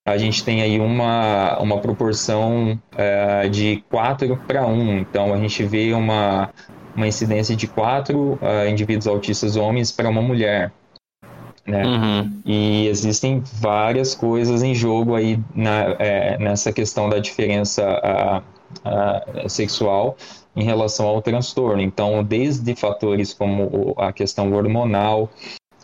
a 0.06 0.16
gente 0.16 0.42
tem 0.42 0.62
aí 0.62 0.80
uma, 0.80 1.58
uma 1.58 1.78
proporção 1.78 2.80
uh, 2.94 3.48
de 3.50 3.84
4 3.90 4.36
para 4.46 4.66
1. 4.66 4.98
Então, 4.98 5.34
a 5.34 5.36
gente 5.36 5.62
vê 5.64 5.92
uma, 5.92 6.50
uma 6.96 7.06
incidência 7.06 7.54
de 7.54 7.66
4 7.66 8.16
uh, 8.16 8.38
indivíduos 8.68 9.06
autistas 9.06 9.56
homens 9.56 9.92
para 9.92 10.08
uma 10.08 10.22
mulher, 10.22 10.72
né? 11.66 11.84
Uhum. 11.84 12.40
E 12.46 12.86
existem 12.88 13.42
várias 13.60 14.14
coisas 14.14 14.62
em 14.62 14.74
jogo 14.74 15.14
aí 15.14 15.38
na, 15.54 15.96
é, 15.98 16.38
nessa 16.38 16.72
questão 16.72 17.10
da 17.10 17.18
diferença 17.18 17.84
a, 18.02 18.42
sexual 19.48 20.16
em 20.58 20.64
relação 20.64 21.06
ao 21.06 21.22
transtorno. 21.22 21.80
Então, 21.80 22.24
desde 22.24 22.74
fatores 22.74 23.32
como 23.32 23.94
a 23.96 24.12
questão 24.12 24.52
hormonal, 24.52 25.30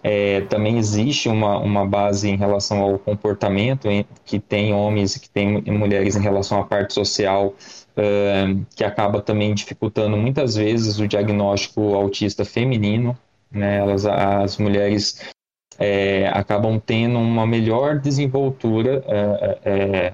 é, 0.02 0.42
também 0.42 0.76
existe 0.76 1.28
uma, 1.28 1.56
uma 1.58 1.86
base 1.86 2.28
em 2.28 2.36
relação 2.36 2.82
ao 2.82 2.98
comportamento 2.98 3.88
que 4.24 4.38
tem 4.38 4.74
homens 4.74 5.16
e 5.16 5.20
que 5.20 5.30
tem 5.30 5.62
mulheres 5.62 6.16
em 6.16 6.20
relação 6.20 6.60
à 6.60 6.64
parte 6.64 6.92
social, 6.92 7.54
que 8.74 8.84
acaba 8.84 9.22
também 9.22 9.54
dificultando 9.54 10.16
muitas 10.16 10.56
vezes 10.56 10.98
o 10.98 11.06
diagnóstico 11.06 11.94
autista 11.94 12.44
feminino. 12.44 13.16
Né? 13.50 13.78
Elas, 13.78 14.04
as 14.04 14.58
mulheres 14.58 15.20
é, 15.78 16.28
acabam 16.28 16.80
tendo 16.84 17.18
uma 17.18 17.46
melhor 17.46 17.98
desenvoltura 17.98 19.02
é, 19.06 19.58
é, 19.64 20.12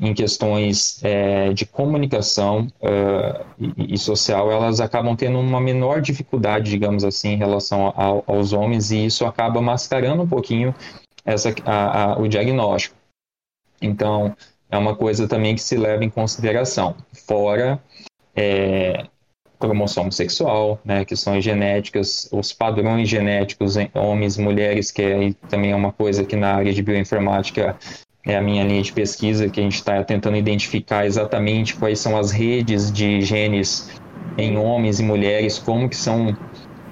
em 0.00 0.12
questões 0.14 1.02
é, 1.04 1.52
de 1.52 1.64
comunicação 1.64 2.66
uh, 2.80 3.44
e, 3.76 3.94
e, 3.94 3.98
social, 3.98 4.50
elas 4.50 4.80
acabam 4.80 5.14
tendo 5.14 5.38
uma 5.38 5.60
menor 5.60 6.00
dificuldade, 6.00 6.70
digamos 6.70 7.04
assim, 7.04 7.30
em 7.30 7.36
relação 7.36 7.92
aos 8.26 8.52
homens, 8.52 8.90
e 8.90 9.06
isso 9.06 9.24
acaba 9.24 9.60
mascarando 9.62 10.22
um 10.22 10.28
pouquinho 10.28 10.74
essa, 11.24 11.54
a, 11.64 12.02
a, 12.02 12.18
o 12.18 12.26
diagnóstico. 12.26 12.96
Então, 13.80 14.34
é 14.70 14.76
uma 14.76 14.96
coisa 14.96 15.28
também 15.28 15.54
que 15.54 15.62
se 15.62 15.76
leva 15.76 16.04
em 16.04 16.10
consideração. 16.10 16.96
Fora 17.12 17.80
é, 18.34 19.06
cromossomo 19.62 20.10
sexual, 20.10 20.80
né, 20.84 21.04
questões 21.04 21.44
genéticas, 21.44 22.28
os 22.32 22.52
padrões 22.52 23.08
genéticos 23.08 23.76
em 23.76 23.88
homens 23.94 24.36
mulheres, 24.36 24.90
que 24.90 25.02
é, 25.02 25.32
também 25.48 25.70
é 25.70 25.76
uma 25.76 25.92
coisa 25.92 26.24
que 26.24 26.34
na 26.34 26.54
área 26.54 26.72
de 26.72 26.82
bioinformática 26.82 27.76
é 28.24 28.36
a 28.36 28.42
minha 28.42 28.64
linha 28.64 28.82
de 28.82 28.92
pesquisa, 28.92 29.48
que 29.48 29.60
a 29.60 29.62
gente 29.62 29.74
está 29.74 30.02
tentando 30.04 30.36
identificar 30.36 31.06
exatamente 31.06 31.74
quais 31.74 31.98
são 31.98 32.16
as 32.16 32.30
redes 32.30 32.92
de 32.92 33.20
genes 33.20 33.90
em 34.38 34.56
homens 34.56 35.00
e 35.00 35.02
mulheres, 35.02 35.58
como 35.58 35.88
que 35.88 35.96
são 35.96 36.36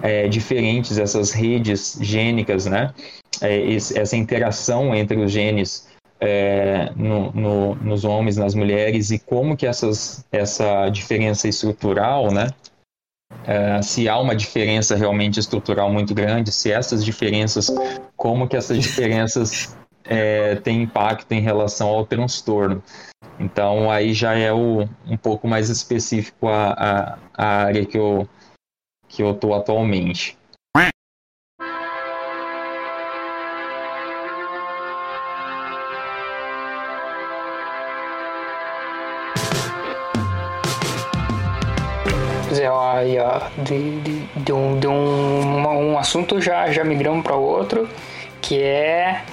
é, 0.03 0.29
diferentes 0.29 0.99
essas 0.99 1.31
redes 1.31 1.99
gênicas, 2.01 2.67
né? 2.67 2.93
É, 3.41 3.59
esse, 3.59 3.99
essa 3.99 4.17
interação 4.17 4.95
entre 4.95 5.17
os 5.17 5.31
genes 5.31 5.89
é, 6.21 6.93
no, 6.97 7.33
no, 7.33 7.75
nos 7.77 8.05
homens, 8.05 8.37
nas 8.37 8.55
mulheres 8.55 9.11
e 9.11 9.19
como 9.19 9.57
que 9.57 9.67
essas, 9.67 10.25
essa 10.31 10.89
diferença 10.91 11.49
estrutural, 11.49 12.31
né? 12.33 12.49
É, 13.47 13.81
se 13.81 14.09
há 14.09 14.19
uma 14.19 14.35
diferença 14.35 14.97
realmente 14.97 15.39
estrutural 15.39 15.91
muito 15.91 16.13
grande, 16.13 16.51
se 16.51 16.71
essas 16.71 17.05
diferenças, 17.05 17.73
como 18.17 18.49
que 18.49 18.57
essas 18.57 18.79
diferenças 18.79 19.77
é, 20.05 20.57
tem 20.57 20.83
impacto 20.83 21.33
em 21.33 21.41
relação 21.41 21.89
ao 21.89 22.07
transtorno. 22.07 22.83
Então, 23.39 23.91
aí 23.91 24.13
já 24.13 24.35
é 24.35 24.53
o, 24.53 24.89
um 25.07 25.17
pouco 25.17 25.49
mais 25.49 25.71
específico 25.71 26.49
a, 26.49 26.73
a, 26.73 27.19
a 27.37 27.47
área 27.65 27.87
que 27.87 27.99
eu 27.99 28.29
que 29.09 29.23
eu 29.23 29.33
estou 29.33 29.55
atualmente. 29.55 30.39
Aí, 43.01 43.17
de, 43.65 44.01
de, 44.03 44.27
de, 44.45 44.53
um, 44.53 44.79
de 44.79 44.87
um, 44.87 45.93
um 45.93 45.99
assunto 45.99 46.39
já, 46.39 46.71
já 46.71 46.85
migramos 46.85 47.23
para 47.23 47.35
outro, 47.35 47.89
que 48.43 48.61
é 48.61 49.25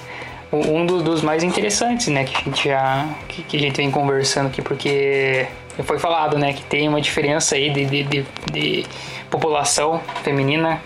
um 0.51 0.85
dos, 0.85 1.21
mais 1.21 1.43
interessantes, 1.43 2.07
né, 2.07 2.23
que 2.23 2.35
a 2.35 2.39
gente 2.41 2.69
já 2.69 3.09
que, 3.27 3.43
que, 3.43 3.57
a 3.57 3.59
gente 3.59 3.75
vem 3.75 3.91
conversando 3.91 4.47
aqui, 4.47 4.61
porque 4.61 5.47
foi 5.83 5.99
falado, 5.99 6.37
né, 6.37 6.53
que 6.53 6.63
tem 6.63 6.87
uma 6.87 7.01
diferença 7.01 7.55
aí 7.55 7.69
de, 7.69 7.85
de, 7.85 8.03
de, 8.03 8.25
de 8.51 8.85
população 9.29 10.01
feminina 10.23 10.81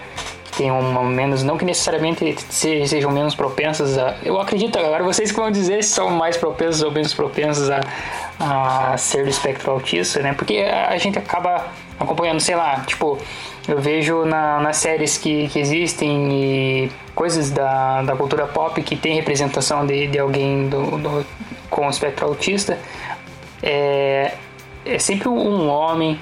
que 0.45 0.57
tem 0.57 0.71
uma 0.71 1.03
menos, 1.03 1.43
não 1.43 1.57
que 1.57 1.63
necessariamente 1.63 2.35
sejam 2.49 3.11
menos 3.11 3.35
propensas 3.35 3.97
a, 3.97 4.15
eu 4.23 4.39
acredito, 4.39 4.77
agora 4.77 5.03
vocês 5.03 5.31
que 5.31 5.39
vão 5.39 5.51
dizer 5.51 5.83
se 5.83 5.91
são 5.91 6.09
mais 6.09 6.37
propensas 6.37 6.81
ou 6.81 6.91
menos 6.91 7.13
propensas 7.13 7.69
a, 7.69 7.81
a 8.39 8.97
ser 8.97 9.23
do 9.23 9.29
espectro 9.29 9.71
autista, 9.71 10.21
né, 10.21 10.33
porque 10.33 10.57
a 10.57 10.97
gente 10.97 11.19
acaba 11.19 11.67
acompanhando, 11.99 12.39
sei 12.39 12.55
lá, 12.55 12.79
tipo, 12.87 13.19
eu 13.67 13.79
vejo 13.79 14.25
na, 14.25 14.59
nas 14.59 14.77
séries 14.77 15.17
que, 15.17 15.47
que 15.49 15.59
existem 15.59 16.31
e 16.33 16.91
coisas 17.13 17.51
da, 17.51 18.01
da 18.01 18.15
cultura 18.15 18.47
pop 18.47 18.81
que 18.81 18.95
tem 18.95 19.15
representação 19.15 19.85
de, 19.85 20.07
de 20.07 20.17
alguém 20.17 20.67
do, 20.67 20.97
do, 20.97 21.25
com 21.69 21.89
espectro 21.89 22.25
autista, 22.27 22.77
é, 23.61 24.33
é 24.85 24.99
sempre 24.99 25.29
um 25.29 25.67
homem, 25.69 26.19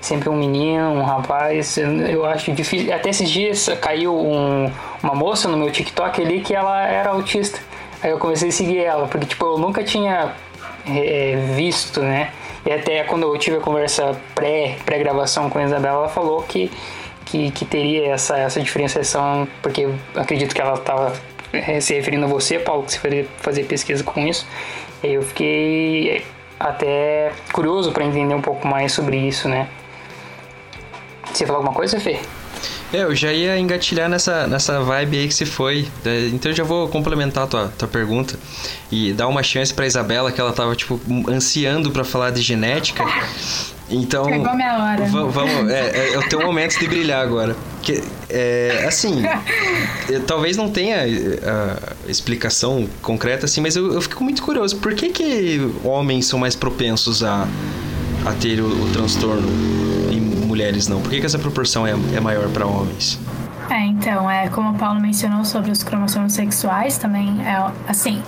sempre 0.00 0.28
um 0.28 0.36
menino, 0.36 0.90
um 0.90 1.02
rapaz. 1.02 1.78
Eu 1.78 2.26
acho 2.26 2.52
difícil. 2.52 2.94
Até 2.94 3.10
esses 3.10 3.30
dias 3.30 3.68
caiu 3.80 4.14
um, 4.14 4.70
uma 5.02 5.14
moça 5.14 5.48
no 5.48 5.56
meu 5.56 5.70
TikTok 5.70 6.20
ali 6.20 6.40
que 6.40 6.54
ela 6.54 6.86
era 6.86 7.10
autista. 7.10 7.58
Aí 8.02 8.10
eu 8.10 8.18
comecei 8.18 8.50
a 8.50 8.52
seguir 8.52 8.84
ela, 8.84 9.08
porque 9.08 9.26
tipo, 9.26 9.46
eu 9.46 9.58
nunca 9.58 9.82
tinha 9.82 10.32
é, 10.86 11.36
visto, 11.56 12.02
né? 12.02 12.30
E 12.66 12.72
até 12.72 13.04
quando 13.04 13.24
eu 13.24 13.38
tive 13.38 13.58
a 13.58 13.60
conversa 13.60 14.16
pré, 14.34 14.76
pré-gravação 14.84 15.50
com 15.50 15.58
a 15.58 15.64
Isabela, 15.64 15.98
ela 15.98 16.08
falou 16.08 16.42
que, 16.42 16.70
que, 17.24 17.50
que 17.50 17.64
teria 17.64 18.12
essa, 18.12 18.38
essa 18.38 18.60
diferenciação, 18.60 19.46
porque 19.62 19.88
acredito 20.14 20.54
que 20.54 20.60
ela 20.60 20.74
estava 20.74 21.12
é, 21.52 21.78
se 21.80 21.94
referindo 21.94 22.24
a 22.24 22.28
você, 22.28 22.58
Paulo, 22.58 22.84
que 22.84 22.92
você 22.92 22.98
faria 22.98 23.26
fazer 23.38 23.64
pesquisa 23.64 24.02
com 24.02 24.20
isso. 24.26 24.46
Eu 25.02 25.22
fiquei 25.22 26.24
até 26.58 27.32
curioso 27.52 27.92
para 27.92 28.04
entender 28.04 28.34
um 28.34 28.40
pouco 28.40 28.66
mais 28.66 28.92
sobre 28.92 29.16
isso, 29.18 29.48
né? 29.48 29.68
Você 31.32 31.44
falou 31.44 31.60
alguma 31.60 31.74
coisa, 31.74 32.00
Fê? 32.00 32.20
É, 32.94 33.02
eu 33.02 33.12
já 33.12 33.32
ia 33.32 33.58
engatilhar 33.58 34.08
nessa, 34.08 34.46
nessa 34.46 34.80
vibe 34.80 35.18
aí 35.18 35.26
que 35.26 35.34
se 35.34 35.44
foi. 35.44 35.84
É, 36.04 36.28
então 36.28 36.52
eu 36.52 36.56
já 36.56 36.62
vou 36.62 36.86
complementar 36.88 37.42
a 37.42 37.46
tua, 37.48 37.72
tua 37.76 37.88
pergunta 37.88 38.38
e 38.88 39.12
dar 39.12 39.26
uma 39.26 39.42
chance 39.42 39.74
pra 39.74 39.84
Isabela, 39.84 40.30
que 40.30 40.40
ela 40.40 40.52
tava, 40.52 40.76
tipo, 40.76 41.00
ansiando 41.28 41.90
para 41.90 42.04
falar 42.04 42.30
de 42.30 42.40
genética. 42.40 43.04
Então. 43.90 44.24
Chegou 44.24 44.54
minha 44.54 44.78
hora. 44.78 45.04
Vamos, 45.06 45.70
é, 45.70 46.12
é, 46.12 46.16
eu 46.16 46.22
tenho 46.28 46.42
um 46.42 46.46
momento 46.46 46.78
de 46.78 46.86
brilhar 46.86 47.20
agora. 47.20 47.56
Que, 47.82 48.02
é, 48.30 48.84
assim, 48.86 49.22
talvez 50.26 50.56
não 50.56 50.70
tenha 50.70 51.02
a 51.02 52.10
explicação 52.10 52.88
concreta, 53.02 53.44
assim, 53.44 53.60
mas 53.60 53.74
eu, 53.74 53.92
eu, 53.92 54.00
fico 54.00 54.22
muito 54.22 54.40
curioso. 54.40 54.76
Por 54.76 54.94
que, 54.94 55.10
que 55.10 55.70
homens 55.82 56.26
são 56.26 56.38
mais 56.38 56.54
propensos 56.54 57.24
a, 57.24 57.46
a 58.24 58.32
ter 58.34 58.60
o, 58.60 58.68
o 58.68 58.88
transtorno? 58.92 59.48
Mulheres 60.54 60.86
não? 60.86 61.00
Por 61.00 61.10
que, 61.10 61.18
que 61.18 61.26
essa 61.26 61.38
proporção 61.38 61.84
é, 61.84 61.90
é 62.14 62.20
maior 62.20 62.48
para 62.48 62.64
homens? 62.64 63.18
É, 63.68 63.80
então, 63.80 64.30
é 64.30 64.48
como 64.48 64.70
o 64.70 64.74
Paulo 64.74 65.00
mencionou 65.00 65.44
sobre 65.44 65.70
os 65.72 65.82
cromossomos 65.82 66.32
sexuais, 66.32 66.96
também 66.96 67.44
é 67.44 67.72
assim. 67.88 68.22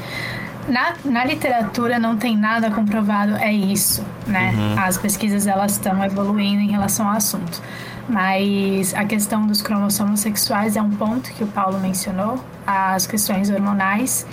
Na, 0.69 0.95
na 1.05 1.25
literatura 1.25 1.99
não 2.01 2.17
tem 2.17 2.37
nada 2.37 2.69
comprovado, 2.71 3.37
é 3.37 3.53
isso, 3.53 4.05
né? 4.27 4.53
Uhum. 4.57 4.83
As 4.83 4.99
pesquisas 4.99 5.47
elas 5.47 5.73
estão 5.73 6.05
evoluindo 6.05 6.61
em 6.61 6.71
relação 6.71 7.07
ao 7.07 7.17
assunto. 7.17 7.63
Mas 8.09 8.93
a 8.95 9.05
questão 9.05 9.47
dos 9.47 9.63
cromossomos 9.63 10.21
sexuais 10.21 10.77
é 10.77 10.83
um 10.83 10.91
ponto 10.91 11.33
que 11.33 11.45
o 11.45 11.47
Paulo 11.47 11.79
mencionou, 11.79 12.45
as 12.67 13.07
questões 13.07 13.49
hormonais 13.51 14.27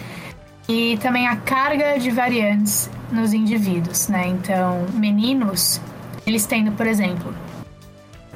e 0.68 0.98
também 0.98 1.28
a 1.28 1.36
carga 1.36 2.00
de 2.00 2.10
variantes 2.10 2.89
nos 3.12 3.34
indivíduos, 3.34 4.08
né? 4.08 4.28
Então, 4.28 4.86
meninos, 4.94 5.80
eles 6.26 6.46
tendo, 6.46 6.72
por 6.72 6.88
exemplo, 6.88 7.34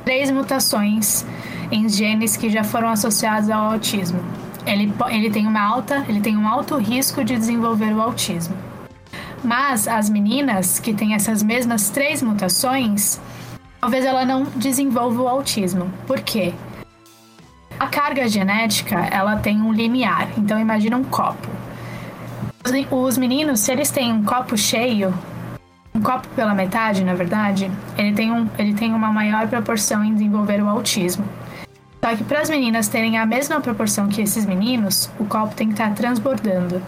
três 0.07 0.31
mutações 0.31 1.25
em 1.69 1.89
genes 1.89 2.37
que 2.37 2.49
já 2.49 2.63
foram 2.63 2.87
associados 2.87 3.49
ao 3.49 3.73
autismo. 3.73 4.21
Ele, 4.65 4.89
ele 5.09 5.29
tem 5.29 5.45
uma 5.45 5.61
alta, 5.61 6.05
ele 6.07 6.21
tem 6.21 6.37
um 6.37 6.47
alto 6.47 6.77
risco 6.77 7.25
de 7.25 7.35
desenvolver 7.35 7.93
o 7.93 8.01
autismo. 8.01 8.55
Mas 9.43 9.85
as 9.85 10.09
meninas 10.09 10.79
que 10.79 10.93
têm 10.93 11.13
essas 11.13 11.43
mesmas 11.43 11.89
três 11.89 12.23
mutações, 12.23 13.19
talvez 13.81 14.05
ela 14.05 14.23
não 14.23 14.45
desenvolva 14.55 15.23
o 15.23 15.27
autismo. 15.27 15.91
Por 16.07 16.21
quê? 16.21 16.53
A 17.77 17.87
carga 17.87 18.29
genética, 18.29 19.09
ela 19.11 19.35
tem 19.35 19.61
um 19.61 19.73
limiar. 19.73 20.29
Então 20.37 20.57
imagina 20.57 20.95
um 20.95 21.03
copo. 21.03 21.49
Os 22.89 23.17
meninos, 23.17 23.59
se 23.59 23.73
eles 23.73 23.91
têm 23.91 24.13
um 24.13 24.23
copo 24.23 24.55
cheio, 24.57 25.13
um 25.97 26.01
copo 26.01 26.27
pela 26.35 26.53
metade, 26.53 27.03
na 27.03 27.15
verdade, 27.15 27.71
ele 27.97 28.13
tem, 28.13 28.31
um, 28.31 28.47
ele 28.57 28.73
tem 28.73 28.93
uma 28.93 29.11
maior 29.11 29.47
proporção 29.47 30.03
em 30.03 30.13
desenvolver 30.13 30.61
o 30.61 30.69
autismo. 30.69 31.25
Só 32.03 32.15
que 32.15 32.23
para 32.23 32.41
as 32.41 32.49
meninas 32.49 32.87
terem 32.87 33.17
a 33.17 33.25
mesma 33.25 33.59
proporção 33.59 34.07
que 34.07 34.21
esses 34.21 34.45
meninos, 34.45 35.09
o 35.19 35.25
copo 35.25 35.55
tem 35.55 35.67
que 35.67 35.73
estar 35.73 35.93
transbordando. 35.95 36.81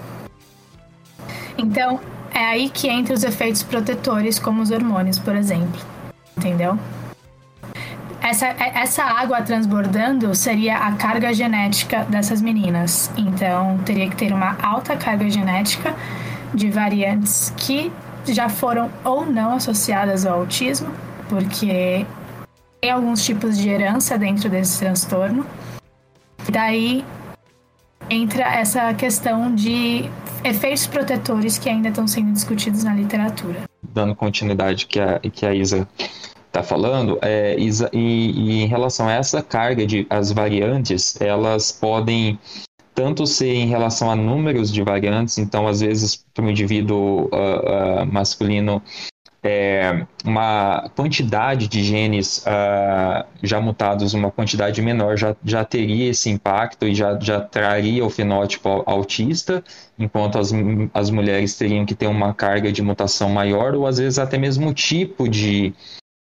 Então, 1.58 2.00
é 2.32 2.46
aí 2.46 2.70
que 2.70 2.88
entra 2.88 3.14
os 3.14 3.24
efeitos 3.24 3.64
protetores, 3.64 4.38
como 4.38 4.62
os 4.62 4.70
hormônios, 4.70 5.18
por 5.18 5.36
exemplo. 5.36 5.82
Entendeu? 6.38 6.78
essa, 8.22 8.48
essa 8.48 9.04
água 9.04 9.42
transbordando 9.42 10.36
seria 10.36 10.78
a 10.78 10.92
carga 10.92 11.34
genética 11.34 12.06
dessas 12.08 12.42
meninas. 12.42 13.12
Então, 13.18 13.80
teria 13.80 14.08
que 14.08 14.16
ter 14.16 14.32
uma 14.32 14.56
alta 14.62 14.96
carga 14.96 15.28
genética 15.30 15.96
de 16.54 16.70
variantes 16.70 17.52
que 17.58 17.92
já 18.34 18.50
foram 18.50 18.90
ou 19.04 19.26
não 19.26 19.54
associadas 19.54 20.26
ao 20.26 20.40
autismo, 20.40 20.94
porque 21.28 22.06
tem 22.82 22.92
alguns 22.92 23.24
tipos 23.24 23.58
de 23.58 23.70
herança 23.70 24.18
dentro 24.18 24.50
desse 24.50 24.80
transtorno. 24.80 25.46
Daí 26.50 27.04
entra 28.10 28.44
essa 28.44 28.94
questão 28.94 29.54
de 29.54 30.10
efeitos 30.44 30.88
protetores 30.88 31.58
que 31.58 31.70
ainda 31.70 31.90
estão 31.90 32.08
sendo 32.08 32.32
discutidos 32.32 32.84
na 32.84 32.94
literatura. 32.94 33.64
Dando 33.84 34.16
continuidade 34.16 34.86
que 34.86 35.00
a, 35.00 35.20
que 35.20 35.46
a 35.46 35.54
Isa 35.54 35.88
está 36.48 36.64
falando, 36.64 37.20
é, 37.22 37.60
Isa, 37.60 37.90
e, 37.94 38.32
e, 38.32 38.64
em 38.64 38.68
relação 38.68 39.08
a 39.08 39.14
essa 39.14 39.42
carga 39.42 39.86
de 39.86 40.08
as 40.10 40.32
variantes, 40.32 41.20
elas 41.22 41.72
podem 41.72 42.40
tanto 43.00 43.26
ser 43.26 43.54
em 43.54 43.66
relação 43.66 44.12
a 44.12 44.16
números 44.16 44.74
de 44.74 44.84
variantes, 44.84 45.38
então 45.38 45.66
às 45.66 45.80
vezes 45.80 46.26
para 46.34 46.44
um 46.44 46.50
indivíduo 46.50 47.30
uh, 47.32 48.04
uh, 48.04 48.06
masculino 48.06 48.84
é, 49.42 50.06
uma 50.26 50.90
quantidade 50.98 51.70
de 51.70 51.82
genes 51.82 52.40
uh, 52.40 53.26
já 53.42 53.62
mutados, 53.62 54.14
uma 54.14 54.30
quantidade 54.30 54.82
menor, 54.82 55.18
já, 55.18 55.34
já 55.46 55.64
teria 55.64 56.10
esse 56.10 56.30
impacto 56.30 56.86
e 56.86 56.94
já, 56.94 57.18
já 57.18 57.40
traria 57.40 58.06
o 58.06 58.10
fenótipo 58.10 58.84
autista, 58.86 59.64
enquanto 59.98 60.38
as, 60.38 60.52
as 60.94 61.10
mulheres 61.10 61.58
teriam 61.58 61.86
que 61.86 61.96
ter 61.96 62.08
uma 62.08 62.34
carga 62.34 62.70
de 62.70 62.82
mutação 62.82 63.30
maior, 63.30 63.76
ou 63.76 63.88
às 63.88 63.98
vezes 63.98 64.20
até 64.20 64.38
mesmo 64.38 64.74
tipo 64.74 65.30
de, 65.30 65.74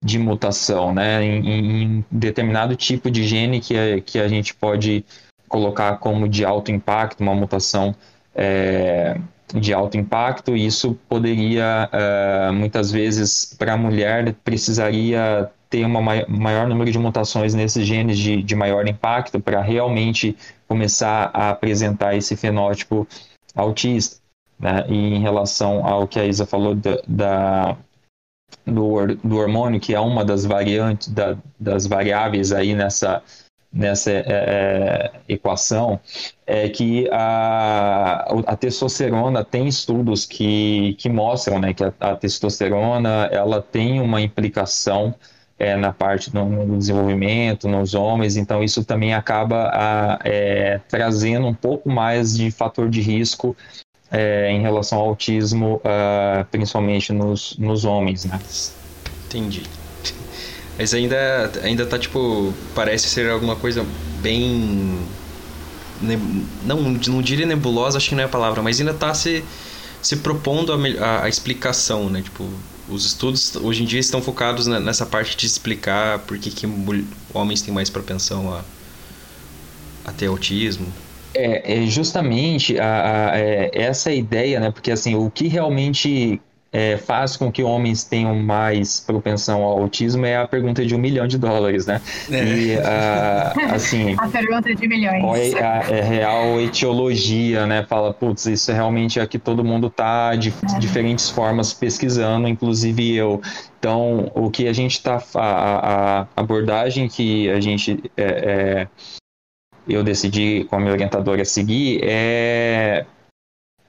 de 0.02 0.18
mutação, 0.18 0.94
né? 0.94 1.22
Em, 1.22 1.82
em 1.82 2.04
determinado 2.10 2.74
tipo 2.74 3.10
de 3.10 3.22
gene 3.22 3.60
que 3.60 3.76
a, 3.76 4.00
que 4.00 4.18
a 4.18 4.28
gente 4.28 4.54
pode 4.54 5.04
colocar 5.54 5.98
como 5.98 6.28
de 6.28 6.44
alto 6.44 6.72
impacto, 6.72 7.20
uma 7.20 7.34
mutação. 7.34 7.94
É, 8.34 9.16
de 9.54 9.72
alto 9.72 9.96
impacto, 9.96 10.56
e 10.56 10.66
isso 10.66 10.98
poderia, 11.08 11.88
uh, 11.92 12.52
muitas 12.52 12.90
vezes, 12.90 13.54
para 13.56 13.74
a 13.74 13.76
mulher, 13.76 14.34
precisaria 14.42 15.48
ter 15.70 15.84
um 15.84 15.90
maior 16.28 16.66
número 16.66 16.90
de 16.90 16.98
mutações 16.98 17.54
nesses 17.54 17.86
genes 17.86 18.18
de, 18.18 18.42
de 18.42 18.56
maior 18.56 18.88
impacto 18.88 19.38
para 19.38 19.60
realmente 19.60 20.36
começar 20.66 21.30
a 21.32 21.50
apresentar 21.50 22.16
esse 22.16 22.34
fenótipo 22.34 23.06
autista. 23.54 24.16
Né? 24.58 24.84
E 24.88 25.14
em 25.14 25.20
relação 25.20 25.86
ao 25.86 26.08
que 26.08 26.18
a 26.18 26.24
Isa 26.24 26.46
falou 26.46 26.74
da, 26.74 26.98
da 27.06 27.76
do, 28.66 29.14
do 29.22 29.36
hormônio, 29.36 29.78
que 29.78 29.94
é 29.94 30.00
uma 30.00 30.24
das 30.24 30.44
variantes, 30.44 31.08
da, 31.08 31.36
das 31.60 31.86
variáveis 31.86 32.50
aí 32.50 32.74
nessa 32.74 33.22
nessa 33.74 34.10
é, 34.10 34.24
é, 34.26 35.12
equação 35.28 35.98
é 36.46 36.68
que 36.68 37.08
a, 37.10 38.24
a 38.46 38.56
testosterona 38.56 39.44
tem 39.44 39.66
estudos 39.66 40.24
que, 40.24 40.94
que 40.98 41.08
mostram 41.08 41.58
né, 41.58 41.74
que 41.74 41.82
a, 41.82 41.92
a 41.98 42.14
testosterona 42.14 43.28
ela 43.32 43.60
tem 43.60 44.00
uma 44.00 44.20
implicação 44.20 45.14
é, 45.58 45.76
na 45.76 45.92
parte 45.92 46.30
do, 46.30 46.44
no 46.44 46.78
desenvolvimento, 46.78 47.68
nos 47.68 47.94
homens, 47.94 48.36
então 48.36 48.62
isso 48.62 48.84
também 48.84 49.14
acaba 49.14 49.70
a, 49.72 50.18
é, 50.24 50.80
trazendo 50.88 51.46
um 51.46 51.54
pouco 51.54 51.90
mais 51.90 52.36
de 52.36 52.50
fator 52.50 52.88
de 52.88 53.00
risco 53.00 53.56
é, 54.10 54.50
em 54.50 54.60
relação 54.60 55.00
ao 55.00 55.08
autismo, 55.08 55.76
uh, 55.76 56.44
principalmente 56.50 57.12
nos, 57.12 57.56
nos 57.58 57.84
homens. 57.84 58.24
Né? 58.24 58.38
Entendi. 59.26 59.62
Mas 60.78 60.92
ainda, 60.92 61.52
ainda 61.62 61.86
tá 61.86 61.98
tipo. 61.98 62.52
Parece 62.74 63.08
ser 63.08 63.30
alguma 63.30 63.56
coisa 63.56 63.84
bem. 64.20 64.98
Não, 66.64 66.80
não 66.82 67.22
diria 67.22 67.46
nebulosa, 67.46 67.96
acho 67.96 68.08
que 68.08 68.14
não 68.14 68.22
é 68.22 68.26
a 68.26 68.28
palavra, 68.28 68.60
mas 68.62 68.80
ainda 68.80 68.92
tá 68.92 69.14
se, 69.14 69.44
se 70.02 70.16
propondo 70.16 70.72
a, 70.72 70.76
a, 71.04 71.24
a 71.24 71.28
explicação, 71.28 72.10
né? 72.10 72.20
Tipo, 72.20 72.48
os 72.88 73.06
estudos 73.06 73.56
hoje 73.56 73.82
em 73.82 73.86
dia 73.86 74.00
estão 74.00 74.20
focados 74.20 74.66
nessa 74.66 75.06
parte 75.06 75.36
de 75.36 75.46
explicar 75.46 76.18
por 76.20 76.36
que, 76.38 76.50
que 76.50 76.66
homens 77.32 77.62
têm 77.62 77.72
mais 77.72 77.88
propensão 77.88 78.52
a, 78.52 78.62
a 80.04 80.12
ter 80.12 80.26
autismo. 80.26 80.86
É, 81.32 81.82
é 81.82 81.86
justamente 81.86 82.78
a, 82.78 83.30
a, 83.32 83.38
é, 83.38 83.70
essa 83.72 84.12
ideia, 84.12 84.60
né? 84.60 84.70
Porque 84.70 84.90
assim, 84.90 85.14
o 85.14 85.30
que 85.30 85.48
realmente 85.48 86.40
é, 86.74 86.96
faz 86.96 87.36
com 87.36 87.52
que 87.52 87.62
homens 87.62 88.02
tenham 88.02 88.34
mais 88.34 88.98
propensão 88.98 89.62
ao 89.62 89.78
autismo 89.78 90.26
é 90.26 90.36
a 90.36 90.48
pergunta 90.48 90.84
de 90.84 90.92
um 90.92 90.98
milhão 90.98 91.24
de 91.24 91.38
dólares, 91.38 91.86
né? 91.86 92.00
É. 92.28 92.44
E, 92.44 92.76
uh, 92.76 93.74
assim... 93.74 94.14
a 94.18 94.26
pergunta 94.26 94.74
de 94.74 94.88
milhões. 94.88 95.54
É 95.54 95.64
a 95.64 95.76
é 95.88 96.00
real 96.00 96.60
etiologia, 96.60 97.64
né? 97.64 97.86
Fala, 97.88 98.12
putz, 98.12 98.46
isso 98.46 98.72
é 98.72 98.74
realmente 98.74 99.20
é 99.20 99.26
que 99.26 99.38
todo 99.38 99.62
mundo 99.62 99.88
tá 99.88 100.34
de 100.34 100.48
é. 100.48 100.78
diferentes 100.80 101.30
formas 101.30 101.72
pesquisando, 101.72 102.48
inclusive 102.48 103.14
eu. 103.14 103.40
Então, 103.78 104.32
o 104.34 104.50
que 104.50 104.66
a 104.66 104.72
gente 104.72 104.94
está... 104.94 105.22
A, 105.36 106.22
a, 106.22 106.26
abordagem 106.36 107.06
que 107.06 107.48
a 107.50 107.60
gente... 107.60 108.02
É, 108.16 108.24
é, 108.24 108.88
eu 109.86 110.02
decidi 110.02 110.64
com 110.64 110.74
a 110.74 110.80
minha 110.80 110.92
orientadora 110.92 111.44
seguir 111.44 112.00
é 112.02 113.06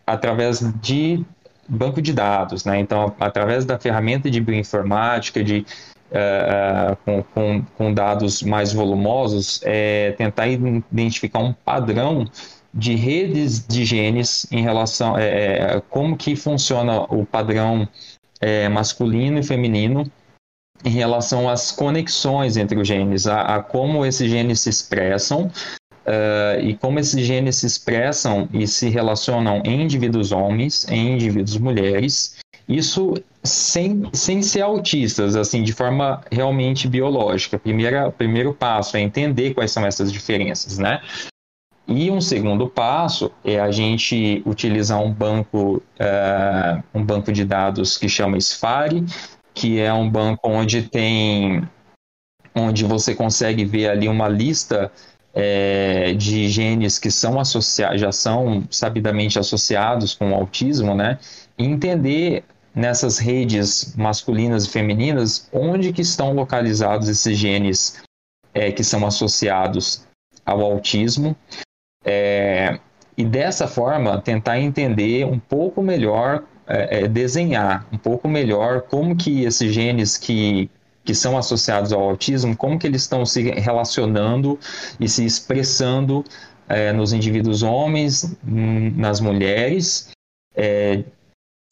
através 0.05 0.59
de 0.81 1.25
banco 1.68 2.01
de 2.01 2.13
dados, 2.13 2.66
né? 2.66 2.80
Então, 2.80 3.13
através 3.20 3.66
da 3.66 3.80
ferramenta 3.80 4.30
de 4.30 4.39
bioinformática, 4.39 5.43
de 5.43 5.66
uh, 6.11 6.95
com, 7.03 7.24
com, 7.24 7.66
com, 7.78 7.93
dados 7.93 8.43
mais 8.43 8.74
volumosos, 8.74 9.61
é, 9.63 10.11
tentar 10.13 10.47
identificar 10.47 11.39
um 11.39 11.53
padrão 11.53 12.26
de 12.74 12.93
redes 12.95 13.66
de 13.66 13.86
genes 13.86 14.45
em 14.51 14.61
relação 14.61 15.18
é, 15.18 15.82
como 15.89 16.18
que 16.18 16.36
funciona 16.36 17.03
o 17.03 17.26
padrão 17.26 17.88
é, 18.41 18.68
masculino 18.68 19.39
e 19.39 19.43
feminino 19.43 20.03
em 20.84 20.89
relação 20.89 21.49
às 21.49 21.72
conexões 21.72 22.57
entre 22.57 22.78
os 22.78 22.88
genes, 22.88 23.28
a, 23.28 23.41
a 23.41 23.63
como 23.63 24.05
esses 24.05 24.30
genes 24.30 24.59
se 24.59 24.70
expressam 24.70 25.49
Uh, 26.06 26.62
e 26.62 26.76
como 26.76 26.99
esses 26.99 27.26
genes 27.26 27.56
se 27.58 27.66
expressam 27.66 28.47
e 28.53 28.68
se 28.68 28.89
relacionam 28.89 29.62
em 29.66 29.82
indivíduos 29.82 30.32
homens, 30.32 30.88
em 30.88 31.14
indivíduos 31.14 31.58
mulheres, 31.58 32.38
isso 32.70 33.16
sem, 33.43 34.03
sem 34.14 34.41
ser 34.41 34.62
autistas, 34.62 35.36
assim, 35.36 35.64
de 35.64 35.74
forma 35.74 36.22
realmente 36.32 36.88
biológica. 36.88 37.58
Primeira, 37.58 38.12
primeiro 38.12 38.53
passo 38.53 38.97
é 38.97 39.01
entender 39.01 39.53
quais 39.53 39.72
são 39.72 39.86
essas 39.86 40.12
diferenças, 40.12 40.78
né? 40.78 41.01
E 41.88 42.10
um 42.10 42.20
segundo 42.20 42.68
passo 42.68 43.32
é 43.43 43.60
a 43.60 43.72
gente 43.72 44.41
utilizar 44.45 44.99
um 44.99 45.12
banco, 45.12 45.78
uh, 45.99 46.84
um 46.93 47.03
banco 47.03 47.32
de 47.32 47.45
dados 47.45 47.97
que 47.97 48.10
chama 48.10 48.39
SFARE, 48.39 49.06
que 49.53 49.80
é 49.80 49.93
um 49.93 50.10
banco 50.10 50.49
onde 50.49 50.82
tem, 50.84 51.68
onde 52.56 52.84
você 52.84 53.14
consegue 53.14 53.64
ver 53.64 53.89
ali 53.89 54.08
uma 54.08 54.28
lista 54.28 54.91
é, 55.36 56.13
de 56.13 56.47
genes 56.47 56.97
que 56.97 57.11
são 57.11 57.38
associados, 57.38 57.99
já 57.99 58.11
são 58.11 58.63
sabidamente 58.71 59.38
associados 59.38 60.15
com 60.15 60.31
o 60.31 60.33
autismo, 60.33 60.95
né? 60.95 61.19
E 61.57 61.65
entender 61.65 62.45
nessas 62.73 63.17
redes 63.17 63.93
masculinas 63.97 64.65
e 64.65 64.69
femininas 64.69 65.49
onde 65.51 65.91
que 65.91 66.01
estão 66.01 66.33
localizados 66.33 67.09
esses 67.09 67.38
genes 67.38 68.01
é, 68.53 68.71
que 68.71 68.83
são 68.83 69.05
associados 69.05 70.07
ao 70.45 70.61
autismo. 70.61 71.36
É, 72.05 72.79
e 73.17 73.25
dessa 73.25 73.67
forma 73.67 74.21
tentar 74.21 74.59
entender 74.59 75.25
um 75.25 75.39
pouco 75.39 75.81
melhor, 75.81 76.43
é, 76.67 77.01
é 77.01 77.07
desenhar 77.07 77.86
um 77.91 77.97
pouco 77.97 78.27
melhor 78.29 78.81
como 78.83 79.15
que 79.15 79.43
esses 79.43 79.73
genes 79.73 80.17
que 80.17 80.69
que 81.06 81.14
são 81.14 81.38
associados 81.38 81.93
ao 81.93 82.01
autismo, 82.01 82.58
como 82.58 82.80
que 82.80 82.88
eles 82.88 83.03
estão 83.03 83.26
se 83.26 83.43
relacionando 83.51 84.60
e 84.99 85.08
se 85.08 85.24
expressando 85.24 86.26
é, 86.68 86.91
nos 86.91 87.14
indivíduos 87.14 87.62
homens, 87.62 88.36
nas 88.43 89.22
mulheres, 89.22 90.10
é, 90.56 91.03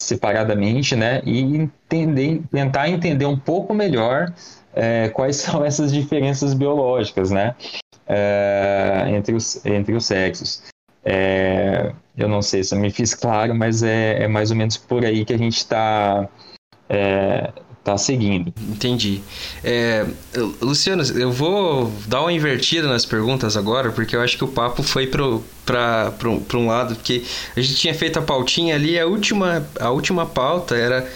separadamente, 0.00 0.94
né? 0.94 1.20
E 1.24 1.40
entender, 1.40 2.42
tentar 2.50 2.88
entender 2.88 3.26
um 3.26 3.38
pouco 3.38 3.74
melhor 3.74 4.32
é, 4.72 5.08
quais 5.08 5.36
são 5.42 5.64
essas 5.64 5.92
diferenças 5.92 6.54
biológicas, 6.54 7.30
né? 7.30 7.56
É, 8.06 9.06
entre, 9.08 9.34
os, 9.34 9.64
entre 9.66 9.94
os 9.94 10.06
sexos. 10.06 10.62
É, 11.04 11.92
eu 12.16 12.28
não 12.28 12.40
sei 12.40 12.62
se 12.62 12.74
eu 12.74 12.78
me 12.78 12.90
fiz 12.90 13.14
claro, 13.14 13.54
mas 13.54 13.82
é, 13.82 14.22
é 14.22 14.28
mais 14.28 14.50
ou 14.50 14.56
menos 14.56 14.76
por 14.76 15.04
aí 15.04 15.24
que 15.24 15.34
a 15.34 15.38
gente 15.38 15.56
está 15.56 16.28
é, 16.88 17.52
tá 17.84 17.98
seguindo. 17.98 18.52
Entendi. 18.68 19.22
É, 19.62 20.06
Luciano, 20.60 21.02
eu 21.02 21.30
vou 21.30 21.92
dar 22.06 22.22
uma 22.22 22.32
invertida 22.32 22.88
nas 22.88 23.04
perguntas 23.04 23.56
agora, 23.56 23.92
porque 23.92 24.16
eu 24.16 24.20
acho 24.22 24.36
que 24.38 24.44
o 24.44 24.48
papo 24.48 24.82
foi 24.82 25.06
para 25.06 26.58
um 26.58 26.66
lado, 26.66 26.96
porque 26.96 27.22
a 27.56 27.60
gente 27.60 27.76
tinha 27.76 27.94
feito 27.94 28.18
a 28.18 28.22
pautinha 28.22 28.74
ali, 28.74 28.98
a 28.98 29.06
última, 29.06 29.68
a 29.78 29.90
última 29.90 30.24
pauta 30.26 30.74
era 30.74 31.06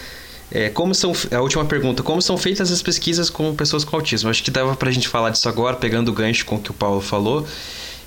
É, 0.51 0.67
como 0.69 0.95
são 0.95 1.13
a 1.31 1.41
última 1.41 1.63
pergunta, 1.65 2.01
como 2.01 2.21
são 2.23 2.35
feitas 2.35 2.71
as 2.71 2.81
pesquisas 2.81 3.29
com 3.29 3.53
pessoas 3.55 3.83
com 3.83 3.95
autismo? 3.95 4.31
Acho 4.31 4.41
que 4.43 4.49
dava 4.49 4.75
pra 4.75 4.89
gente 4.89 5.07
falar 5.07 5.29
disso 5.29 5.47
agora, 5.47 5.75
pegando 5.75 6.09
o 6.09 6.13
gancho 6.13 6.43
com 6.43 6.55
o 6.55 6.59
que 6.59 6.71
o 6.71 6.73
Paulo 6.73 7.01
falou. 7.01 7.45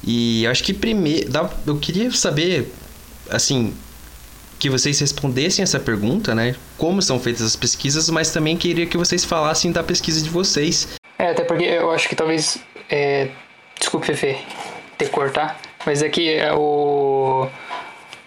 E 0.02 0.44
acho 0.48 0.64
que 0.64 0.74
primeiro, 0.74 1.30
eu 1.64 1.76
queria 1.78 2.10
saber 2.10 2.72
assim, 3.30 3.72
que 4.62 4.70
vocês 4.70 5.00
respondessem 5.00 5.60
essa 5.64 5.80
pergunta, 5.80 6.36
né? 6.36 6.54
Como 6.78 7.02
são 7.02 7.18
feitas 7.18 7.42
as 7.42 7.56
pesquisas, 7.56 8.08
mas 8.08 8.30
também 8.30 8.56
queria 8.56 8.86
que 8.86 8.96
vocês 8.96 9.24
falassem 9.24 9.72
da 9.72 9.82
pesquisa 9.82 10.22
de 10.22 10.30
vocês. 10.30 10.94
É, 11.18 11.30
até 11.30 11.42
porque 11.42 11.64
eu 11.64 11.90
acho 11.90 12.08
que 12.08 12.14
talvez 12.14 12.62
é... 12.88 13.26
desculpe 13.76 14.06
Fefe, 14.06 14.38
ter 14.96 15.08
cortar, 15.08 15.60
mas 15.84 16.00
é 16.00 16.08
que 16.08 16.32
é 16.32 16.52
o 16.54 17.48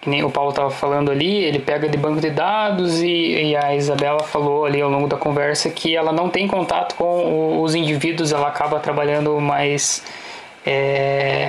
que 0.02 0.10
nem 0.10 0.24
o 0.24 0.30
Paulo 0.30 0.50
estava 0.50 0.68
falando 0.68 1.10
ali, 1.10 1.42
ele 1.42 1.58
pega 1.58 1.88
de 1.88 1.96
banco 1.96 2.20
de 2.20 2.28
dados 2.28 3.00
e, 3.00 3.06
e, 3.06 3.56
a 3.56 3.74
Isabela 3.74 4.22
falou 4.22 4.66
ali 4.66 4.82
ao 4.82 4.90
longo 4.90 5.08
da 5.08 5.16
conversa 5.16 5.70
que 5.70 5.96
ela 5.96 6.12
não 6.12 6.28
tem 6.28 6.46
contato 6.46 6.96
com 6.96 7.62
os 7.62 7.74
indivíduos, 7.74 8.30
ela 8.30 8.48
acaba 8.48 8.78
trabalhando 8.78 9.40
mais 9.40 10.04
é, 10.66 11.48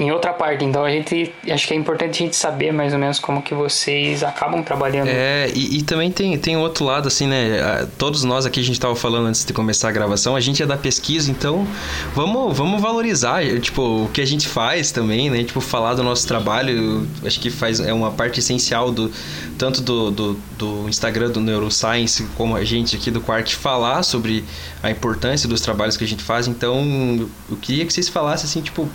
em 0.00 0.10
outra 0.10 0.32
parte. 0.32 0.64
Então 0.64 0.82
a 0.82 0.90
gente 0.90 1.32
acho 1.48 1.68
que 1.68 1.74
é 1.74 1.76
importante 1.76 2.10
a 2.10 2.24
gente 2.24 2.34
saber 2.34 2.72
mais 2.72 2.94
ou 2.94 2.98
menos 2.98 3.18
como 3.20 3.42
que 3.42 3.54
vocês 3.54 4.24
acabam 4.24 4.62
trabalhando. 4.62 5.08
É, 5.08 5.50
e, 5.54 5.78
e 5.78 5.82
também 5.82 6.10
tem, 6.10 6.36
tem 6.38 6.56
outro 6.56 6.84
lado, 6.84 7.06
assim, 7.06 7.26
né? 7.26 7.86
Todos 7.98 8.24
nós 8.24 8.46
aqui, 8.46 8.58
a 8.60 8.62
gente 8.62 8.76
estava 8.76 8.96
falando 8.96 9.26
antes 9.26 9.44
de 9.44 9.52
começar 9.52 9.90
a 9.90 9.92
gravação, 9.92 10.34
a 10.34 10.40
gente 10.40 10.62
é 10.62 10.66
da 10.66 10.76
pesquisa, 10.76 11.30
então 11.30 11.66
vamos, 12.14 12.56
vamos 12.56 12.80
valorizar, 12.80 13.44
tipo, 13.60 14.04
o 14.04 14.08
que 14.08 14.22
a 14.22 14.26
gente 14.26 14.48
faz 14.48 14.90
também, 14.90 15.28
né? 15.28 15.44
Tipo, 15.44 15.60
falar 15.60 15.94
do 15.94 16.02
nosso 16.02 16.26
trabalho, 16.26 17.06
acho 17.24 17.38
que 17.38 17.50
faz, 17.50 17.78
é 17.78 17.92
uma 17.92 18.10
parte 18.10 18.40
essencial 18.40 18.90
do 18.90 19.12
tanto 19.58 19.82
do, 19.82 20.10
do, 20.10 20.40
do 20.56 20.88
Instagram 20.88 21.30
do 21.30 21.40
Neuroscience, 21.40 22.26
como 22.34 22.56
a 22.56 22.64
gente 22.64 22.96
aqui 22.96 23.10
do 23.10 23.20
Quark 23.20 23.54
falar 23.54 24.02
sobre 24.02 24.42
a 24.82 24.90
importância 24.90 25.46
dos 25.46 25.60
trabalhos 25.60 25.98
que 25.98 26.04
a 26.04 26.08
gente 26.08 26.22
faz. 26.22 26.48
Então, 26.48 27.28
eu 27.50 27.56
queria 27.58 27.84
que 27.84 27.92
vocês 27.92 28.08
falassem 28.08 28.46
assim, 28.46 28.62
tipo, 28.62 28.88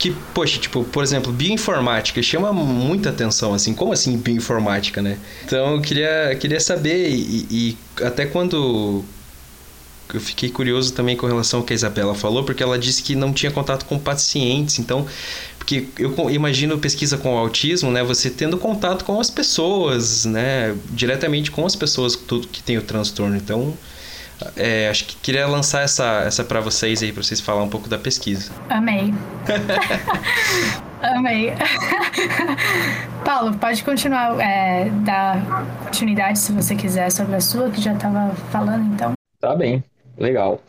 que, 0.00 0.16
poxa, 0.32 0.58
tipo, 0.58 0.82
por 0.82 1.02
exemplo, 1.02 1.30
bioinformática 1.30 2.22
chama 2.22 2.52
muita 2.54 3.10
atenção, 3.10 3.52
assim, 3.52 3.74
como 3.74 3.92
assim 3.92 4.16
bioinformática, 4.16 5.02
né? 5.02 5.18
Então 5.44 5.74
eu 5.74 5.82
queria, 5.82 6.34
queria 6.40 6.58
saber, 6.58 7.10
e, 7.10 7.46
e 7.50 7.78
até 8.02 8.24
quando 8.24 9.04
eu 10.12 10.20
fiquei 10.20 10.48
curioso 10.48 10.94
também 10.94 11.16
com 11.16 11.26
relação 11.26 11.60
ao 11.60 11.66
que 11.66 11.74
a 11.74 11.76
Isabela 11.76 12.14
falou, 12.14 12.44
porque 12.44 12.62
ela 12.62 12.78
disse 12.78 13.02
que 13.02 13.14
não 13.14 13.32
tinha 13.32 13.52
contato 13.52 13.84
com 13.84 13.98
pacientes, 13.98 14.78
então 14.78 15.06
porque 15.58 15.86
eu 15.98 16.30
imagino 16.30 16.78
pesquisa 16.78 17.18
com 17.18 17.36
autismo, 17.36 17.90
né, 17.92 18.02
você 18.02 18.30
tendo 18.30 18.56
contato 18.56 19.04
com 19.04 19.20
as 19.20 19.28
pessoas, 19.28 20.24
né, 20.24 20.74
diretamente 20.90 21.50
com 21.50 21.66
as 21.66 21.76
pessoas 21.76 22.16
tudo 22.16 22.48
que 22.48 22.62
tem 22.62 22.78
o 22.78 22.82
transtorno. 22.82 23.36
Então, 23.36 23.76
é, 24.56 24.88
acho 24.88 25.06
que 25.06 25.16
queria 25.16 25.46
lançar 25.46 25.82
essa, 25.82 26.22
essa 26.26 26.44
para 26.44 26.60
vocês 26.60 27.02
aí, 27.02 27.12
para 27.12 27.22
vocês 27.22 27.40
falar 27.40 27.62
um 27.62 27.68
pouco 27.68 27.88
da 27.88 27.98
pesquisa. 27.98 28.50
Amei. 28.68 29.12
Amei. 31.02 31.52
Paulo, 33.24 33.56
pode 33.56 33.82
continuar, 33.82 34.38
é, 34.40 34.90
dar 35.04 35.64
continuidade 35.84 36.38
se 36.38 36.52
você 36.52 36.74
quiser 36.74 37.10
sobre 37.10 37.36
a 37.36 37.40
sua, 37.40 37.70
que 37.70 37.80
já 37.80 37.94
estava 37.94 38.34
falando, 38.50 38.92
então. 38.92 39.12
Tá 39.40 39.54
bem, 39.54 39.82
legal. 40.18 40.60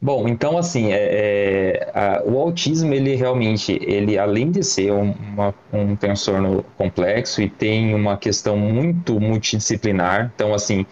Bom, 0.00 0.28
então 0.28 0.56
assim, 0.56 0.92
é, 0.92 0.96
é, 0.96 1.90
a, 1.92 2.22
o 2.24 2.38
autismo 2.38 2.94
ele 2.94 3.16
realmente, 3.16 3.78
ele 3.82 4.16
além 4.16 4.50
de 4.50 4.62
ser 4.62 4.92
um, 4.92 5.10
uma, 5.10 5.52
um 5.72 5.96
transtorno 5.96 6.64
complexo 6.76 7.42
e 7.42 7.50
tem 7.50 7.92
uma 7.94 8.16
questão 8.16 8.56
muito 8.56 9.18
multidisciplinar, 9.18 10.30
então 10.32 10.54
assim, 10.54 10.86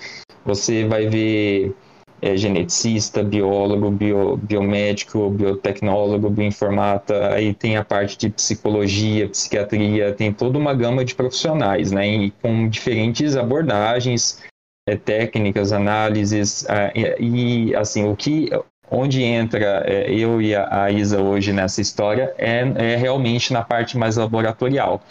você 0.45 0.85
vai 0.85 1.07
ver 1.07 1.72
é, 2.21 2.37
geneticista, 2.37 3.23
biólogo, 3.23 3.91
bio, 3.91 4.37
biomédico, 4.37 5.31
biotecnólogo, 5.31 6.31
bioinformata, 6.31 7.35
aí 7.35 7.53
tem 7.53 7.77
a 7.77 7.85
parte 7.85 8.17
de 8.17 8.31
psicologia, 8.31 9.29
psiquiatria, 9.29 10.12
tem 10.12 10.33
toda 10.33 10.59
uma 10.59 10.75
gama 10.75 11.05
de 11.05 11.14
profissionais, 11.14 11.93
né, 11.93 12.07
e 12.09 12.31
com 12.43 12.69
diferentes 12.69 13.37
abordagens, 13.37 14.43
é, 14.89 14.97
técnicas, 14.97 15.73
análises, 15.73 16.64
é, 16.69 17.17
e, 17.21 17.75
assim, 17.75 18.09
o 18.09 18.17
que, 18.17 18.51
onde 18.91 19.23
entra 19.23 19.83
é, 19.87 20.11
eu 20.11 20.41
e 20.41 20.55
a, 20.55 20.85
a, 20.85 20.91
Isa 20.91 21.21
hoje 21.21 21.53
nessa 21.53 21.81
história 21.81 22.33
é, 22.39 22.61
é 22.77 22.97
realmente 22.97 23.53
na 23.53 23.62
parte 23.62 23.99
mais 23.99 24.17
laboratorial. 24.17 25.03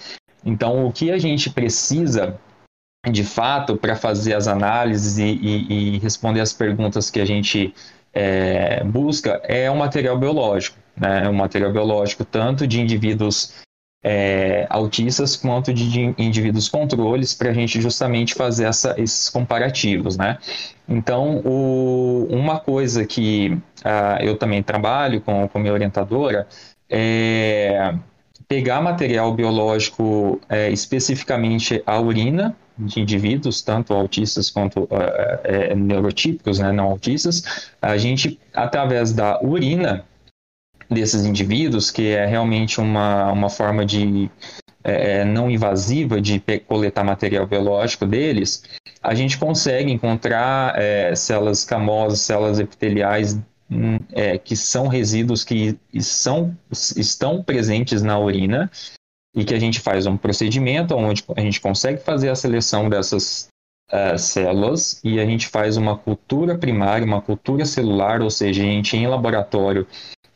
Então, 0.45 0.85
o 0.85 0.91
que 0.91 1.11
a 1.11 1.17
gente 1.17 1.49
precisa 1.49 2.39
de 3.11 3.23
fato, 3.23 3.75
para 3.75 3.95
fazer 3.95 4.33
as 4.33 4.47
análises 4.47 5.17
e, 5.17 5.23
e, 5.23 5.95
e, 5.95 5.99
responder 5.99 6.41
as 6.41 6.53
perguntas 6.53 7.09
que 7.09 7.19
a 7.19 7.25
gente 7.25 7.73
é, 8.13 8.83
busca, 8.83 9.41
é 9.43 9.69
o 9.69 9.75
material 9.75 10.17
biológico. 10.17 10.77
Né? 10.97 11.25
É 11.25 11.29
um 11.29 11.33
material 11.33 11.71
biológico 11.71 12.23
tanto 12.23 12.65
de 12.65 12.81
indivíduos 12.81 13.53
é, 14.03 14.67
autistas 14.69 15.35
quanto 15.35 15.73
de, 15.73 15.89
de 15.89 16.23
indivíduos 16.23 16.69
controles, 16.69 17.33
para 17.33 17.49
a 17.49 17.53
gente 17.53 17.81
justamente 17.81 18.35
fazer 18.35 18.65
essa, 18.65 18.93
esses 18.99 19.29
comparativos. 19.29 20.15
Né? 20.15 20.37
Então, 20.87 21.41
o, 21.43 22.27
uma 22.29 22.59
coisa 22.59 23.05
que 23.05 23.49
uh, 23.83 24.21
eu 24.21 24.37
também 24.37 24.61
trabalho 24.61 25.21
com, 25.21 25.47
com 25.47 25.59
minha 25.59 25.73
orientadora 25.73 26.47
é 26.89 27.95
pegar 28.47 28.81
material 28.81 29.33
biológico, 29.33 30.39
é, 30.49 30.69
especificamente 30.69 31.81
a 31.85 31.99
urina, 31.99 32.55
de 32.77 32.99
indivíduos, 32.99 33.61
tanto 33.61 33.93
autistas 33.93 34.49
quanto 34.49 34.83
uh, 34.83 34.89
é, 35.43 35.73
neurotípicos, 35.73 36.59
né, 36.59 36.71
não 36.73 36.85
autistas, 36.85 37.71
a 37.81 37.97
gente, 37.97 38.37
através 38.53 39.13
da 39.13 39.39
urina 39.41 40.05
desses 40.89 41.25
indivíduos, 41.25 41.89
que 41.89 42.09
é 42.09 42.25
realmente 42.25 42.79
uma, 42.79 43.31
uma 43.31 43.49
forma 43.49 43.85
de 43.85 44.29
é, 44.83 45.25
não 45.25 45.49
invasiva 45.49 46.21
de 46.21 46.41
coletar 46.67 47.03
material 47.03 47.47
biológico 47.47 48.05
deles, 48.05 48.63
a 49.01 49.15
gente 49.15 49.37
consegue 49.37 49.91
encontrar 49.91 50.79
é, 50.79 51.15
células 51.15 51.63
camosas, 51.63 52.21
células 52.21 52.59
epiteliais 52.59 53.39
é, 54.11 54.37
que 54.37 54.55
são 54.55 54.87
resíduos 54.87 55.43
que 55.43 55.77
são, 55.99 56.55
estão 56.71 57.41
presentes 57.41 58.01
na 58.01 58.19
urina 58.19 58.69
e 59.35 59.43
que 59.43 59.53
a 59.53 59.59
gente 59.59 59.79
faz 59.79 60.05
um 60.05 60.15
procedimento 60.15 60.95
onde 60.95 61.23
a 61.35 61.41
gente 61.41 61.59
consegue 61.59 62.01
fazer 62.01 62.29
a 62.29 62.35
seleção 62.35 62.89
dessas 62.89 63.49
uh, 63.91 64.17
células 64.17 65.01
e 65.03 65.19
a 65.19 65.25
gente 65.25 65.47
faz 65.47 65.77
uma 65.77 65.97
cultura 65.97 66.57
primária, 66.57 67.05
uma 67.05 67.21
cultura 67.21 67.65
celular, 67.65 68.21
ou 68.21 68.29
seja, 68.29 68.61
a 68.61 68.65
gente 68.65 68.95
em 68.95 69.07
laboratório 69.07 69.85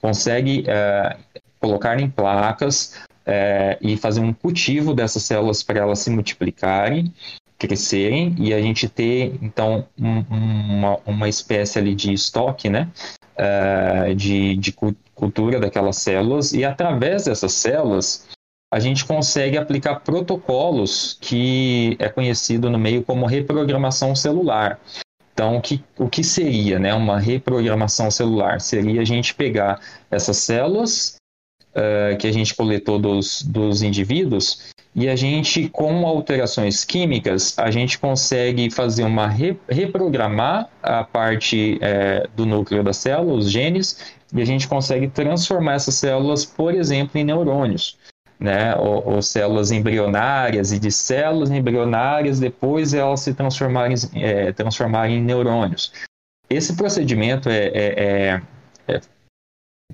consegue 0.02 0.62
uh, 0.62 1.42
colocar 1.60 2.00
em 2.00 2.10
placas 2.10 2.96
uh, 3.22 3.78
e 3.80 3.96
fazer 3.96 4.22
um 4.22 4.34
cultivo 4.34 4.94
dessas 4.94 5.24
células 5.24 5.64
para 5.64 5.80
elas 5.80 6.00
se 6.00 6.10
multiplicarem, 6.10 7.14
crescerem 7.60 8.34
e 8.40 8.54
a 8.54 8.62
gente 8.62 8.88
ter 8.88 9.38
então 9.42 9.86
um, 10.00 10.20
uma, 10.30 10.98
uma 11.06 11.30
espécie 11.30 11.78
ali 11.78 11.94
de 11.94 12.14
estoque, 12.14 12.70
né? 12.70 12.90
de, 14.18 14.58
de 14.58 14.76
cultura 15.16 15.62
daquelas 15.62 15.96
células 15.96 16.52
e 16.52 16.66
através 16.66 17.24
dessas 17.24 17.54
células 17.54 18.28
a 18.72 18.80
gente 18.80 19.06
consegue 19.06 19.58
aplicar 19.58 20.02
protocolos 20.02 21.18
que 21.20 21.96
é 22.00 22.08
conhecido 22.08 22.70
no 22.70 22.78
meio 22.78 23.04
como 23.04 23.26
reprogramação 23.26 24.16
celular. 24.16 24.80
Então, 25.34 25.58
o 25.58 25.62
que, 25.62 25.84
o 25.98 26.08
que 26.08 26.24
seria 26.24 26.78
né, 26.78 26.94
uma 26.94 27.18
reprogramação 27.18 28.12
celular? 28.12 28.62
Seria 28.62 29.02
a 29.02 29.06
gente 29.06 29.34
pegar 29.34 29.80
essas 30.12 30.38
células 30.38 31.16
uh, 31.72 32.18
que 32.18 32.28
a 32.28 32.32
gente 32.32 32.54
coletou 32.54 33.00
dos, 33.00 33.42
dos 33.42 33.82
indivíduos 33.82 34.70
e 34.96 35.08
a 35.08 35.16
gente, 35.16 35.70
com 35.70 36.06
alterações 36.06 36.84
químicas, 36.84 37.58
a 37.58 37.70
gente 37.70 38.00
consegue 38.00 38.70
fazer 38.70 39.04
uma 39.04 39.28
re, 39.28 39.58
reprogramar 39.70 40.70
a 40.82 41.04
parte 41.04 41.78
é, 41.82 42.28
do 42.36 42.46
núcleo 42.46 42.84
da 42.84 42.92
célula, 42.92 43.38
os 43.38 43.52
genes, 43.52 44.14
e 44.34 44.42
a 44.42 44.46
gente 44.46 44.68
consegue 44.68 45.08
transformar 45.08 45.74
essas 45.74 45.96
células, 45.96 46.44
por 46.46 46.74
exemplo, 46.74 47.20
em 47.20 47.24
neurônios 47.24 47.98
né, 48.40 48.74
ou, 48.78 49.16
ou, 49.16 49.22
células 49.22 49.70
embrionárias, 49.70 50.72
e 50.72 50.80
de 50.80 50.92
células 50.92 51.52
embrionárias 51.52 52.40
depois 52.40 52.94
elas 52.94 53.20
se 53.20 53.34
transformarem, 53.34 53.96
é, 54.16 54.54
transformarem 54.54 55.18
em 55.18 55.22
neurônios. 55.22 55.92
Esse 56.50 56.76
procedimento 56.76 57.50
é, 57.50 57.66
é, 57.66 58.04
é, 58.04 58.42
é 58.88 59.02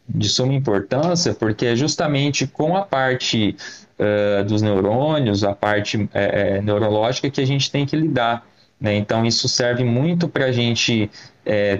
de 0.07 0.29
suma 0.29 0.53
importância 0.53 1.33
porque 1.33 1.65
é 1.65 1.75
justamente 1.75 2.45
com 2.45 2.77
a 2.77 2.85
parte 2.85 3.57
uh, 3.99 4.43
dos 4.45 4.61
neurônios, 4.61 5.43
a 5.43 5.53
parte 5.53 6.09
é, 6.13 6.57
é, 6.57 6.61
neurológica 6.61 7.29
que 7.29 7.41
a 7.41 7.45
gente 7.45 7.71
tem 7.71 7.85
que 7.85 7.95
lidar. 7.95 8.47
Né? 8.79 8.95
Então, 8.95 9.25
isso 9.25 9.47
serve 9.47 9.83
muito 9.83 10.27
para 10.27 10.45
a 10.45 10.51
gente 10.51 11.09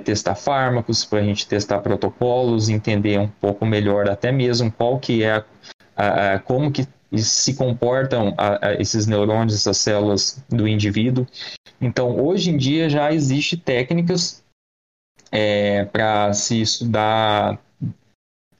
testar 0.03 0.35
fármacos, 0.35 1.03
para 1.03 1.19
a 1.19 1.23
gente 1.23 1.47
testar 1.47 1.79
protocolos, 1.79 2.69
entender 2.69 3.19
um 3.19 3.27
pouco 3.27 3.65
melhor 3.65 4.07
até 4.07 4.31
mesmo 4.31 4.71
qual 4.71 4.99
que 4.99 5.23
é 5.23 5.37
a 5.37 5.43
a, 5.95 6.39
como 6.39 6.71
que 6.71 6.85
se 7.17 7.53
comportam 7.53 8.33
a, 8.37 8.67
a 8.67 8.73
esses 8.75 9.07
neurônios, 9.07 9.55
essas 9.55 9.77
células 9.77 10.43
do 10.49 10.67
indivíduo. 10.67 11.25
Então, 11.79 12.19
hoje 12.19 12.49
em 12.49 12.57
dia 12.57 12.89
já 12.89 13.13
existe 13.13 13.55
técnicas 13.55 14.43
é, 15.31 15.85
para 15.85 16.33
se 16.33 16.61
estudar 16.61 17.59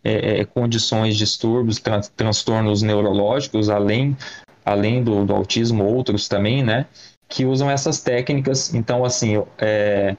é, 0.05 0.41
é, 0.41 0.45
condições, 0.45 1.17
distúrbios, 1.17 1.79
tran 1.79 2.01
transtornos 2.15 2.83
neurológicos, 2.83 3.69
além, 3.69 4.15
além 4.63 5.03
do, 5.03 5.25
do, 5.25 5.33
autismo, 5.33 5.83
outros 5.83 6.27
também, 6.27 6.63
né? 6.63 6.85
Que 7.27 7.43
usam 7.43 7.71
essas 7.71 7.99
técnicas. 8.01 8.71
Então, 8.75 9.03
assim, 9.03 9.43
é, 9.57 10.15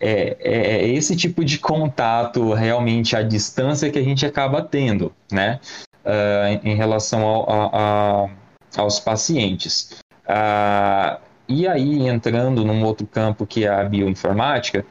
é, 0.00 0.36
é, 0.40 0.88
esse 0.88 1.14
tipo 1.16 1.44
de 1.44 1.58
contato 1.60 2.52
realmente 2.52 3.14
à 3.14 3.22
distância 3.22 3.88
que 3.88 4.00
a 4.00 4.02
gente 4.02 4.26
acaba 4.26 4.60
tendo, 4.62 5.12
né? 5.30 5.60
Uh, 6.04 6.66
em 6.66 6.74
relação 6.74 7.22
ao, 7.22 7.50
a, 7.50 8.24
a, 8.24 8.80
aos 8.80 8.98
pacientes. 8.98 10.00
Uh, 10.24 11.20
e 11.46 11.68
aí, 11.68 12.08
entrando 12.08 12.64
num 12.64 12.82
outro 12.82 13.06
campo 13.06 13.46
que 13.46 13.64
é 13.64 13.68
a 13.68 13.84
bioinformática, 13.84 14.84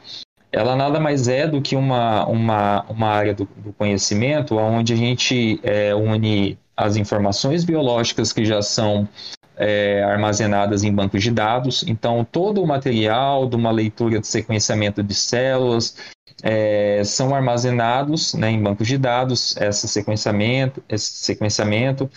ela 0.50 0.74
nada 0.74 0.98
mais 0.98 1.28
é 1.28 1.46
do 1.46 1.60
que 1.60 1.76
uma, 1.76 2.26
uma, 2.26 2.84
uma 2.88 3.08
área 3.08 3.34
do, 3.34 3.48
do 3.56 3.72
conhecimento 3.72 4.56
onde 4.56 4.92
a 4.92 4.96
gente 4.96 5.60
é, 5.62 5.94
une 5.94 6.58
as 6.76 6.96
informações 6.96 7.64
biológicas 7.64 8.32
que 8.32 8.44
já 8.44 8.62
são 8.62 9.08
é, 9.56 10.04
armazenadas 10.04 10.84
em 10.84 10.92
bancos 10.92 11.22
de 11.24 11.32
dados. 11.32 11.84
Então, 11.88 12.24
todo 12.24 12.62
o 12.62 12.66
material 12.66 13.48
de 13.48 13.56
uma 13.56 13.72
leitura 13.72 14.20
de 14.20 14.26
sequenciamento 14.28 15.02
de 15.02 15.12
células 15.12 15.96
é, 16.40 17.02
são 17.04 17.34
armazenados 17.34 18.34
né, 18.34 18.50
em 18.50 18.62
bancos 18.62 18.86
de 18.86 18.96
dados. 18.96 19.56
Esse 19.56 19.88
sequenciamento, 19.88 20.82
esse 20.88 21.10
sequenciamento 21.10 22.08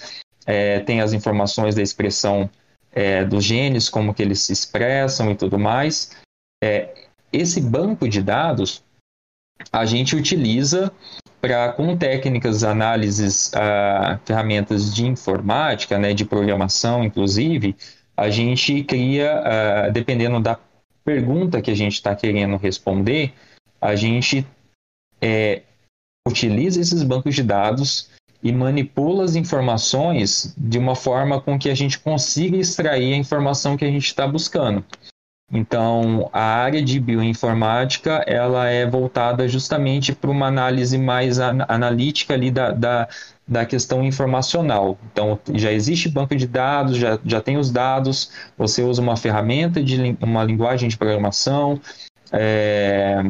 é, 0.46 0.80
tem 0.82 1.02
as 1.02 1.12
informações 1.12 1.74
da 1.74 1.82
expressão 1.82 2.48
é, 2.94 3.26
dos 3.26 3.44
genes, 3.44 3.90
como 3.90 4.14
que 4.14 4.22
eles 4.22 4.42
se 4.42 4.54
expressam 4.54 5.32
e 5.32 5.36
tudo 5.36 5.58
mais. 5.58 6.12
É, 6.64 7.10
esse 7.32 7.62
banco 7.62 8.08
de 8.08 8.22
dados 8.22 8.84
a 9.72 9.86
gente 9.86 10.16
utiliza 10.16 10.92
para, 11.40 11.74
com 11.74 11.98
técnicas, 11.98 12.64
análises, 12.64 13.52
uh, 13.54 14.20
ferramentas 14.26 14.94
de 14.94 15.06
informática, 15.06 15.98
né, 15.98 16.14
de 16.14 16.26
programação, 16.26 17.04
inclusive, 17.04 17.76
a 18.16 18.30
gente 18.30 18.84
cria, 18.84 19.42
uh, 19.42 19.92
dependendo 19.92 20.40
da 20.40 20.60
pergunta 21.04 21.62
que 21.62 21.72
a 21.72 21.76
gente 21.76 21.94
está 21.94 22.16
querendo 22.16 22.58
responder, 22.58 23.34
a 23.80 23.96
gente 23.96 24.46
é, 25.20 25.64
utiliza 26.28 26.80
esses 26.80 27.02
bancos 27.02 27.34
de 27.34 27.42
dados 27.42 28.10
e 28.44 28.52
manipula 28.52 29.24
as 29.24 29.36
informações 29.36 30.54
de 30.58 30.78
uma 30.78 30.96
forma 30.96 31.42
com 31.42 31.58
que 31.58 31.70
a 31.70 31.76
gente 31.76 32.00
consiga 32.00 32.58
extrair 32.58 33.14
a 33.14 33.18
informação 33.18 33.76
que 33.76 33.86
a 33.86 33.90
gente 33.90 34.06
está 34.06 34.28
buscando. 34.28 34.86
Então, 35.52 36.30
a 36.32 36.42
área 36.42 36.82
de 36.82 36.98
bioinformática 37.00 38.24
ela 38.26 38.68
é 38.68 38.86
voltada 38.86 39.48
justamente 39.50 40.14
para 40.16 40.32
uma 40.32 40.48
análise 40.48 40.98
mais 40.98 41.40
an 41.40 41.66
analítica 41.68 42.34
ali 42.34 42.50
da, 42.50 42.72
da, 42.72 43.10
da, 43.46 43.66
questão 43.66 44.02
informacional. 44.04 44.98
Então, 45.12 45.38
já 45.54 45.72
existe 45.72 46.08
banco 46.08 46.36
de 46.38 46.48
dados, 46.48 46.96
já, 46.96 47.20
já 47.26 47.42
tem 47.42 47.58
os 47.58 47.70
dados, 47.70 48.32
você 48.58 48.82
usa 48.82 49.02
uma 49.02 49.18
ferramenta 49.18 49.84
de 49.84 50.18
uma 50.22 50.44
linguagem 50.46 50.88
de 50.88 50.98
programação, 50.98 51.82
é, 52.32 53.22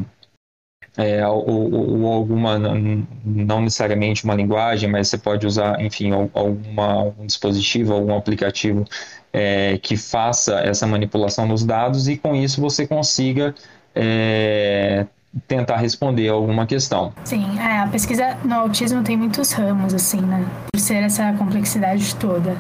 é, 0.98 1.26
ou, 1.28 1.74
ou, 2.02 2.14
alguma, 2.14 2.60
não 2.60 3.62
necessariamente 3.62 4.26
uma 4.26 4.36
linguagem, 4.36 4.90
mas 4.90 5.08
você 5.08 5.18
pode 5.18 5.48
usar, 5.48 5.82
enfim, 5.82 6.12
alguma, 6.12 6.94
algum 6.94 7.26
dispositivo, 7.26 7.94
algum 7.94 8.16
aplicativo 8.16 8.86
é, 9.34 9.78
que 9.78 9.96
faça 9.96 10.60
essa 10.60 10.86
manipulação 10.86 11.48
dos 11.48 11.64
dados 11.64 12.08
e 12.08 12.18
com 12.18 12.36
isso 12.36 12.60
você 12.60 12.86
consiga 12.86 13.56
é, 13.96 15.06
tentar 15.48 15.78
responder 15.78 16.30
alguma 16.30 16.66
questão. 16.66 17.14
Sim, 17.24 17.46
é, 17.60 17.80
a 17.80 17.88
pesquisa 17.88 18.38
no 18.44 18.56
autismo 18.56 19.02
tem 19.04 19.16
muitos 19.16 19.52
ramos, 19.52 19.94
assim, 19.94 20.22
né? 20.22 20.46
Por 20.72 20.80
ser 20.80 21.04
essa 21.04 21.32
complexidade 21.34 22.16
toda. 22.16 22.58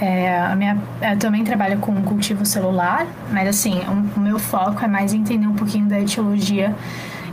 É, 0.00 0.38
a 0.38 0.54
minha, 0.54 0.80
eu 1.02 1.18
também 1.18 1.42
trabalho 1.42 1.78
com 1.80 1.92
cultivo 2.02 2.46
celular, 2.46 3.04
mas 3.32 3.48
assim, 3.48 3.80
o, 3.88 4.18
o 4.18 4.20
meu 4.20 4.38
foco 4.38 4.84
é 4.84 4.86
mais 4.86 5.12
entender 5.12 5.46
um 5.46 5.56
pouquinho 5.56 5.86
da 5.86 6.00
etiologia 6.00 6.72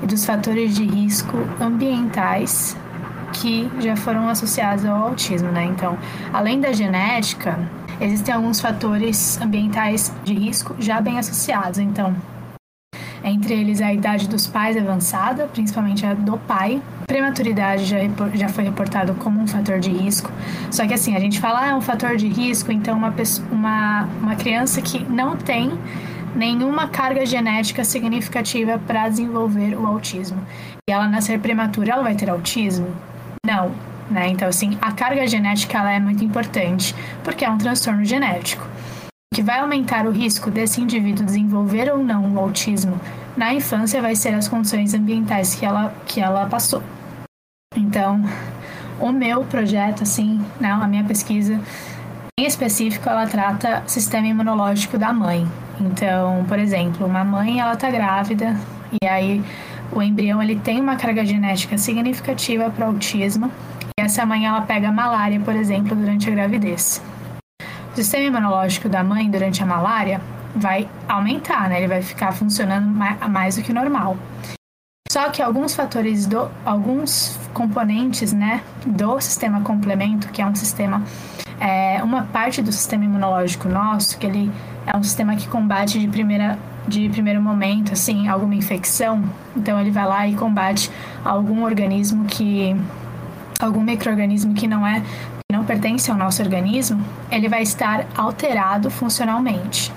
e 0.02 0.08
dos 0.08 0.26
fatores 0.26 0.76
de 0.76 0.84
risco 0.84 1.38
ambientais 1.62 2.76
que 3.34 3.70
já 3.80 3.96
foram 3.96 4.30
associados 4.30 4.86
ao 4.86 5.10
autismo, 5.10 5.52
né? 5.52 5.66
Então, 5.66 5.98
além 6.34 6.60
da 6.60 6.72
genética, 6.72 7.60
existem 8.00 8.34
alguns 8.34 8.60
fatores 8.60 9.40
ambientais 9.42 10.12
de 10.24 10.34
risco 10.34 10.76
já 10.80 11.02
bem 11.02 11.18
associados. 11.18 11.80
Então, 11.80 12.16
entre 13.24 13.56
eles 13.56 13.82
a 13.82 13.92
idade 13.92 14.28
dos 14.28 14.46
pais 14.46 14.78
avançada, 14.78 15.48
principalmente 15.48 16.06
a 16.06 16.14
do 16.14 16.38
pai. 16.38 16.82
Prematuridade 17.08 17.86
já, 17.86 17.98
já 18.36 18.50
foi 18.50 18.64
reportado 18.64 19.16
como 19.16 19.42
um 19.42 19.48
fator 19.48 19.80
de 19.80 19.90
risco. 19.90 20.32
Só 20.72 20.86
que 20.86 20.94
assim, 20.94 21.16
a 21.16 21.20
gente 21.20 21.40
fala, 21.40 21.62
ah, 21.62 21.68
é 21.70 21.76
um 21.76 21.82
fator 21.82 22.16
de 22.18 22.28
risco, 22.28 22.72
então 22.72 22.96
uma, 22.96 23.14
uma, 23.52 24.10
uma 24.22 24.36
criança 24.36 24.80
que 24.82 25.04
não 25.04 25.36
tem 25.36 25.72
nenhuma 26.36 26.88
carga 26.88 27.26
genética 27.26 27.84
significativa 27.84 28.78
para 28.78 29.10
desenvolver 29.10 29.76
o 29.76 29.88
autismo. 29.88 30.38
E 30.88 30.94
ela 30.94 31.08
nascer 31.08 31.40
prematura, 31.40 31.94
ela 31.94 32.04
vai 32.04 32.14
ter 32.14 32.30
autismo? 32.30 32.88
Não, 33.46 33.72
né? 34.10 34.30
Então, 34.30 34.48
assim, 34.48 34.78
a 34.82 34.92
carga 34.92 35.28
genética 35.28 35.78
ela 35.78 35.92
é 35.92 36.00
muito 36.00 36.24
importante, 36.24 36.96
porque 37.24 37.46
é 37.46 37.50
um 37.50 37.58
transtorno 37.58 38.06
genético. 38.06 38.68
Que 39.34 39.42
vai 39.42 39.60
aumentar 39.60 40.06
o 40.06 40.12
risco 40.12 40.50
desse 40.50 40.82
indivíduo 40.82 41.26
desenvolver 41.26 41.92
ou 41.92 41.98
não 41.98 42.34
o 42.34 42.40
autismo 42.40 43.00
na 43.36 43.54
infância 43.54 44.02
vai 44.02 44.16
ser 44.16 44.34
as 44.34 44.48
condições 44.48 44.94
ambientais 44.94 45.56
que 45.56 45.66
ela, 45.66 45.94
que 46.06 46.22
ela 46.22 46.46
passou. 46.46 46.82
Então, 47.76 48.24
o 49.00 49.12
meu 49.12 49.44
projeto, 49.44 50.04
assim, 50.04 50.42
né, 50.60 50.72
a 50.72 50.88
minha 50.88 51.04
pesquisa, 51.04 51.60
em 52.40 52.46
específico, 52.46 53.10
ela 53.10 53.28
trata 53.28 53.84
sistema 53.88 54.28
imunológico 54.28 54.98
da 54.98 55.12
mãe. 55.12 55.46
Então, 55.82 56.46
por 56.48 56.58
exemplo, 56.58 57.06
uma 57.06 57.26
mãe, 57.26 57.60
ela 57.60 57.76
tá 57.76 57.90
grávida, 57.90 58.56
e 59.02 59.06
aí 59.06 59.44
o 59.92 60.02
embrião, 60.02 60.42
ele 60.42 60.56
tem 60.56 60.80
uma 60.80 60.96
carga 60.96 61.26
genética 61.26 61.78
significativa 61.78 62.70
para 62.70 62.86
autismo, 62.86 63.52
essa 63.98 64.26
mãe 64.26 64.46
ela 64.46 64.62
pega 64.62 64.92
malária, 64.92 65.40
por 65.40 65.56
exemplo, 65.56 65.96
durante 65.96 66.30
a 66.30 66.32
gravidez. 66.32 67.02
O 67.92 67.96
sistema 67.96 68.26
imunológico 68.26 68.90
da 68.90 69.02
mãe 69.04 69.30
durante 69.30 69.64
a 69.64 69.66
malária 69.66 70.20
vai 70.54 70.90
aumentar, 71.08 71.70
né? 71.70 71.78
Ele 71.78 71.88
vai 71.88 72.02
ficar 72.02 72.34
funcionando 72.34 72.88
mais 73.30 73.56
do 73.56 73.64
que 73.64 73.72
normal. 73.72 74.18
Só 75.10 75.30
que 75.30 75.42
alguns 75.42 75.74
fatores 75.74 76.26
do 76.26 76.52
alguns 76.66 77.40
componentes, 77.54 78.34
né, 78.34 78.62
do 78.86 79.20
sistema 79.22 79.62
complemento, 79.62 80.28
que 80.28 80.42
é 80.42 80.46
um 80.46 80.56
sistema 80.56 81.02
é 81.58 82.04
uma 82.04 82.24
parte 82.24 82.62
do 82.62 82.72
sistema 82.74 83.06
imunológico 83.06 83.70
nosso, 83.70 84.18
que 84.18 84.26
ele 84.26 84.52
é 84.86 84.98
um 84.98 85.02
sistema 85.02 85.38
que 85.38 85.48
combate 85.48 86.00
de 86.00 86.08
primeira 86.10 86.60
de 86.86 87.08
primeiro 87.10 87.42
momento, 87.42 87.94
assim, 87.94 88.28
alguma 88.28 88.56
infecção. 88.56 89.24
Então 89.56 89.80
ele 89.80 89.90
vai 89.90 90.06
lá 90.06 90.28
e 90.28 90.36
combate 90.36 90.92
algum 91.24 91.64
organismo 91.64 92.26
que 92.26 92.76
algum 93.60 93.82
microorganismo 93.82 94.54
que 94.54 94.68
não 94.68 94.86
é 94.86 95.02
que 95.02 95.56
não 95.56 95.64
pertence 95.64 96.10
ao 96.10 96.18
nosso 96.18 96.42
organismo, 96.42 97.04
ele 97.32 97.48
vai 97.48 97.62
estar 97.62 98.06
alterado 98.16 98.90
funcionalmente. 98.90 99.92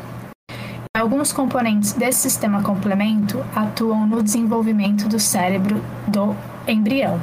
Alguns 0.96 1.32
componentes 1.32 1.92
desse 1.92 2.20
sistema 2.20 2.62
complemento 2.62 3.44
atuam 3.54 4.06
no 4.06 4.22
desenvolvimento 4.22 5.08
do 5.08 5.18
cérebro 5.18 5.82
do 6.06 6.34
embrião. 6.66 7.20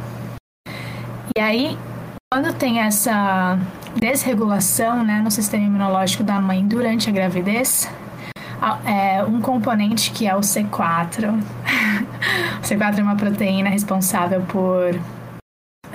E 1.37 1.41
aí, 1.41 1.77
quando 2.31 2.53
tem 2.53 2.79
essa 2.79 3.59
desregulação 3.99 5.03
né, 5.03 5.19
no 5.21 5.29
sistema 5.29 5.65
imunológico 5.65 6.23
da 6.23 6.39
mãe 6.39 6.65
durante 6.65 7.09
a 7.09 7.13
gravidez, 7.13 7.89
é 8.85 9.23
um 9.23 9.41
componente 9.41 10.11
que 10.11 10.25
é 10.25 10.35
o 10.35 10.39
C4. 10.39 11.33
o 12.59 12.61
C4 12.61 12.99
é 12.99 13.03
uma 13.03 13.15
proteína 13.15 13.69
responsável 13.69 14.41
por 14.41 14.97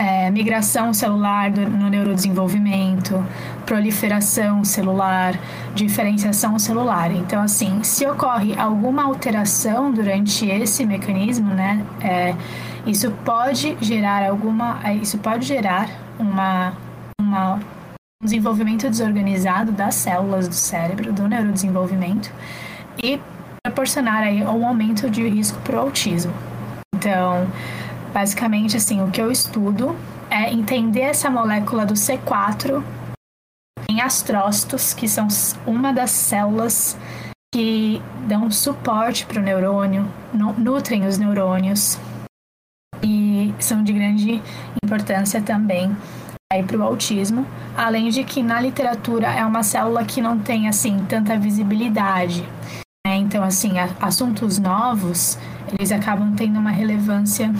é, 0.00 0.30
migração 0.30 0.94
celular 0.94 1.50
do, 1.50 1.60
no 1.60 1.90
neurodesenvolvimento, 1.90 3.22
proliferação 3.66 4.64
celular, 4.64 5.38
diferenciação 5.74 6.58
celular. 6.58 7.12
Então, 7.12 7.42
assim, 7.42 7.84
se 7.84 8.06
ocorre 8.06 8.58
alguma 8.58 9.02
alteração 9.02 9.92
durante 9.92 10.46
esse 10.46 10.86
mecanismo, 10.86 11.52
né, 11.52 11.84
é, 12.00 12.34
isso 12.86 13.10
pode 13.26 13.76
gerar 13.82 14.26
alguma, 14.26 14.80
é, 14.82 14.94
isso 14.94 15.18
pode 15.18 15.44
gerar 15.44 15.90
uma, 16.18 16.72
uma 17.20 17.60
um 18.22 18.24
desenvolvimento 18.24 18.88
desorganizado 18.88 19.70
das 19.70 19.96
células 19.96 20.48
do 20.48 20.54
cérebro, 20.54 21.12
do 21.12 21.28
neurodesenvolvimento 21.28 22.32
e 23.02 23.20
proporcionar 23.62 24.22
aí 24.22 24.42
um 24.42 24.66
aumento 24.66 25.10
de 25.10 25.28
risco 25.28 25.58
para 25.60 25.76
o 25.76 25.80
autismo. 25.80 26.32
Então, 26.94 27.46
Basicamente, 28.12 28.76
assim, 28.76 29.02
o 29.02 29.10
que 29.10 29.20
eu 29.20 29.30
estudo 29.30 29.96
é 30.28 30.52
entender 30.52 31.00
essa 31.00 31.30
molécula 31.30 31.86
do 31.86 31.94
C4 31.94 32.82
em 33.88 34.00
astrócitos, 34.00 34.92
que 34.92 35.08
são 35.08 35.28
uma 35.66 35.92
das 35.92 36.10
células 36.10 36.96
que 37.52 38.00
dão 38.28 38.50
suporte 38.50 39.26
para 39.26 39.40
o 39.40 39.42
neurônio, 39.42 40.08
nutrem 40.56 41.06
os 41.06 41.18
neurônios 41.18 41.98
e 43.02 43.52
são 43.58 43.82
de 43.82 43.92
grande 43.92 44.42
importância 44.84 45.40
também 45.40 45.96
para 46.66 46.76
o 46.76 46.82
autismo, 46.82 47.46
além 47.76 48.08
de 48.10 48.24
que 48.24 48.42
na 48.42 48.60
literatura 48.60 49.28
é 49.28 49.44
uma 49.44 49.62
célula 49.62 50.04
que 50.04 50.20
não 50.20 50.38
tem 50.38 50.68
assim 50.68 51.04
tanta 51.08 51.38
visibilidade. 51.38 52.42
Né? 53.06 53.16
Então, 53.16 53.42
assim, 53.42 53.72
assuntos 54.00 54.58
novos 54.58 55.38
eles 55.72 55.92
acabam 55.92 56.34
tendo 56.34 56.58
uma 56.58 56.70
relevância 56.70 57.52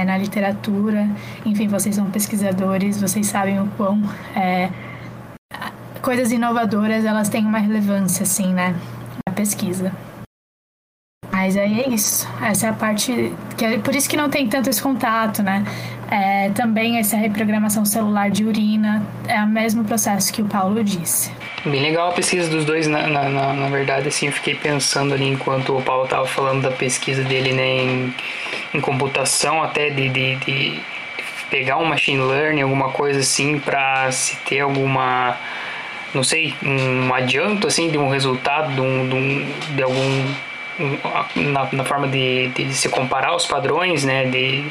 é, 0.00 0.04
na 0.04 0.16
literatura. 0.16 1.08
Enfim, 1.44 1.68
vocês 1.68 1.94
são 1.94 2.10
pesquisadores, 2.10 3.00
vocês 3.00 3.26
sabem 3.26 3.60
o 3.60 3.66
quão 3.76 4.02
é, 4.34 4.70
coisas 6.00 6.32
inovadoras 6.32 7.04
elas 7.04 7.28
têm 7.28 7.44
uma 7.44 7.58
relevância, 7.58 8.22
assim, 8.22 8.52
né, 8.52 8.74
na 9.26 9.34
pesquisa. 9.34 9.92
Mas 11.30 11.56
aí 11.56 11.80
é 11.80 11.88
isso. 11.88 12.28
Essa 12.42 12.66
é 12.66 12.70
a 12.70 12.72
parte. 12.72 13.32
Que 13.56 13.64
é 13.64 13.78
por 13.78 13.94
isso 13.94 14.08
que 14.08 14.16
não 14.16 14.28
tem 14.28 14.48
tanto 14.48 14.68
esse 14.68 14.82
contato, 14.82 15.42
né? 15.42 15.64
É, 16.10 16.50
também 16.50 16.98
essa 16.98 17.16
reprogramação 17.16 17.84
celular 17.84 18.30
de 18.30 18.44
urina 18.44 19.06
é 19.28 19.40
o 19.42 19.46
mesmo 19.46 19.84
processo 19.84 20.32
que 20.32 20.42
o 20.42 20.44
Paulo 20.44 20.82
disse. 20.82 21.30
Bem 21.64 21.80
legal 21.80 22.08
a 22.08 22.12
pesquisa 22.12 22.50
dos 22.50 22.64
dois, 22.64 22.88
na, 22.88 23.06
na, 23.06 23.28
na, 23.28 23.52
na 23.52 23.68
verdade, 23.68 24.08
assim, 24.08 24.26
eu 24.26 24.32
fiquei 24.32 24.54
pensando 24.54 25.14
ali 25.14 25.28
enquanto 25.28 25.76
o 25.76 25.82
Paulo 25.82 26.04
estava 26.04 26.26
falando 26.26 26.62
da 26.62 26.70
pesquisa 26.70 27.22
dele 27.22 27.52
né, 27.52 27.82
em, 27.82 28.14
em 28.74 28.80
computação, 28.80 29.62
até 29.62 29.90
de, 29.90 30.08
de, 30.08 30.36
de 30.36 30.80
pegar 31.48 31.76
um 31.76 31.84
machine 31.84 32.22
learning, 32.22 32.62
alguma 32.62 32.90
coisa 32.90 33.20
assim, 33.20 33.60
para 33.60 34.10
se 34.10 34.36
ter 34.38 34.60
alguma, 34.60 35.36
não 36.12 36.24
sei, 36.24 36.54
um 36.62 37.14
adianto 37.14 37.68
assim 37.68 37.88
de 37.88 37.98
um 37.98 38.08
resultado, 38.08 38.74
de, 38.74 38.80
um, 38.80 39.08
de, 39.08 39.14
um, 39.14 39.74
de 39.76 39.82
algum 39.82 40.34
na, 41.36 41.68
na 41.72 41.84
forma 41.84 42.08
de, 42.08 42.48
de, 42.48 42.72
se 42.72 42.88
comparar 42.88 43.36
os 43.36 43.46
padrões, 43.46 44.04
né, 44.04 44.24
de, 44.24 44.64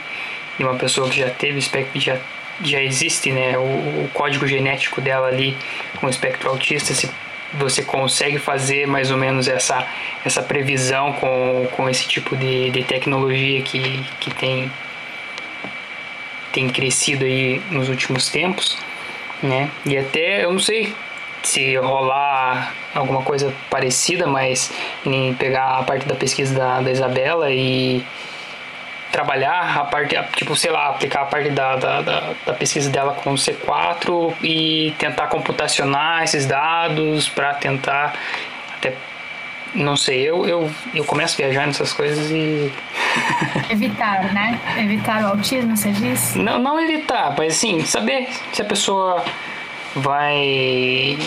de 0.59 0.65
uma 0.65 0.75
pessoa 0.75 1.09
que 1.09 1.19
já 1.21 1.29
teve 1.29 1.57
espectro, 1.57 1.99
já, 1.99 2.17
já 2.61 2.83
existe, 2.83 3.31
né, 3.31 3.57
o, 3.57 3.61
o 3.61 4.09
código 4.13 4.45
genético 4.45 4.99
dela 4.99 5.27
ali 5.27 5.57
com 5.99 6.07
o 6.07 6.09
espectro 6.09 6.49
autista, 6.49 6.93
se 6.93 7.09
você 7.53 7.81
consegue 7.81 8.37
fazer 8.37 8.85
mais 8.85 9.09
ou 9.09 9.17
menos 9.17 9.47
essa, 9.47 9.87
essa 10.23 10.43
previsão 10.43 11.13
com, 11.13 11.67
com 11.71 11.89
esse 11.89 12.07
tipo 12.07 12.35
de, 12.35 12.69
de 12.69 12.83
tecnologia 12.83 13.61
que, 13.61 14.03
que 14.19 14.31
tem, 14.35 14.69
tem 16.51 16.69
crescido 16.69 17.23
aí 17.23 17.61
nos 17.71 17.89
últimos 17.89 18.29
tempos, 18.29 18.77
né? 19.41 19.71
E 19.85 19.97
até, 19.97 20.43
eu 20.43 20.51
não 20.51 20.59
sei 20.59 20.93
se 21.41 21.77
rolar 21.77 22.75
alguma 22.93 23.23
coisa 23.23 23.53
parecida, 23.69 24.27
mas 24.27 24.71
em 25.05 25.33
pegar 25.33 25.79
a 25.79 25.83
parte 25.83 26.05
da 26.05 26.15
pesquisa 26.15 26.53
da, 26.53 26.81
da 26.81 26.91
Isabela 26.91 27.49
e 27.51 28.03
trabalhar 29.11 29.77
a 29.77 29.85
parte, 29.85 30.15
tipo, 30.35 30.55
sei 30.55 30.71
lá, 30.71 30.89
aplicar 30.89 31.23
a 31.23 31.25
parte 31.25 31.49
da, 31.49 31.75
da, 31.75 32.01
da, 32.01 32.33
da 32.45 32.53
pesquisa 32.53 32.89
dela 32.89 33.13
com 33.13 33.31
o 33.31 33.35
C4 33.35 34.33
e 34.43 34.93
tentar 34.97 35.27
computacionar 35.27 36.23
esses 36.23 36.45
dados 36.45 37.27
para 37.27 37.53
tentar 37.55 38.13
até 38.77 38.93
não 39.73 39.95
sei, 39.95 40.27
eu, 40.27 40.47
eu, 40.47 40.71
eu 40.95 41.03
começo 41.05 41.35
a 41.35 41.45
viajar 41.45 41.67
nessas 41.67 41.93
coisas 41.93 42.31
e. 42.31 42.71
Evitar, 43.69 44.33
né? 44.33 44.59
Evitar 44.77 45.23
o 45.23 45.27
autismo, 45.27 45.77
você 45.77 45.91
disse? 45.91 46.39
Não, 46.39 46.57
não 46.57 46.79
evitar, 46.79 47.35
mas 47.37 47.53
assim, 47.53 47.85
saber 47.85 48.29
se 48.51 48.63
a 48.63 48.65
pessoa 48.65 49.23
vai 49.95 51.17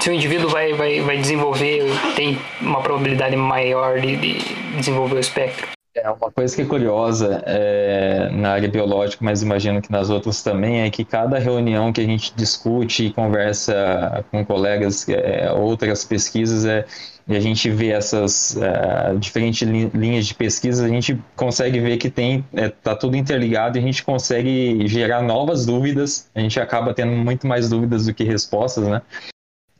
se 0.00 0.10
o 0.10 0.12
indivíduo 0.12 0.48
vai, 0.48 0.72
vai, 0.72 1.00
vai 1.00 1.16
desenvolver 1.16 1.82
tem 2.14 2.38
uma 2.60 2.80
probabilidade 2.80 3.36
maior 3.36 3.98
de, 3.98 4.16
de 4.16 4.38
desenvolver 4.76 5.16
o 5.16 5.20
espectro 5.20 5.73
é 6.04 6.10
uma 6.10 6.30
coisa 6.30 6.54
que 6.54 6.60
é 6.60 6.66
curiosa 6.66 7.42
é, 7.46 8.28
na 8.30 8.50
área 8.50 8.68
biológica, 8.68 9.24
mas 9.24 9.42
imagino 9.42 9.80
que 9.80 9.90
nas 9.90 10.10
outras 10.10 10.42
também, 10.42 10.82
é 10.82 10.90
que 10.90 11.02
cada 11.02 11.38
reunião 11.38 11.94
que 11.94 12.00
a 12.02 12.04
gente 12.04 12.34
discute 12.36 13.06
e 13.06 13.12
conversa 13.12 14.22
com 14.30 14.44
colegas, 14.44 15.08
é, 15.08 15.50
outras 15.50 16.04
pesquisas, 16.04 16.66
é, 16.66 16.84
e 17.26 17.34
a 17.34 17.40
gente 17.40 17.70
vê 17.70 17.88
essas 17.88 18.54
uh, 18.56 19.18
diferentes 19.18 19.66
linhas 19.66 20.26
de 20.26 20.34
pesquisa, 20.34 20.84
a 20.84 20.88
gente 20.88 21.18
consegue 21.34 21.80
ver 21.80 21.96
que 21.96 22.10
tem 22.10 22.44
está 22.52 22.90
é, 22.90 22.94
tudo 22.94 23.16
interligado 23.16 23.78
e 23.78 23.80
a 23.80 23.82
gente 23.82 24.04
consegue 24.04 24.86
gerar 24.86 25.22
novas 25.22 25.64
dúvidas. 25.64 26.28
A 26.34 26.40
gente 26.40 26.60
acaba 26.60 26.92
tendo 26.92 27.12
muito 27.12 27.46
mais 27.46 27.70
dúvidas 27.70 28.04
do 28.04 28.12
que 28.12 28.24
respostas, 28.24 28.86
né? 28.86 29.00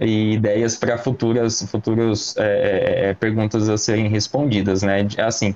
E 0.01 0.33
ideias 0.33 0.75
para 0.75 0.97
futuras, 0.97 1.62
futuras 1.70 2.35
é, 2.39 3.11
é, 3.11 3.14
perguntas 3.14 3.68
a 3.68 3.77
serem 3.77 4.09
respondidas, 4.09 4.83
né? 4.83 5.07
Assim, 5.18 5.55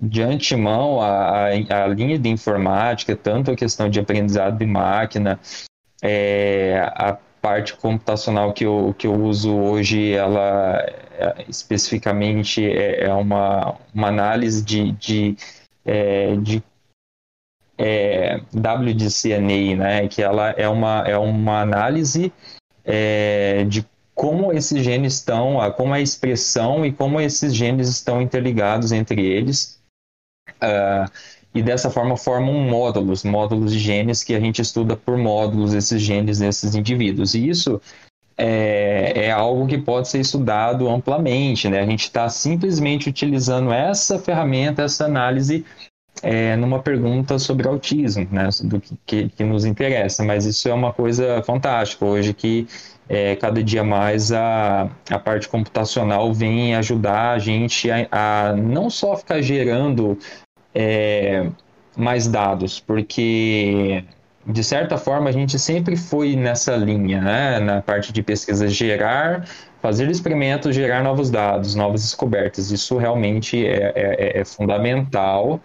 de 0.00 0.22
antemão, 0.22 1.00
a, 1.00 1.46
a, 1.46 1.86
linha 1.86 2.18
de 2.18 2.28
informática, 2.28 3.16
tanto 3.16 3.50
a 3.50 3.56
questão 3.56 3.88
de 3.88 3.98
aprendizado 3.98 4.58
de 4.58 4.66
máquina, 4.66 5.40
é, 6.02 6.90
a 6.94 7.16
parte 7.40 7.74
computacional 7.74 8.52
que 8.52 8.64
eu, 8.64 8.94
que 8.98 9.06
eu 9.06 9.14
uso 9.14 9.56
hoje, 9.56 10.12
ela 10.12 10.84
é, 11.18 11.44
especificamente 11.48 12.64
é, 12.64 13.04
é, 13.04 13.12
uma, 13.14 13.76
uma 13.94 14.08
análise 14.08 14.62
de, 14.62 14.92
de, 14.92 15.36
é, 15.84 16.36
de 16.36 16.62
é, 17.78 18.40
WDCNA, 18.52 19.76
né? 19.76 20.08
que 20.08 20.22
ela 20.22 20.50
é 20.50 20.68
uma, 20.68 21.04
é 21.06 21.16
uma 21.16 21.60
análise 21.60 22.32
é, 22.84 23.64
de 23.64 23.86
como 24.16 24.50
esses 24.50 24.82
genes 24.82 25.14
estão, 25.16 25.58
como 25.76 25.92
a 25.92 26.00
expressão 26.00 26.84
e 26.86 26.90
como 26.90 27.20
esses 27.20 27.54
genes 27.54 27.86
estão 27.88 28.20
interligados 28.20 28.90
entre 28.90 29.24
eles. 29.24 29.78
Uh, 30.56 31.08
e 31.54 31.62
dessa 31.62 31.90
forma 31.90 32.16
formam 32.16 32.54
módulos, 32.54 33.24
módulos 33.24 33.72
de 33.72 33.78
genes 33.78 34.24
que 34.24 34.34
a 34.34 34.40
gente 34.40 34.62
estuda 34.62 34.96
por 34.96 35.18
módulos 35.18 35.74
esses 35.74 36.00
genes 36.00 36.40
nesses 36.40 36.74
indivíduos. 36.74 37.34
E 37.34 37.46
isso 37.48 37.80
é, 38.38 39.26
é 39.26 39.30
algo 39.30 39.66
que 39.66 39.76
pode 39.76 40.08
ser 40.08 40.20
estudado 40.20 40.88
amplamente, 40.88 41.68
né? 41.68 41.80
A 41.80 41.86
gente 41.86 42.04
está 42.04 42.28
simplesmente 42.30 43.10
utilizando 43.10 43.70
essa 43.70 44.18
ferramenta, 44.18 44.82
essa 44.82 45.04
análise 45.04 45.64
é, 46.22 46.56
numa 46.56 46.82
pergunta 46.82 47.38
sobre 47.38 47.68
autismo, 47.68 48.26
né? 48.30 48.48
Do 48.62 48.80
que, 48.80 48.96
que, 49.04 49.28
que, 49.28 49.44
nos 49.44 49.66
interessa. 49.66 50.24
Mas 50.24 50.46
isso 50.46 50.68
é 50.68 50.74
uma 50.74 50.92
coisa 50.92 51.42
fantástica 51.42 52.04
hoje 52.04 52.32
que 52.32 52.66
é, 53.08 53.36
cada 53.36 53.62
dia 53.62 53.84
mais 53.84 54.32
a, 54.32 54.90
a 55.10 55.18
parte 55.18 55.48
computacional 55.48 56.32
vem 56.32 56.74
ajudar 56.74 57.32
a 57.32 57.38
gente 57.38 57.90
a, 57.90 58.06
a 58.10 58.52
não 58.54 58.90
só 58.90 59.16
ficar 59.16 59.40
gerando 59.40 60.18
é, 60.74 61.46
mais 61.96 62.26
dados, 62.26 62.80
porque 62.80 64.04
de 64.46 64.62
certa 64.62 64.96
forma 64.96 65.28
a 65.28 65.32
gente 65.32 65.58
sempre 65.58 65.96
foi 65.96 66.36
nessa 66.36 66.76
linha, 66.76 67.20
né? 67.20 67.58
na 67.58 67.82
parte 67.82 68.12
de 68.12 68.22
pesquisa 68.22 68.68
gerar, 68.68 69.48
fazer 69.80 70.08
experimentos, 70.10 70.74
gerar 70.74 71.02
novos 71.02 71.30
dados, 71.30 71.74
novas 71.74 72.02
descobertas. 72.02 72.70
Isso 72.70 72.96
realmente 72.96 73.66
é, 73.66 73.92
é, 73.94 74.40
é 74.40 74.44
fundamental. 74.44 75.60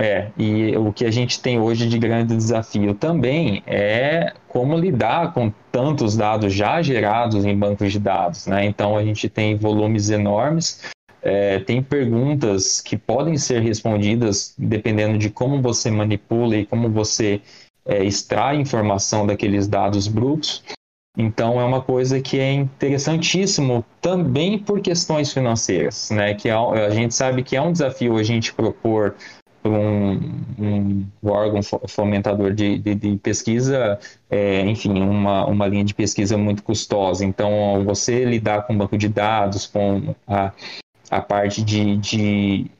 É, 0.00 0.30
e 0.38 0.74
o 0.76 0.92
que 0.92 1.04
a 1.04 1.10
gente 1.10 1.40
tem 1.40 1.60
hoje 1.60 1.86
de 1.88 1.98
grande 1.98 2.34
desafio 2.34 2.94
também 2.94 3.62
é 3.66 4.32
como 4.48 4.76
lidar 4.76 5.34
com 5.34 5.52
tantos 5.70 6.16
dados 6.16 6.52
já 6.52 6.80
gerados 6.80 7.44
em 7.44 7.56
bancos 7.56 7.92
de 7.92 7.98
dados, 7.98 8.46
né? 8.46 8.64
Então 8.64 8.96
a 8.96 9.04
gente 9.04 9.28
tem 9.28 9.54
volumes 9.54 10.08
enormes 10.08 10.80
é, 11.22 11.60
tem 11.60 11.80
perguntas 11.80 12.80
que 12.80 12.96
podem 12.96 13.38
ser 13.38 13.62
respondidas 13.62 14.54
dependendo 14.58 15.16
de 15.16 15.30
como 15.30 15.62
você 15.62 15.88
manipula 15.88 16.56
e 16.56 16.66
como 16.66 16.90
você 16.90 17.40
é, 17.86 18.04
extrai 18.04 18.56
informação 18.56 19.24
daqueles 19.24 19.68
dados 19.68 20.08
brutos. 20.08 20.64
Então 21.16 21.60
é 21.60 21.64
uma 21.64 21.80
coisa 21.80 22.20
que 22.20 22.40
é 22.40 22.52
interessantíssimo 22.52 23.84
também 24.00 24.58
por 24.58 24.80
questões 24.80 25.32
financeiras, 25.32 26.10
né? 26.10 26.34
Que 26.34 26.48
é, 26.48 26.54
a 26.54 26.90
gente 26.90 27.14
sabe 27.14 27.44
que 27.44 27.54
é 27.54 27.62
um 27.62 27.70
desafio 27.70 28.16
a 28.16 28.22
gente 28.24 28.52
propor 28.52 29.14
um, 29.64 30.14
um, 30.58 31.06
órgão 31.22 31.60
fomentador 31.88 32.52
de, 32.52 32.78
de, 32.78 32.94
de 32.94 33.16
pesquisa, 33.18 33.98
é, 34.30 34.60
enfim, 34.62 35.00
uma, 35.00 35.46
uma 35.46 35.66
linha 35.66 35.84
de 35.84 35.94
pesquisa 35.94 36.36
muito 36.36 36.62
custosa. 36.62 37.24
Então, 37.24 37.84
você 37.84 38.24
lidar 38.24 38.66
com 38.66 38.76
banco 38.76 38.98
de 38.98 39.08
dados, 39.08 39.66
com 39.66 40.14
a, 40.26 40.52
a 41.10 41.20
parte 41.20 41.62
de, 41.62 41.96
de, 41.96 42.70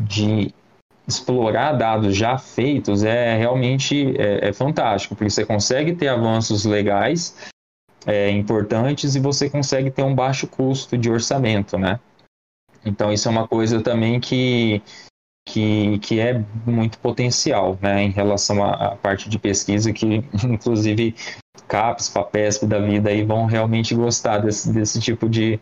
de 0.00 0.54
explorar 1.06 1.72
dados 1.72 2.16
já 2.16 2.36
feitos 2.36 3.04
é 3.04 3.36
realmente 3.36 4.14
é, 4.20 4.48
é, 4.48 4.52
fantástico, 4.52 5.14
porque 5.14 5.30
você 5.30 5.46
consegue 5.46 5.94
ter 5.94 6.08
avanços 6.08 6.64
legais 6.64 7.36
é, 8.04 8.30
importantes 8.30 9.14
e 9.14 9.20
você 9.20 9.48
consegue 9.48 9.90
ter 9.90 10.02
um 10.02 10.14
baixo 10.14 10.46
custo 10.46 10.98
de 10.98 11.10
orçamento, 11.10 11.78
né? 11.78 12.00
Então 12.84 13.12
isso 13.12 13.28
é 13.28 13.30
uma 13.30 13.48
coisa 13.48 13.82
também 13.82 14.20
que, 14.20 14.80
que, 15.46 15.98
que 16.00 16.18
é 16.18 16.42
muito 16.66 16.98
potencial, 16.98 17.78
né, 17.80 18.02
em 18.02 18.10
relação 18.10 18.62
à, 18.62 18.72
à 18.72 18.90
parte 18.96 19.30
de 19.30 19.38
pesquisa 19.38 19.92
que, 19.92 20.24
inclusive, 20.44 21.14
CAPES, 21.68 22.08
FAPESP 22.08 22.66
da 22.66 22.80
vida 22.80 23.08
aí 23.08 23.22
vão 23.22 23.46
realmente 23.46 23.94
gostar 23.94 24.38
desse, 24.38 24.70
desse 24.72 25.00
tipo 25.00 25.28
de, 25.28 25.58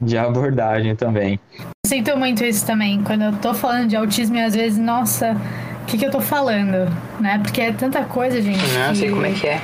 de 0.00 0.18
abordagem 0.18 0.96
também. 0.96 1.38
Sinto 1.86 2.16
muito 2.16 2.44
isso 2.44 2.66
também. 2.66 3.02
Quando 3.02 3.22
eu 3.22 3.32
tô 3.36 3.54
falando 3.54 3.88
de 3.88 3.96
autismo, 3.96 4.36
e 4.36 4.42
às 4.42 4.54
vezes, 4.54 4.78
nossa, 4.78 5.36
o 5.82 5.86
que, 5.86 5.96
que 5.96 6.06
eu 6.06 6.10
tô 6.10 6.20
falando? 6.20 6.90
Né? 7.20 7.38
Porque 7.42 7.60
é 7.60 7.72
tanta 7.72 8.04
coisa, 8.04 8.42
gente. 8.42 8.62
Não 8.74 8.94
sei 8.94 9.10
como 9.10 9.26
é 9.26 9.32
que 9.32 9.46
é. 9.46 9.60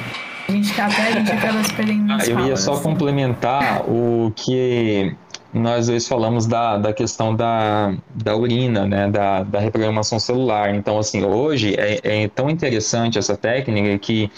A 0.49 0.53
gente, 0.53 0.81
até 0.81 1.09
a 1.09 1.11
gente 1.11 1.33
acaba 1.33 1.65
se 1.65 1.75
perdendo 1.75 2.05
nas 2.05 2.29
Eu 2.29 2.39
ia 2.47 2.57
só 2.57 2.79
complementar 2.81 3.83
o 3.89 4.33
que 4.35 5.13
nós 5.57 5.87
dois 5.87 6.07
falamos 6.07 6.47
da, 6.47 6.77
da 6.77 6.93
questão 6.93 7.35
da, 7.35 7.97
da 8.15 8.37
urina, 8.37 8.87
né, 8.87 9.11
da, 9.11 9.43
da 9.43 9.59
reprogramação 9.59 10.19
celular. 10.19 10.75
Então, 10.75 10.99
assim, 10.99 11.25
hoje 11.25 11.75
é, 11.79 12.25
é 12.25 12.29
tão 12.29 12.51
interessante 12.51 13.19
essa 13.19 13.37
técnica 13.37 13.99
que, 13.99 14.31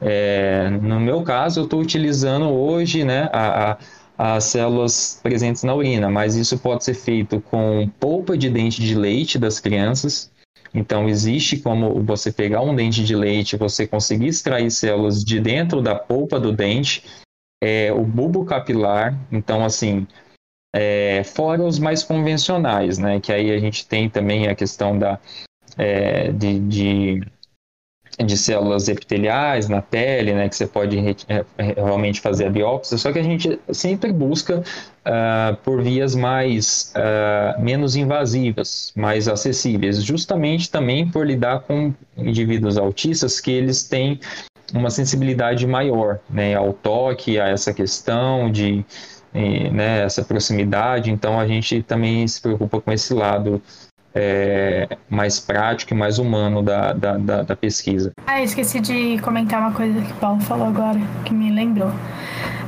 é, 0.00 0.68
no 0.82 0.98
meu 1.00 1.22
caso, 1.22 1.60
eu 1.60 1.64
estou 1.64 1.80
utilizando 1.80 2.46
hoje, 2.50 3.04
né, 3.04 3.28
a, 3.32 3.72
a 3.72 3.78
as 4.18 4.44
células 4.44 5.20
presentes 5.22 5.62
na 5.62 5.74
urina, 5.74 6.08
mas 6.08 6.36
isso 6.36 6.58
pode 6.58 6.84
ser 6.84 6.94
feito 6.94 7.40
com 7.40 7.88
polpa 8.00 8.36
de 8.36 8.48
dente 8.48 8.80
de 8.80 8.94
leite 8.94 9.38
das 9.38 9.60
crianças. 9.60 10.32
Então, 10.74 11.08
existe 11.08 11.58
como 11.58 12.02
você 12.02 12.32
pegar 12.32 12.62
um 12.62 12.74
dente 12.74 13.04
de 13.04 13.14
leite, 13.14 13.56
você 13.56 13.86
conseguir 13.86 14.28
extrair 14.28 14.70
células 14.70 15.24
de 15.24 15.40
dentro 15.40 15.82
da 15.82 15.94
polpa 15.94 16.40
do 16.40 16.52
dente, 16.52 17.04
é, 17.62 17.92
o 17.92 18.02
bulbo 18.02 18.44
capilar. 18.44 19.14
Então, 19.30 19.64
assim, 19.64 20.06
é, 20.78 21.24
fora 21.24 21.62
os 21.62 21.78
mais 21.78 22.02
convencionais, 22.04 22.98
né? 22.98 23.18
Que 23.18 23.32
aí 23.32 23.50
a 23.50 23.58
gente 23.58 23.86
tem 23.86 24.10
também 24.10 24.46
a 24.46 24.54
questão 24.54 24.98
da, 24.98 25.18
é, 25.78 26.30
de, 26.32 26.58
de, 26.60 27.22
de 28.22 28.36
células 28.36 28.86
epiteliais 28.86 29.70
na 29.70 29.80
pele, 29.80 30.34
né? 30.34 30.50
Que 30.50 30.54
você 30.54 30.66
pode 30.66 30.98
re- 30.98 31.16
é, 31.28 31.44
realmente 31.56 32.20
fazer 32.20 32.46
a 32.46 32.50
biópsia, 32.50 32.98
só 32.98 33.10
que 33.10 33.18
a 33.18 33.22
gente 33.22 33.58
sempre 33.72 34.12
busca 34.12 34.62
ah, 35.02 35.56
por 35.64 35.82
vias 35.82 36.14
mais 36.14 36.92
ah, 36.94 37.56
menos 37.58 37.96
invasivas, 37.96 38.92
mais 38.94 39.28
acessíveis, 39.28 40.02
justamente 40.02 40.70
também 40.70 41.10
por 41.10 41.26
lidar 41.26 41.60
com 41.60 41.94
indivíduos 42.18 42.76
autistas 42.76 43.40
que 43.40 43.50
eles 43.50 43.82
têm 43.82 44.20
uma 44.74 44.90
sensibilidade 44.90 45.66
maior, 45.66 46.18
né? 46.28 46.54
Ao 46.54 46.74
toque, 46.74 47.40
a 47.40 47.48
essa 47.48 47.72
questão 47.72 48.50
de 48.50 48.84
né, 49.70 50.02
essa 50.04 50.24
proximidade, 50.24 51.10
então 51.10 51.38
a 51.38 51.46
gente 51.46 51.82
também 51.82 52.26
se 52.26 52.40
preocupa 52.40 52.80
com 52.80 52.92
esse 52.92 53.12
lado 53.12 53.60
é, 54.14 54.88
mais 55.10 55.38
prático 55.38 55.92
e 55.92 55.96
mais 55.96 56.18
humano 56.18 56.62
da, 56.62 56.94
da, 56.94 57.18
da, 57.18 57.42
da 57.42 57.56
pesquisa. 57.56 58.12
Ah, 58.26 58.42
esqueci 58.42 58.80
de 58.80 59.18
comentar 59.18 59.60
uma 59.60 59.72
coisa 59.72 60.00
que 60.00 60.10
o 60.10 60.16
Paulo 60.16 60.40
falou 60.40 60.68
agora, 60.68 60.98
que 61.24 61.34
me 61.34 61.50
lembrou. 61.50 61.92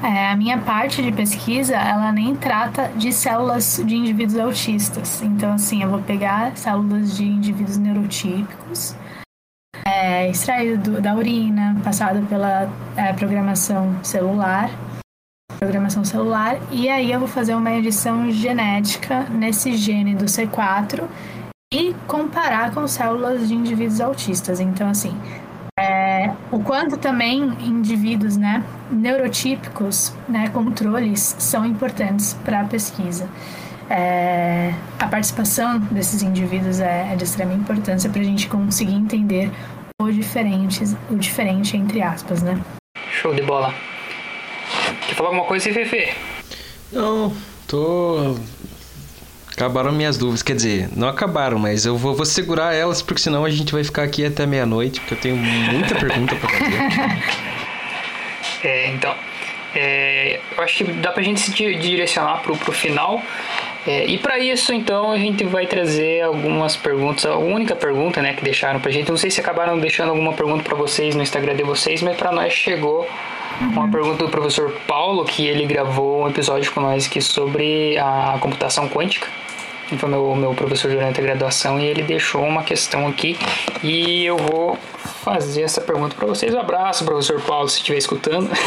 É, 0.03 0.31
a 0.31 0.37
minha 0.37 0.59
parte 0.59 1.03
de 1.03 1.11
pesquisa, 1.11 1.75
ela 1.75 2.13
nem 2.13 2.37
trata 2.37 2.91
de 2.97 3.13
células 3.13 3.83
de 3.85 3.97
indivíduos 3.97 4.39
autistas. 4.39 5.23
Então, 5.23 5.55
assim, 5.55 5.83
eu 5.83 5.89
vou 5.89 6.01
pegar 6.03 6.57
células 6.57 7.17
de 7.17 7.25
indivíduos 7.25 7.79
neurotípicos, 7.79 8.95
é, 9.85 10.29
extraído 10.29 11.01
da 11.01 11.15
urina, 11.15 11.77
passado 11.83 12.25
pela 12.27 12.71
é, 12.95 13.13
programação 13.15 13.97
celular, 14.03 14.71
programação 15.59 16.05
celular, 16.05 16.59
e 16.71 16.89
aí 16.89 17.11
eu 17.11 17.19
vou 17.19 17.29
fazer 17.29 17.55
uma 17.55 17.73
edição 17.73 18.31
genética 18.31 19.25
nesse 19.31 19.77
gene 19.77 20.15
do 20.15 20.27
C4 20.27 21.05
e 21.73 21.95
comparar 22.07 22.73
com 22.73 22.87
células 22.87 23.49
de 23.49 23.55
indivíduos 23.55 24.01
autistas. 24.01 24.61
Então, 24.61 24.89
assim, 24.89 25.15
é, 25.79 26.33
o 26.51 26.61
quanto 26.61 26.97
também 26.97 27.43
indivíduos 27.61 28.37
né, 28.37 28.65
neurotípicos, 28.91 30.13
né, 30.29 30.49
controles, 30.49 31.37
são 31.39 31.65
importantes 31.65 32.35
para 32.45 32.63
a 32.63 32.65
pesquisa. 32.65 33.29
É, 33.91 34.75
a 34.99 35.07
participação 35.07 35.79
desses 35.79 36.23
indivíduos 36.23 36.79
é, 36.79 37.13
é 37.13 37.17
de 37.17 37.25
extrema 37.25 37.55
importância 37.55 38.11
para 38.11 38.21
a 38.21 38.25
gente 38.25 38.49
conseguir 38.49 38.95
entender 38.95 39.51
o 40.01 40.11
diferente, 40.11 40.85
o 41.11 41.17
diferente 41.17 41.77
entre 41.77 42.03
aspas, 42.03 42.43
né? 42.43 42.61
Show 43.11 43.35
de 43.35 43.43
bola. 43.43 43.73
Quer 45.09 45.15
falar 45.15 45.31
alguma 45.31 45.45
coisa, 45.47 45.73
Fefe? 45.73 46.13
Não, 46.93 47.35
tô. 47.67 48.37
Acabaram 49.53 49.91
minhas 49.91 50.17
dúvidas. 50.17 50.43
Quer 50.43 50.55
dizer, 50.55 50.89
não 50.95 51.09
acabaram, 51.09 51.59
mas 51.59 51.85
eu 51.85 51.97
vou, 51.97 52.15
vou 52.15 52.25
segurar 52.27 52.75
elas, 52.75 53.03
porque 53.03 53.21
senão 53.21 53.45
a 53.45 53.51
gente 53.51 53.73
vai 53.73 53.83
ficar 53.83 54.05
aqui 54.05 54.25
até 54.25 54.47
meia-noite, 54.47 55.01
porque 55.01 55.15
eu 55.15 55.19
tenho 55.19 55.37
muita 55.37 55.95
pergunta 55.97 56.37
pra 56.37 56.49
fazer. 56.49 57.19
É, 58.65 58.89
então, 58.89 59.15
é, 59.75 60.41
eu 60.57 60.65
acho 60.65 60.79
que 60.79 60.85
dá 60.95 61.13
pra 61.13 61.23
gente 61.23 61.39
se 61.41 61.53
di- 61.53 61.77
direcionar 61.77 62.39
pro, 62.43 62.57
pro 62.57 62.73
final. 62.73 63.23
É, 63.87 64.05
e 64.05 64.19
para 64.19 64.37
isso, 64.41 64.73
então, 64.75 65.13
a 65.13 65.17
gente 65.17 65.45
vai 65.45 65.65
trazer 65.67 66.23
algumas 66.23 66.77
perguntas. 66.77 67.25
A 67.25 67.37
única 67.37 67.77
pergunta, 67.77 68.21
né, 68.21 68.33
que 68.35 68.43
deixaram 68.43 68.81
pra 68.81 68.91
gente. 68.91 69.09
Não 69.09 69.17
sei 69.17 69.31
se 69.31 69.41
acabaram 69.41 69.79
deixando 69.79 70.09
alguma 70.09 70.33
pergunta 70.33 70.65
pra 70.65 70.75
vocês 70.77 71.15
no 71.15 71.23
Instagram 71.23 71.55
de 71.55 71.63
vocês, 71.63 72.03
mas 72.03 72.17
pra 72.17 72.33
nós 72.33 72.53
chegou 72.53 73.09
uma 73.61 73.89
pergunta 73.89 74.25
do 74.25 74.31
professor 74.31 74.73
Paulo, 74.87 75.25
que 75.25 75.47
ele 75.47 75.67
gravou 75.67 76.23
um 76.23 76.29
episódio 76.29 76.73
com 76.73 76.81
nós 76.81 77.07
aqui 77.07 77.21
sobre 77.21 77.99
a 77.99 78.39
computação 78.41 78.89
quântica. 78.89 79.27
Ele 79.91 79.99
foi 79.99 80.09
meu, 80.09 80.35
meu 80.35 80.55
professor 80.55 80.91
durante 80.91 81.21
a 81.21 81.23
graduação 81.23 81.81
e 81.81 81.85
ele 81.85 82.03
deixou 82.03 82.43
uma 82.43 82.63
questão 82.63 83.07
aqui 83.07 83.39
e 83.83 84.25
eu 84.25 84.37
vou 84.37 84.77
fazer 85.25 85.63
essa 85.63 85.81
pergunta 85.81 86.15
para 86.15 86.27
vocês. 86.27 86.55
Um 86.55 86.61
abraço, 86.61 87.05
professor 87.05 87.41
Paulo, 87.41 87.69
se 87.69 87.79
estiver 87.79 87.99
escutando. 87.99 88.51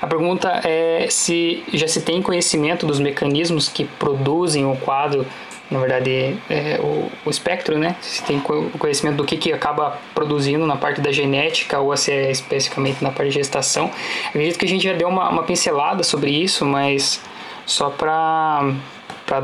A 0.00 0.06
pergunta 0.06 0.62
é 0.64 1.08
se 1.10 1.62
já 1.74 1.86
se 1.86 2.00
tem 2.00 2.22
conhecimento 2.22 2.86
dos 2.86 2.98
mecanismos 2.98 3.68
que 3.68 3.84
produzem 3.84 4.64
o 4.64 4.74
quadro, 4.76 5.26
na 5.70 5.78
verdade, 5.78 6.36
é, 6.50 6.80
o, 6.82 7.10
o 7.24 7.30
espectro, 7.30 7.78
né? 7.78 7.94
Se 8.00 8.22
tem 8.24 8.40
co- 8.40 8.70
conhecimento 8.78 9.16
do 9.16 9.24
que, 9.24 9.36
que 9.36 9.52
acaba 9.52 9.98
produzindo 10.14 10.66
na 10.66 10.76
parte 10.76 11.00
da 11.00 11.12
genética 11.12 11.78
ou 11.78 11.96
se 11.96 12.10
é 12.10 12.30
especificamente 12.30 13.02
na 13.02 13.10
parte 13.10 13.28
de 13.28 13.34
gestação. 13.36 13.90
Acredito 14.28 14.58
que 14.58 14.64
a 14.64 14.68
gente 14.68 14.82
já 14.82 14.92
deu 14.92 15.08
uma, 15.08 15.28
uma 15.28 15.42
pincelada 15.44 16.02
sobre 16.02 16.30
isso, 16.30 16.64
mas 16.64 17.20
só 17.64 17.88
para 17.88 18.72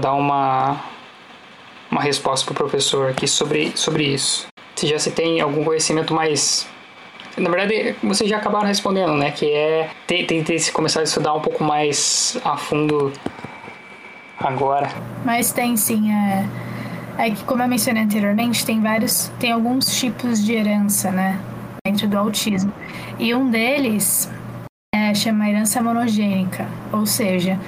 dar 0.00 0.14
uma, 0.14 0.80
uma 1.90 2.02
resposta 2.02 2.44
para 2.44 2.52
o 2.52 2.56
professor 2.56 3.10
aqui 3.10 3.28
sobre, 3.28 3.72
sobre 3.76 4.04
isso. 4.04 4.46
Se 4.74 4.86
já 4.86 4.98
se 4.98 5.12
tem 5.12 5.40
algum 5.40 5.64
conhecimento 5.64 6.12
mais 6.12 6.68
na 7.36 7.50
verdade, 7.50 7.94
vocês 8.02 8.30
já 8.30 8.38
acabaram 8.38 8.66
respondendo, 8.66 9.12
né? 9.12 9.30
Que 9.30 9.52
é 9.52 9.90
tem 10.06 10.58
se 10.58 10.72
começar 10.72 11.00
a 11.00 11.02
estudar 11.02 11.34
um 11.34 11.40
pouco 11.40 11.62
mais 11.62 12.38
a 12.42 12.56
fundo 12.56 13.12
agora. 14.38 14.88
Mas 15.24 15.52
tem 15.52 15.76
sim, 15.76 16.12
é, 16.12 16.46
é 17.18 17.30
que 17.30 17.44
como 17.44 17.62
eu 17.62 17.68
mencionei 17.68 18.02
anteriormente, 18.02 18.64
tem 18.64 18.80
vários, 18.80 19.30
tem 19.38 19.52
alguns 19.52 19.98
tipos 19.98 20.44
de 20.44 20.52
herança, 20.52 21.10
né, 21.10 21.38
dentro 21.84 22.08
do 22.08 22.18
autismo. 22.18 22.72
E 23.18 23.34
um 23.34 23.50
deles 23.50 24.30
é, 24.94 25.14
chama 25.14 25.48
herança 25.48 25.82
monogênica, 25.82 26.66
ou 26.92 27.06
seja, 27.06 27.58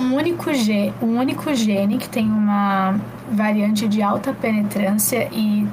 um 0.00 0.14
único, 0.14 0.52
ge, 0.54 0.92
um 1.02 1.18
único 1.18 1.52
gene 1.54 1.98
que 1.98 2.08
tem 2.08 2.26
uma 2.26 2.98
variante 3.30 3.88
de 3.88 4.02
alta 4.02 4.32
penetrância 4.32 5.28
e 5.32 5.66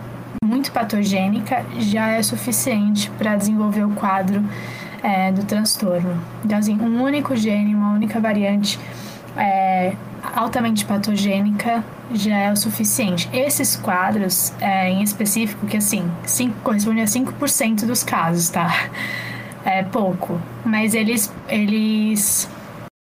muito 0.44 0.72
patogênica 0.72 1.66
já 1.78 2.10
é 2.10 2.24
suficiente 2.24 3.10
para 3.12 3.36
desenvolver 3.36 3.84
o 3.84 3.92
quadro 3.92 4.44
é, 5.02 5.32
do 5.32 5.44
transtorno. 5.44 6.20
Então, 6.44 6.58
assim, 6.58 6.80
um 6.80 7.02
único 7.02 7.36
gene, 7.36 7.76
uma 7.76 7.94
única 7.94 8.20
variante 8.20 8.80
é, 9.38 9.96
altamente 10.36 10.86
patogênica 10.86 11.84
já 12.14 12.38
é 12.38 12.52
o 12.52 12.56
suficiente. 12.56 13.30
Esses 13.34 13.76
quadros, 13.76 14.54
é, 14.60 14.90
em 14.90 15.02
específico, 15.02 15.66
que 15.66 15.78
assim, 15.78 16.10
cinco, 16.26 16.60
corresponde 16.62 17.02
a 17.02 17.06
5% 17.06 17.86
dos 17.86 18.04
casos, 18.04 18.50
tá? 18.50 18.90
É 19.64 19.84
pouco. 19.84 20.40
Mas 20.64 20.94
eles, 20.94 21.34
eles 21.48 22.50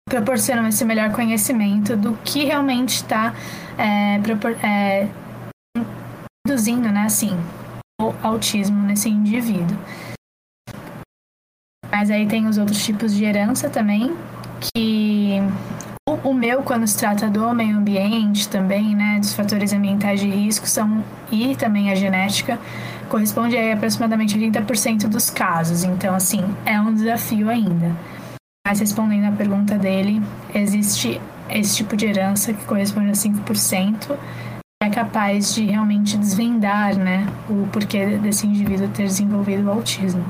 proporcionam 0.09 0.69
esse 0.69 0.85
melhor 0.85 1.11
conhecimento 1.13 1.97
do 1.97 2.15
que 2.25 2.45
realmente 2.45 2.97
está 2.97 3.35
é, 3.77 4.21
é, 4.63 5.09
induzindo, 6.47 6.89
né, 6.91 7.03
assim, 7.03 7.37
o 8.01 8.13
autismo 8.23 8.81
nesse 8.83 9.09
indivíduo. 9.09 9.77
Mas 11.91 12.11
aí 12.11 12.27
tem 12.27 12.47
os 12.47 12.59
outros 12.59 12.85
tipos 12.85 13.15
de 13.15 13.25
herança 13.25 13.71
também, 13.71 14.17
que 14.61 14.94
o 16.25 16.33
meu, 16.33 16.63
quando 16.63 16.87
se 16.87 16.97
trata 16.97 17.29
do 17.29 17.55
meio 17.55 17.77
ambiente 17.77 18.49
também, 18.49 18.97
né, 18.97 19.19
dos 19.21 19.35
fatores 19.35 19.75
ambientais 19.75 20.19
de 20.19 20.29
risco, 20.29 20.67
são, 20.67 21.05
e 21.31 21.55
também 21.55 21.93
a 21.93 21.95
genética, 21.95 22.59
corresponde 23.11 23.57
a 23.59 23.75
aproximadamente 23.75 24.39
30% 24.39 25.07
dos 25.07 25.29
casos. 25.29 25.85
Então, 25.85 26.15
assim, 26.15 26.43
é 26.65 26.81
um 26.81 26.95
desafio 26.95 27.51
ainda. 27.51 27.95
Mas 28.67 28.81
respondendo 28.81 29.27
à 29.27 29.33
pergunta 29.37 29.77
dele, 29.77 30.23
existe 30.55 31.21
esse 31.51 31.77
tipo 31.77 31.95
de 31.95 32.07
herança 32.07 32.55
que 32.55 32.65
corresponde 32.65 33.11
a 33.11 33.13
5%, 33.13 34.17
é 34.83 34.89
capaz 34.89 35.55
de 35.55 35.67
realmente 35.67 36.17
desvendar, 36.17 36.97
né, 36.97 37.27
o 37.51 37.67
porquê 37.67 38.17
desse 38.17 38.47
indivíduo 38.47 38.89
ter 38.89 39.05
desenvolvido 39.05 39.67
o 39.67 39.71
autismo. 39.71 40.25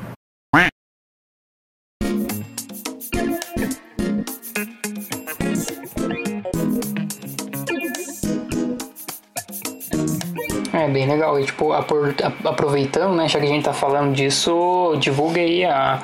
Bem 11.05 11.15
legal. 11.15 11.39
E, 11.39 11.45
tipo, 11.45 11.73
aproveitando, 11.73 13.15
né, 13.15 13.29
já 13.29 13.39
que 13.39 13.47
a 13.47 13.49
gente 13.49 13.65
tá 13.65 13.73
falando 13.73 14.15
disso, 14.15 14.97
divulga 14.99 15.41
aí 15.41 15.65
a, 15.65 16.03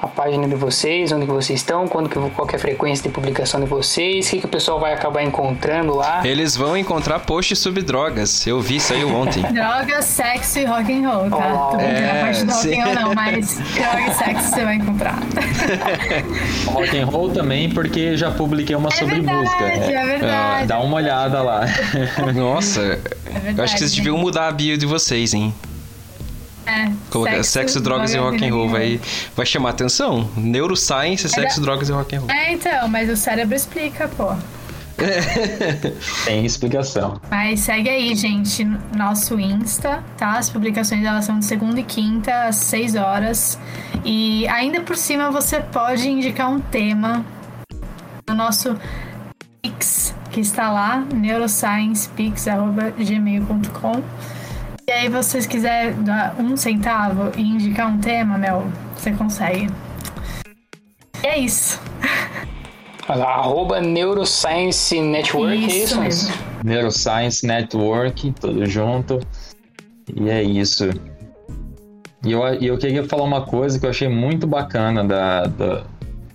a 0.00 0.06
página 0.06 0.46
de 0.46 0.54
vocês, 0.54 1.10
onde 1.10 1.26
que 1.26 1.32
vocês 1.32 1.58
estão, 1.60 1.88
quando 1.88 2.08
que, 2.08 2.18
qual 2.30 2.46
que 2.46 2.54
é 2.54 2.58
a 2.58 2.60
frequência 2.60 3.02
de 3.02 3.08
publicação 3.08 3.60
de 3.60 3.66
vocês, 3.66 4.26
o 4.26 4.30
que, 4.30 4.38
que 4.40 4.46
o 4.46 4.48
pessoal 4.48 4.78
vai 4.78 4.92
acabar 4.92 5.22
encontrando 5.24 5.94
lá. 5.94 6.20
Eles 6.24 6.56
vão 6.56 6.76
encontrar 6.76 7.18
posts 7.20 7.58
sobre 7.58 7.82
drogas. 7.82 8.46
Eu 8.46 8.60
vi 8.60 8.76
isso 8.76 8.92
aí 8.92 9.04
ontem. 9.04 9.42
Droga, 9.52 10.00
sexo 10.02 10.60
e 10.60 10.64
rock 10.64 10.92
and 10.92 11.08
roll, 11.10 11.28
tá? 11.30 11.68
Oh, 11.72 11.76
Tô 11.76 11.80
é, 11.80 12.10
a 12.20 12.24
parte 12.24 12.44
do 12.44 12.52
rock 12.52 12.62
sim. 12.62 12.80
and 12.80 12.84
roll 12.84 12.94
não, 12.94 13.14
mas 13.14 13.54
droga 13.74 14.00
e 14.02 14.14
sexo 14.14 14.48
você 14.50 14.64
vai 14.64 14.74
encontrar. 14.76 15.18
Rock 16.66 16.98
and 16.98 17.06
roll 17.06 17.30
também, 17.30 17.70
porque 17.70 18.16
já 18.16 18.30
publiquei 18.30 18.76
uma 18.76 18.90
sobre 18.90 19.16
verdade, 19.16 19.38
música. 19.38 19.64
é 19.64 20.06
verdade. 20.06 20.66
Dá 20.66 20.78
uma 20.80 20.96
olhada 20.96 21.42
lá. 21.42 21.62
Nossa, 22.34 22.80
É 22.80 23.30
verdade. 23.30 23.58
eu 23.58 23.64
acho 23.64 23.72
que 23.74 23.78
vocês 23.80 23.92
deviam 23.94 24.16
mudar 24.16 24.48
a 24.48 24.52
bio 24.52 24.76
de 24.78 24.86
vocês, 24.86 25.34
hein? 25.34 25.52
É, 26.68 26.92
Colocar 27.10 27.42
sexo, 27.42 27.80
drogas 27.80 28.12
e 28.12 28.18
rock 28.18 28.44
and 28.44 28.52
roll. 28.54 28.68
Vai, 28.68 29.00
vai 29.34 29.46
chamar 29.46 29.70
atenção. 29.70 30.28
Neuroscience, 30.36 31.26
sexo, 31.28 31.60
da- 31.60 31.64
drogas 31.64 31.88
e 31.88 31.92
rock 31.92 32.14
and 32.14 32.20
roll. 32.20 32.30
É, 32.30 32.52
então, 32.52 32.86
mas 32.88 33.08
o 33.08 33.16
cérebro 33.16 33.54
explica, 33.56 34.06
pô. 34.08 34.34
Tem 36.24 36.44
explicação. 36.44 37.20
Mas 37.30 37.60
segue 37.60 37.88
aí, 37.88 38.12
gente, 38.16 38.64
no 38.64 38.80
nosso 38.96 39.38
Insta, 39.38 40.02
tá? 40.16 40.38
As 40.38 40.50
publicações 40.50 41.04
elas 41.04 41.24
são 41.24 41.38
de 41.38 41.44
segunda 41.46 41.78
e 41.78 41.84
quinta, 41.84 42.46
às 42.48 42.56
6 42.56 42.96
horas. 42.96 43.56
E 44.04 44.46
ainda 44.48 44.80
por 44.80 44.96
cima 44.96 45.30
você 45.30 45.60
pode 45.60 46.08
indicar 46.08 46.50
um 46.50 46.58
tema 46.60 47.24
no 48.28 48.34
nosso 48.34 48.76
Pix, 49.62 50.12
que 50.32 50.40
está 50.40 50.68
lá, 50.70 51.04
neurosciencepix.gmail.com. 51.14 54.02
E 54.88 54.90
aí, 54.90 55.08
vocês 55.10 55.46
quiserem 55.46 56.02
dar 56.02 56.34
um 56.40 56.56
centavo 56.56 57.30
e 57.36 57.42
indicar 57.42 57.92
um 57.92 57.98
tema, 57.98 58.38
meu, 58.38 58.64
você 58.96 59.12
consegue. 59.12 59.68
E 61.22 61.26
é 61.26 61.38
isso. 61.38 61.78
Arroba 63.06 63.82
Neuroscience 63.82 64.98
Network, 64.98 65.52
é 65.52 65.66
Isso 65.66 65.76
isso? 65.76 66.00
mesmo. 66.00 66.34
Neuroscience 66.64 67.46
Network, 67.46 68.32
tudo 68.40 68.64
junto. 68.64 69.20
E 70.16 70.30
é 70.30 70.42
isso. 70.42 70.88
E 72.24 72.32
eu, 72.32 72.42
eu 72.46 72.78
queria 72.78 73.04
falar 73.04 73.24
uma 73.24 73.44
coisa 73.44 73.78
que 73.78 73.84
eu 73.84 73.90
achei 73.90 74.08
muito 74.08 74.46
bacana 74.46 75.04
da, 75.04 75.42
da, 75.42 75.84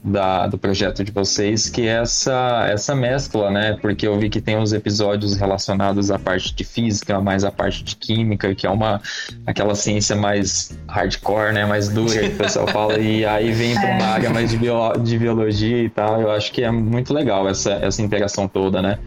da- 0.03 0.47
do 0.47 0.57
projeto 0.57 1.03
de 1.03 1.11
vocês, 1.11 1.69
que 1.69 1.87
é 1.87 2.01
essa, 2.01 2.67
essa 2.69 2.93
mescla, 2.93 3.49
né? 3.49 3.77
Porque 3.81 4.05
eu 4.05 4.19
vi 4.19 4.29
que 4.29 4.41
tem 4.41 4.57
uns 4.57 4.73
episódios 4.73 5.35
relacionados 5.37 6.11
à 6.11 6.19
parte 6.19 6.53
de 6.53 6.63
física, 6.63 7.21
mais 7.21 7.43
à 7.45 7.51
parte 7.51 7.83
de 7.83 7.95
química, 7.95 8.53
que 8.53 8.67
é 8.67 8.69
uma 8.69 9.01
aquela 9.47 9.75
ciência 9.75 10.15
mais 10.15 10.77
hardcore, 10.89 11.53
né? 11.53 11.65
Mais 11.65 11.87
dura 11.87 12.19
que 12.19 12.27
o 12.27 12.35
pessoal 12.37 12.67
fala, 12.67 12.99
e 12.99 13.25
aí 13.25 13.51
vem 13.51 13.73
para 13.75 13.91
uma 13.95 14.05
área 14.07 14.29
mais 14.29 14.49
de, 14.49 14.57
bio, 14.57 14.91
de 15.01 15.17
biologia 15.17 15.83
e 15.83 15.89
tal. 15.89 16.19
Eu 16.21 16.31
acho 16.31 16.51
que 16.51 16.63
é 16.63 16.69
muito 16.71 17.13
legal 17.13 17.47
essa, 17.47 17.71
essa 17.81 18.01
interação 18.01 18.47
toda, 18.47 18.81
né? 18.81 18.99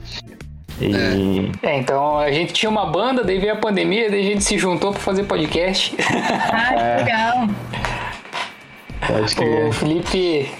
E 0.80 1.50
É, 1.62 1.78
então 1.78 2.18
a 2.18 2.30
gente 2.30 2.52
tinha 2.52 2.68
uma 2.70 2.86
banda, 2.86 3.24
daí 3.24 3.38
veio 3.38 3.52
a 3.54 3.56
pandemia, 3.56 4.10
daí 4.10 4.20
a 4.20 4.24
gente 4.30 4.44
se 4.44 4.58
juntou 4.58 4.92
pra 4.92 5.00
fazer 5.00 5.24
podcast. 5.24 5.94
Ah, 6.00 6.96
que 6.98 7.04
legal. 7.04 7.48
pode 9.06 9.34
crer. 9.34 9.68
O 9.68 9.72
Felipe. 9.72 10.50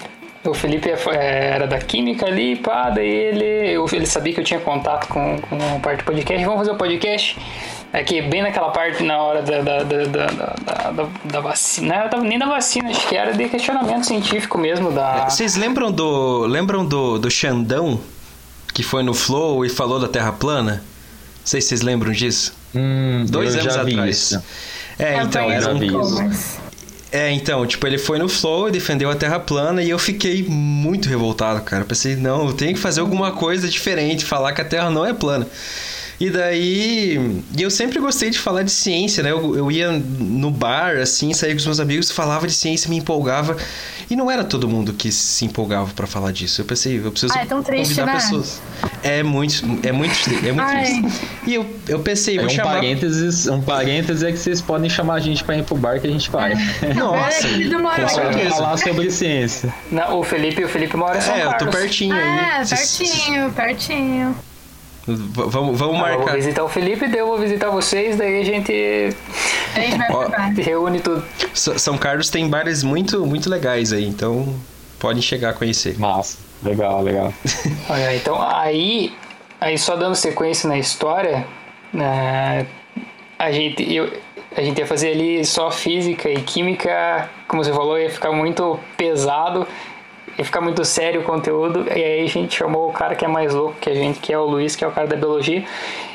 O 0.49 0.53
Felipe 0.53 0.89
é- 0.89 0.97
é, 1.15 1.49
era 1.55 1.67
da 1.67 1.77
química 1.79 2.25
ali, 2.25 2.55
pá, 2.55 2.89
daí 2.89 3.07
ele, 3.07 3.45
eu, 3.75 3.85
ele 3.91 4.05
sabia 4.05 4.33
que 4.33 4.39
eu 4.39 4.43
tinha 4.43 4.59
contato 4.59 5.07
com, 5.07 5.37
com 5.41 5.55
a 5.75 5.79
parte 5.79 5.99
do 5.99 6.05
podcast. 6.05 6.43
Vamos 6.45 6.59
fazer 6.59 6.71
o 6.71 6.75
podcast. 6.75 7.37
É 7.93 8.03
que 8.03 8.21
bem 8.21 8.41
naquela 8.41 8.69
parte, 8.69 9.01
na 9.03 9.17
hora 9.17 9.41
da, 9.41 9.61
da, 9.61 9.83
da, 9.83 10.03
da, 10.05 10.25
da, 10.27 10.91
da- 10.91 11.09
da 11.23 11.39
vacina. 11.39 11.87
Não 11.87 11.95
era 12.05 12.17
nem 12.21 12.37
da 12.37 12.45
vacina, 12.45 12.89
acho 12.89 13.07
que 13.07 13.15
era 13.15 13.33
de 13.33 13.47
questionamento 13.49 14.05
científico 14.05 14.57
mesmo. 14.57 14.91
Da... 14.91 15.29
Vocês 15.29 15.55
lembram 15.55 15.91
do. 15.91 16.45
Lembram 16.45 16.85
do, 16.85 17.17
do 17.17 17.29
Xandão? 17.31 17.99
Que 18.73 18.83
foi 18.83 19.01
no 19.03 19.13
Flow 19.13 19.65
e 19.65 19.69
falou 19.69 19.99
da 19.99 20.07
Terra 20.07 20.31
plana? 20.31 20.73
Não 21.39 21.45
sei 21.45 21.61
se 21.61 21.69
vocês 21.69 21.81
lembram 21.81 22.11
disso. 22.11 22.53
Hum, 22.75 23.25
Dois 23.27 23.55
eu 23.55 23.61
anos 23.61 23.73
já 23.73 23.83
vi 23.83 23.93
atrás. 23.93 24.15
isso. 24.17 24.43
É, 24.99 25.19
Eu 25.19 25.23
então, 25.23 25.49
era 25.49 25.73
um, 25.73 25.79
É, 27.11 27.31
então, 27.31 27.65
tipo, 27.65 27.87
ele 27.87 27.97
foi 27.97 28.19
no 28.19 28.27
Flow 28.27 28.69
defendeu 28.69 29.09
a 29.09 29.15
Terra 29.15 29.39
plana 29.39 29.81
e 29.81 29.89
eu 29.89 29.97
fiquei 29.97 30.43
muito 30.43 31.07
revoltado, 31.07 31.61
cara. 31.61 31.85
Pensei, 31.85 32.15
não, 32.15 32.47
eu 32.47 32.53
tenho 32.53 32.73
que 32.73 32.79
fazer 32.79 32.99
alguma 32.99 33.31
coisa 33.31 33.67
diferente, 33.69 34.25
falar 34.25 34.51
que 34.51 34.61
a 34.61 34.65
Terra 34.65 34.89
não 34.89 35.05
é 35.05 35.13
plana. 35.13 35.47
E 36.19 36.29
daí. 36.31 37.41
E 37.55 37.61
eu 37.61 37.69
sempre 37.69 37.99
gostei 37.99 38.29
de 38.31 38.39
falar 38.39 38.63
de 38.63 38.71
ciência, 38.71 39.21
né? 39.21 39.31
Eu, 39.31 39.55
eu 39.55 39.71
ia 39.71 39.91
no 39.91 40.49
bar, 40.49 40.97
assim, 40.97 41.31
saía 41.33 41.53
com 41.53 41.59
os 41.59 41.65
meus 41.65 41.79
amigos, 41.79 42.09
falava 42.09 42.47
de 42.47 42.53
ciência, 42.53 42.89
me 42.89 42.97
empolgava. 42.97 43.55
E 44.09 44.15
não 44.15 44.31
era 44.31 44.43
todo 44.43 44.67
mundo 44.67 44.93
que 44.93 45.11
se 45.11 45.45
empolgava 45.45 45.91
pra 45.93 46.07
falar 46.07 46.31
disso. 46.31 46.61
Eu 46.61 46.65
pensei, 46.65 46.97
eu 46.97 47.11
preciso 47.11 47.33
Ah, 47.37 47.41
é 47.41 47.45
tão 47.45 47.61
triste, 47.61 47.89
convidar 47.95 48.05
né? 48.05 48.13
pessoas. 48.13 48.61
É 49.03 49.21
muito, 49.21 49.63
é 49.83 49.91
muito, 49.91 50.15
é 50.43 50.51
muito 50.51 50.61
Ai. 50.61 50.85
triste. 51.01 51.21
E 51.45 51.53
eu, 51.53 51.65
eu 51.87 51.99
pensei, 51.99 52.37
É 52.37 52.41
vou 52.41 52.47
um 52.47 52.53
chamar. 52.53 52.73
parênteses, 52.75 53.47
um 53.47 53.61
parênteses 53.61 54.23
é 54.23 54.31
que 54.31 54.37
vocês 54.39 54.59
podem 54.61 54.89
chamar 54.89 55.15
a 55.15 55.19
gente 55.19 55.43
pra 55.43 55.57
ir 55.57 55.63
pro 55.63 55.75
bar 55.75 55.99
que 55.99 56.07
a 56.07 56.09
gente 56.09 56.31
vai. 56.31 56.53
Nossa, 56.95 57.47
É, 57.47 57.51
ele 57.51 57.69
demorou. 57.69 57.99
com 57.99 58.07
certeza. 58.09 58.49
Falar 58.55 58.77
sobre 58.77 59.11
ciência. 59.11 59.73
Não, 59.91 60.19
o 60.19 60.23
Felipe, 60.23 60.63
o 60.63 60.69
Felipe 60.69 60.95
mora 60.97 61.17
em 61.17 61.21
São 61.21 61.35
É, 61.35 61.41
eu 61.43 61.49
tô 61.51 61.57
Carlos. 61.57 61.75
pertinho 61.75 62.15
aí. 62.15 62.65
Vocês- 62.65 62.97
pertinho, 62.97 63.51
pertinho. 63.51 64.35
Vamos, 65.07 65.79
vamos 65.79 66.01
Ah, 66.01 66.09
Eu 66.11 66.17
vou 66.17 66.17
marcar. 66.19 66.35
visitar 66.35 66.63
o 66.63 66.67
Felipe, 66.69 67.07
daí 67.07 67.19
eu 67.19 67.27
vou 67.27 67.37
visitar 67.37 67.69
vocês, 67.69 68.17
daí 68.17 68.41
a 68.41 68.43
gente 68.43 69.15
A 69.75 69.79
gente 69.79 69.97
vai 69.97 70.07
Ó. 70.11 70.27
reúne 70.61 70.99
tudo. 70.99 71.23
S- 71.53 71.79
São 71.79 71.97
Carlos 71.97 72.29
tem 72.29 72.49
bares 72.49 72.83
muito, 72.83 73.25
muito 73.25 73.49
legais 73.49 73.93
aí, 73.93 74.05
então 74.05 74.53
podem 74.99 75.21
chegar 75.21 75.51
a 75.51 75.53
conhecer. 75.53 75.97
Massa. 75.97 76.37
Legal, 76.63 77.01
legal. 77.03 77.33
Olha, 77.89 78.15
então 78.15 78.41
aí, 78.41 79.13
aí 79.61 79.77
só 79.77 79.95
dando 79.95 80.15
sequência 80.15 80.67
na 80.67 80.77
história, 80.77 81.45
né, 81.93 82.65
a 83.39 83.51
gente 83.51 83.93
eu, 83.93 84.11
a 84.55 84.61
gente 84.61 84.77
ia 84.79 84.87
fazer 84.87 85.11
ali 85.11 85.45
só 85.45 85.69
física 85.71 86.27
e 86.29 86.41
química, 86.41 87.29
como 87.47 87.63
você 87.63 87.71
falou, 87.71 87.97
ia 87.97 88.09
ficar 88.09 88.31
muito 88.31 88.77
pesado, 88.97 89.65
ia 90.37 90.45
ficar 90.45 90.61
muito 90.61 90.85
sério 90.85 91.21
o 91.21 91.23
conteúdo, 91.23 91.87
e 91.89 92.03
aí 92.03 92.23
a 92.23 92.27
gente 92.27 92.55
chamou 92.55 92.89
o 92.89 92.93
cara 92.93 93.15
que 93.15 93.25
é 93.25 93.27
mais 93.27 93.53
louco 93.53 93.75
que 93.79 93.89
a 93.89 93.95
gente, 93.95 94.19
que 94.19 94.31
é 94.31 94.37
o 94.37 94.45
Luiz, 94.45 94.75
que 94.75 94.83
é 94.83 94.87
o 94.87 94.91
cara 94.91 95.07
da 95.07 95.15
biologia, 95.15 95.63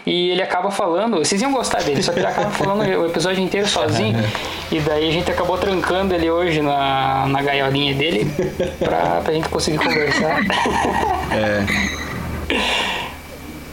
e 0.06 0.30
ele 0.30 0.42
acaba 0.42 0.70
falando, 0.70 1.18
vocês 1.18 1.40
iam 1.42 1.52
gostar 1.52 1.82
dele, 1.82 2.02
só 2.02 2.12
que 2.12 2.20
ele 2.20 2.26
acaba 2.26 2.50
falando 2.52 2.82
o 2.82 3.06
episódio 3.06 3.42
inteiro 3.42 3.66
sozinho, 3.66 4.16
e 4.70 4.78
daí 4.80 5.08
a 5.08 5.12
gente 5.12 5.30
acabou 5.30 5.58
trancando 5.58 6.14
ele 6.14 6.30
hoje 6.30 6.62
na, 6.62 7.26
na 7.26 7.42
gaiolinha 7.42 7.94
dele, 7.94 8.30
pra, 8.78 9.20
pra 9.22 9.32
gente 9.32 9.48
conseguir 9.48 9.78
conversar. 9.78 10.40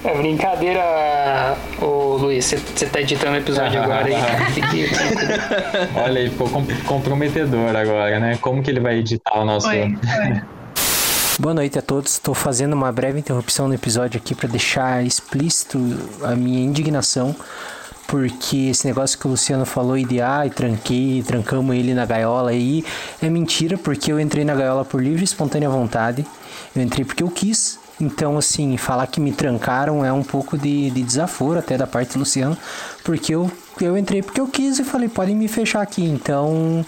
É 0.04 0.14
brincadeira, 0.16 1.58
ô 1.82 1.99
Luiz, 2.20 2.46
você 2.46 2.86
tá 2.86 3.00
editando 3.02 3.34
o 3.34 3.38
episódio 3.38 3.82
agora 3.82 4.06
aí. 4.06 4.16
Olha 6.04 6.22
aí, 6.22 6.30
ficou 6.30 6.50
com- 6.50 6.66
comprometedor 6.86 7.76
agora, 7.76 8.20
né? 8.20 8.38
Como 8.42 8.62
que 8.62 8.70
ele 8.72 8.80
vai 8.80 8.98
editar 8.98 9.40
o 9.40 9.46
nosso. 9.46 9.68
Foi, 9.68 9.96
foi. 9.96 10.42
Boa 11.40 11.54
noite 11.54 11.80
a 11.80 11.82
todos. 11.82 12.14
Estou 12.14 12.34
fazendo 12.34 12.74
uma 12.74 12.92
breve 12.92 13.20
interrupção 13.20 13.68
no 13.70 13.74
episódio 13.74 14.20
aqui 14.20 14.36
para 14.36 14.50
deixar 14.50 15.06
explícito 15.06 15.80
a 16.22 16.36
minha 16.36 16.60
indignação, 16.62 17.34
porque 18.08 18.68
esse 18.70 18.86
negócio 18.86 19.18
que 19.18 19.26
o 19.26 19.30
Luciano 19.30 19.66
falou 19.66 19.96
de 19.98 20.20
ah, 20.20 20.46
e 20.46 20.50
tranquei, 20.50 21.24
trancamos 21.26 21.74
ele 21.78 21.94
na 21.94 22.06
gaiola 22.06 22.52
aí, 22.52 22.84
é 23.24 23.30
mentira, 23.30 23.78
porque 23.78 24.12
eu 24.12 24.20
entrei 24.20 24.44
na 24.44 24.54
gaiola 24.54 24.84
por 24.84 25.02
livre 25.02 25.22
e 25.22 25.24
espontânea 25.24 25.70
vontade. 25.70 26.26
Eu 26.76 26.82
entrei 26.84 27.06
porque 27.06 27.24
eu 27.24 27.30
quis. 27.30 27.79
Então, 28.00 28.38
assim, 28.38 28.78
falar 28.78 29.08
que 29.08 29.20
me 29.20 29.32
trancaram 29.32 30.06
é 30.06 30.14
um 30.14 30.24
pouco 30.24 30.58
de, 30.58 30.90
de 30.90 31.04
desaforo 31.04 31.60
até 31.60 31.78
da 31.78 31.86
parte 31.86 32.14
do 32.14 32.20
Luciano, 32.20 32.58
porque 33.04 33.36
eu, 33.36 33.52
eu 33.82 33.98
entrei 33.98 34.22
porque 34.22 34.40
eu 34.40 34.48
quis 34.48 34.80
e 34.80 34.84
falei, 34.86 35.10
podem 35.10 35.36
me 35.36 35.48
fechar 35.48 35.82
aqui. 35.82 36.04
Então, 36.04 36.86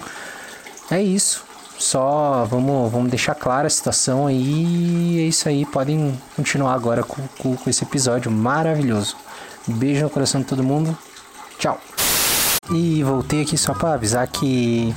é 0.89 1.01
isso. 1.01 1.43
Só 1.77 2.45
vamos, 2.49 2.91
vamos 2.91 3.09
deixar 3.09 3.33
clara 3.35 3.67
a 3.67 3.69
situação 3.69 4.27
aí. 4.27 5.17
É 5.19 5.23
isso 5.23 5.49
aí. 5.49 5.65
Podem 5.65 6.17
continuar 6.35 6.73
agora 6.73 7.03
com, 7.03 7.21
com, 7.39 7.57
com 7.57 7.69
esse 7.69 7.83
episódio 7.83 8.31
maravilhoso. 8.31 9.15
Beijo 9.67 10.03
no 10.03 10.09
coração 10.09 10.41
de 10.41 10.47
todo 10.47 10.63
mundo. 10.63 10.95
Tchau. 11.57 11.79
E 12.71 13.03
voltei 13.03 13.41
aqui 13.41 13.57
só 13.57 13.73
para 13.73 13.93
avisar 13.95 14.27
que 14.27 14.95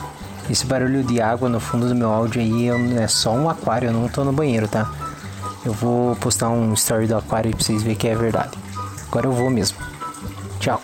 esse 0.51 0.67
barulho 0.67 1.03
de 1.03 1.21
água 1.23 1.49
no 1.49 1.59
fundo 1.59 1.89
do 1.89 1.95
meu 1.95 2.11
áudio 2.11 2.41
aí 2.43 2.69
é- 2.69 3.03
é 3.05 3.09
só 3.09 3.33
um 3.33 3.49
aquário. 3.49 3.89
Eu 3.89 3.93
não 3.93 4.07
tô 4.09 4.23
no 4.23 4.33
banheiro, 4.33 4.69
tá? 4.69 4.91
Eu 5.65 5.73
vou 5.73 6.15
postar 6.17 6.51
um 6.51 6.75
story 6.75 7.07
do 7.07 7.17
aquário 7.17 7.49
aí 7.49 7.55
pra 7.55 7.65
vocês 7.65 7.83
verem 7.83 7.97
que 7.97 8.07
é 8.09 8.15
verdade. 8.15 8.57
Agora 9.09 9.27
eu 9.27 9.33
vou 9.33 9.51
mesmo. 9.51 9.79
Tchau. 10.61 10.81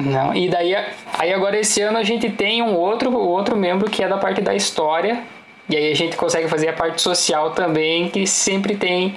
Não, 0.00 0.34
e 0.34 0.48
daí, 0.48 0.74
aí 1.18 1.32
agora 1.32 1.58
esse 1.58 1.80
ano 1.80 1.98
a 1.98 2.02
gente 2.02 2.28
tem 2.30 2.62
um 2.62 2.74
outro, 2.74 3.12
outro 3.16 3.56
membro 3.56 3.88
que 3.88 4.02
é 4.02 4.08
da 4.08 4.18
parte 4.18 4.40
da 4.40 4.54
história. 4.54 5.22
E 5.68 5.76
aí 5.76 5.92
a 5.92 5.96
gente 5.96 6.16
consegue 6.16 6.48
fazer 6.48 6.68
a 6.68 6.72
parte 6.72 7.00
social 7.00 7.52
também, 7.52 8.08
que 8.10 8.26
sempre 8.26 8.76
tem 8.76 9.16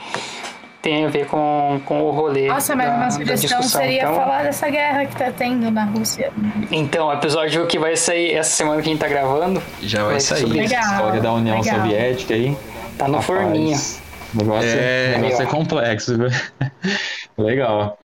tem 0.81 1.05
a 1.05 1.09
ver 1.09 1.25
com, 1.25 1.81
com 1.85 2.01
o 2.03 2.11
rolê. 2.11 2.47
Nossa, 2.47 2.73
mas 2.73 2.87
da, 2.87 2.95
uma 2.95 3.11
sugestão 3.11 3.61
seria 3.63 4.03
Então- 4.03 4.15
falar 4.15 4.43
dessa 4.43 4.69
guerra 4.69 5.05
que 5.05 5.15
tá 5.17 5.31
tendo 5.35 5.69
na 5.69 5.83
Rússia. 5.83 6.31
Então, 6.71 7.07
o 7.07 7.13
episódio 7.13 7.65
que 7.67 7.77
vai 7.77 7.97
sair 7.97 8.35
essa 8.35 8.51
semana 8.51 8.81
que 8.81 8.87
a 8.87 8.91
gente 8.93 9.01
tá 9.01 9.07
gravando. 9.09 9.61
Já 9.81 10.03
vai 10.05 10.19
ser 10.21 10.35
sair. 10.35 10.41
sobre. 10.43 10.59
Legal. 10.61 10.81
História 10.83 11.19
da 11.19 11.33
União 11.33 11.59
legal. 11.59 11.75
Soviética 11.81 12.33
aí. 12.35 12.55
Tá 12.97 13.05
no 13.07 13.17
Rapaz, 13.17 13.25
forninho. 13.25 13.77
O 14.33 14.37
negócio 14.37 14.69
É. 14.69 15.13
é, 15.13 15.17
negócio 15.17 15.43
é 15.43 15.45
complexo? 15.45 16.17
Legal. 17.37 17.97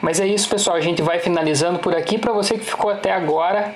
Mas 0.00 0.20
é 0.20 0.26
isso, 0.26 0.48
pessoal. 0.48 0.76
A 0.76 0.80
gente 0.80 1.02
vai 1.02 1.18
finalizando 1.18 1.78
por 1.78 1.94
aqui. 1.94 2.18
Para 2.18 2.32
você 2.32 2.56
que 2.56 2.64
ficou 2.64 2.90
até 2.90 3.12
agora, 3.12 3.74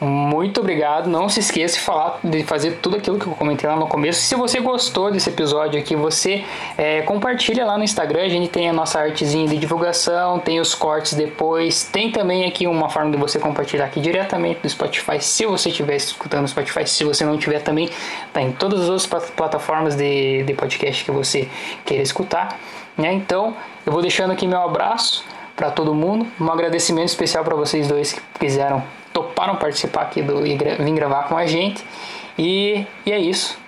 muito 0.00 0.60
obrigado. 0.60 1.08
Não 1.08 1.28
se 1.28 1.40
esqueça 1.40 1.74
de 1.74 1.80
falar, 1.80 2.20
de 2.22 2.44
fazer 2.44 2.78
tudo 2.80 2.96
aquilo 2.96 3.18
que 3.18 3.26
eu 3.26 3.32
comentei 3.32 3.68
lá 3.68 3.74
no 3.74 3.86
começo. 3.86 4.20
Se 4.20 4.34
você 4.34 4.60
gostou 4.60 5.10
desse 5.10 5.28
episódio 5.28 5.78
aqui, 5.78 5.96
você 5.96 6.44
é, 6.76 7.02
compartilha 7.02 7.64
lá 7.64 7.76
no 7.76 7.82
Instagram. 7.82 8.22
A 8.22 8.28
gente 8.28 8.48
tem 8.48 8.68
a 8.68 8.72
nossa 8.72 9.00
artezinha 9.00 9.48
de 9.48 9.56
divulgação, 9.56 10.38
tem 10.38 10.60
os 10.60 10.74
cortes 10.74 11.14
depois. 11.14 11.84
Tem 11.84 12.12
também 12.12 12.46
aqui 12.46 12.66
uma 12.66 12.88
forma 12.88 13.10
de 13.10 13.16
você 13.16 13.38
compartilhar 13.38 13.86
aqui 13.86 14.00
diretamente 14.00 14.60
do 14.60 14.68
Spotify. 14.68 15.20
Se 15.20 15.44
você 15.46 15.68
estiver 15.68 15.96
escutando 15.96 16.42
no 16.42 16.48
Spotify, 16.48 16.86
se 16.86 17.02
você 17.04 17.24
não 17.24 17.36
tiver 17.36 17.60
também, 17.60 17.90
tá 18.32 18.40
em 18.40 18.52
todas 18.52 18.82
as 18.82 18.88
outras 18.88 19.06
plat- 19.06 19.30
plataformas 19.32 19.96
de, 19.96 20.44
de 20.44 20.54
podcast 20.54 21.04
que 21.04 21.10
você 21.10 21.48
queira 21.84 22.02
escutar. 22.02 22.58
Né? 22.96 23.12
Então, 23.12 23.56
eu 23.84 23.92
vou 23.92 24.02
deixando 24.02 24.32
aqui 24.32 24.46
meu 24.46 24.60
abraço 24.60 25.24
para 25.56 25.70
todo 25.70 25.94
mundo. 25.94 26.26
Um 26.40 26.50
agradecimento 26.50 27.08
especial 27.08 27.42
para 27.42 27.56
vocês 27.56 27.88
dois 27.88 28.12
que 28.12 28.20
quiseram, 28.38 28.82
toparam 29.22 29.56
participar 29.56 30.02
aqui 30.02 30.22
do 30.22 30.46
e 30.46 30.56
vir 30.56 30.94
gravar 30.94 31.24
com 31.24 31.36
a 31.36 31.46
gente. 31.46 31.84
E, 32.38 32.84
e 33.04 33.12
é 33.12 33.18
isso. 33.18 33.58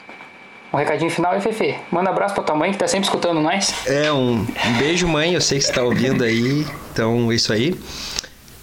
Um 0.73 0.77
recadinho 0.77 1.11
final 1.11 1.33
aí, 1.33 1.41
Fefe. 1.41 1.77
Manda 1.91 2.11
um 2.11 2.13
abraço 2.13 2.35
pra 2.35 2.45
tua 2.45 2.55
mãe 2.55 2.71
que 2.71 2.79
tá 2.79 2.87
sempre 2.87 3.07
escutando 3.07 3.41
nós. 3.41 3.75
É, 3.87 4.13
um, 4.13 4.35
um 4.35 4.73
beijo, 4.79 5.09
mãe. 5.09 5.35
Eu 5.35 5.41
sei 5.41 5.59
que 5.59 5.65
você 5.65 5.73
tá 5.73 5.83
ouvindo 5.83 6.23
aí. 6.23 6.65
Então, 6.93 7.33
é 7.33 7.35
isso 7.35 7.53
aí. 7.53 7.75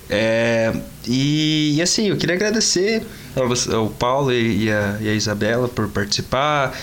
É, 0.09 0.71
e, 1.07 1.75
e 1.75 1.81
assim, 1.81 2.09
eu 2.09 2.17
queria 2.17 2.35
agradecer 2.35 3.03
ao, 3.73 3.89
Paulo 3.89 4.33
e, 4.33 4.71
a, 4.71 4.97
e 4.99 5.09
a 5.09 5.13
Isabela 5.13 5.67
por 5.67 5.87
participar. 5.89 6.75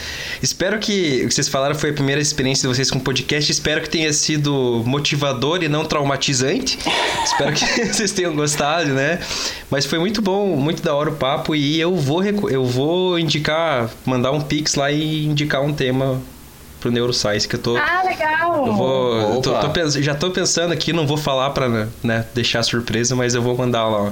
Espero 0.43 0.79
que 0.79 1.23
o 1.25 1.29
que 1.29 1.35
vocês 1.35 1.49
falaram 1.49 1.75
foi 1.75 1.91
a 1.91 1.93
primeira 1.93 2.21
experiência 2.21 2.69
de 2.69 2.75
vocês 2.75 2.91
com 2.91 2.99
o 2.99 3.01
podcast. 3.01 3.51
Espero 3.51 3.81
que 3.81 3.91
tenha 3.91 4.13
sido 4.13 4.83
motivador 4.87 5.63
e 5.63 5.69
não 5.69 5.85
traumatizante. 5.85 6.79
Espero 7.25 7.53
que 7.53 7.65
vocês 7.93 8.13
tenham 8.13 8.35
gostado, 8.35 8.91
né? 8.91 9.19
Mas 9.71 9.85
foi 9.85 9.99
muito 9.99 10.23
bom, 10.23 10.57
muito 10.57 10.83
da 10.83 10.95
hora 10.95 11.11
o 11.11 11.17
papo. 11.17 11.55
E 11.55 11.81
eu 11.81 11.95
vou, 11.97 12.23
eu 12.25 12.65
vou 12.65 13.19
indicar, 13.19 13.91
mandar 14.05 14.33
um 14.33 14.41
pix 14.41 14.75
lá 14.75 14.91
e 14.91 15.27
indicar 15.27 15.63
um 15.63 15.73
tema 15.73 16.21
pro 16.85 16.93
Neuroscience 16.93 17.49
que 17.49 17.57
eu 17.57 17.61
tô. 17.61 17.77
Ah, 17.79 18.03
legal! 18.05 18.67
Eu 18.67 18.75
vou. 18.75 19.41
tô- 19.41 19.59
tô 19.59 19.91
já 20.03 20.15
tô 20.15 20.31
pensando 20.31 20.71
aqui, 20.73 20.93
não 20.93 21.07
vou 21.07 21.17
falar 21.17 21.49
pra 21.51 21.89
né, 22.03 22.27
deixar 22.35 22.63
surpresa, 22.63 23.17
mas 23.17 23.35
eu 23.35 23.41
vou 23.41 23.57
mandar 23.57 23.89
lá. 23.89 24.03
ó. 24.03 24.11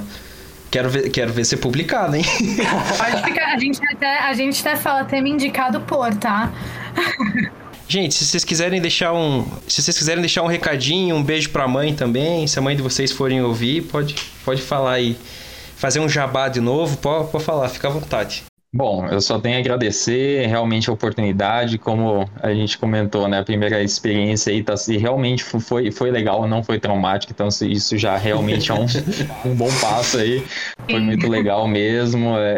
Quero 0.71 0.89
ver, 0.89 1.09
quero 1.11 1.31
ver 1.31 1.45
ser 1.45 1.57
publicado, 1.57 2.15
hein? 2.15 2.23
Pode 2.97 3.23
ficar, 3.23 3.53
a 3.53 3.59
gente 3.59 3.79
até, 3.93 4.17
a 4.17 4.33
gente 4.33 4.59
até 4.67 4.75
fala 4.75 5.03
tema 5.05 5.29
indicado 5.29 5.81
por, 5.81 6.11
tá? 6.15 6.51
Gente, 7.85 8.15
se 8.15 8.25
vocês 8.25 8.43
quiserem 8.43 8.81
deixar 8.81 9.13
um. 9.13 9.45
Se 9.67 9.83
vocês 9.83 9.95
quiserem 9.95 10.21
deixar 10.21 10.41
um 10.41 10.47
recadinho, 10.47 11.15
um 11.15 11.21
beijo 11.23 11.49
pra 11.51 11.67
mãe 11.67 11.93
também. 11.93 12.47
Se 12.47 12.57
a 12.57 12.61
mãe 12.61 12.75
de 12.75 12.81
vocês 12.81 13.11
forem 13.11 13.43
ouvir, 13.43 13.83
pode, 13.83 14.15
pode 14.43 14.63
falar 14.63 14.93
aí. 14.93 15.15
Fazer 15.75 15.99
um 15.99 16.09
jabá 16.09 16.47
de 16.47 16.59
novo, 16.59 16.97
pode, 16.97 17.29
pode 17.29 17.43
falar, 17.43 17.69
fica 17.69 17.89
à 17.89 17.91
vontade. 17.91 18.43
Bom, 18.75 19.05
eu 19.07 19.21
só 19.21 19.39
tenho 19.39 19.55
a 19.57 19.59
agradecer 19.59 20.47
realmente 20.47 20.89
a 20.89 20.93
oportunidade, 20.93 21.77
como 21.77 22.27
a 22.41 22.51
gente 22.51 22.75
comentou, 22.79 23.27
né? 23.27 23.37
A 23.39 23.43
primeira 23.43 23.83
experiência 23.83 24.51
aí 24.51 24.63
tá, 24.63 24.73
e 24.89 24.97
realmente 24.97 25.43
fo- 25.43 25.59
foi, 25.59 25.91
foi 25.91 26.09
legal, 26.09 26.47
não 26.47 26.63
foi 26.63 26.79
traumático, 26.79 27.31
então 27.31 27.51
se- 27.51 27.71
isso 27.71 27.95
já 27.99 28.17
realmente 28.17 28.71
é 28.71 28.73
um, 28.73 28.85
um 29.45 29.53
bom 29.55 29.69
passo 29.79 30.17
aí. 30.17 30.43
Foi 30.89 30.99
muito 30.99 31.27
legal 31.29 31.67
mesmo. 31.67 32.35
é, 32.35 32.53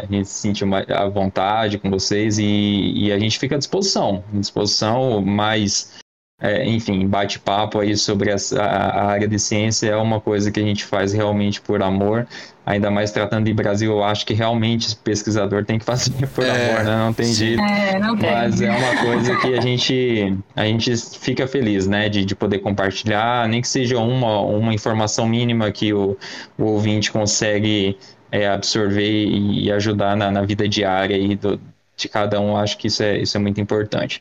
é, 0.00 0.04
a 0.08 0.12
gente 0.12 0.28
se 0.28 0.40
sentiu 0.40 0.66
mais 0.66 0.90
à 0.90 1.06
vontade 1.08 1.78
com 1.78 1.88
vocês 1.90 2.38
e, 2.40 2.92
e 2.96 3.12
a 3.12 3.18
gente 3.18 3.38
fica 3.38 3.54
à 3.54 3.58
disposição, 3.58 4.24
à 4.34 4.38
disposição, 4.40 5.22
mas 5.22 5.92
é, 6.38 6.66
enfim, 6.68 7.06
bate-papo 7.06 7.80
aí 7.80 7.96
sobre 7.96 8.30
essa, 8.30 8.62
a, 8.62 8.88
a 9.00 9.06
área 9.06 9.26
de 9.26 9.38
ciência 9.38 9.88
é 9.88 9.96
uma 9.96 10.20
coisa 10.20 10.50
que 10.50 10.60
a 10.60 10.62
gente 10.62 10.84
faz 10.84 11.14
realmente 11.14 11.62
por 11.62 11.82
amor. 11.82 12.26
Ainda 12.64 12.90
mais 12.90 13.10
tratando 13.10 13.46
de 13.46 13.54
Brasil, 13.54 13.92
eu 13.92 14.04
acho 14.04 14.26
que 14.26 14.34
realmente 14.34 14.86
esse 14.86 14.96
pesquisador 14.96 15.64
tem 15.64 15.78
que 15.78 15.84
fazer 15.84 16.12
por 16.34 16.44
É, 16.44 16.72
amor, 16.72 16.84
né? 16.84 16.96
Não 16.96 17.12
tem 17.14 17.32
jeito. 17.32 17.62
É, 17.62 17.98
não 17.98 18.16
tem. 18.16 18.30
Mas 18.30 18.60
é 18.60 18.70
uma 18.70 19.02
coisa 19.02 19.36
que 19.36 19.54
a 19.54 19.60
gente, 19.62 20.36
a 20.54 20.64
gente 20.66 20.94
fica 21.18 21.46
feliz, 21.46 21.86
né? 21.86 22.08
De, 22.10 22.22
de 22.24 22.34
poder 22.34 22.58
compartilhar, 22.58 23.48
nem 23.48 23.62
que 23.62 23.68
seja 23.68 23.98
uma, 23.98 24.40
uma 24.42 24.74
informação 24.74 25.26
mínima 25.26 25.72
que 25.72 25.94
o, 25.94 26.18
o 26.58 26.64
ouvinte 26.64 27.10
consegue 27.10 27.96
é, 28.30 28.46
absorver 28.46 29.24
e, 29.24 29.64
e 29.64 29.72
ajudar 29.72 30.14
na, 30.14 30.30
na 30.30 30.42
vida 30.42 30.68
diária 30.68 31.16
aí 31.16 31.34
do, 31.34 31.58
de 31.96 32.08
cada 32.10 32.38
um. 32.40 32.58
Acho 32.58 32.76
que 32.76 32.88
isso 32.88 33.02
é, 33.02 33.16
isso 33.16 33.38
é 33.38 33.40
muito 33.40 33.58
importante. 33.58 34.20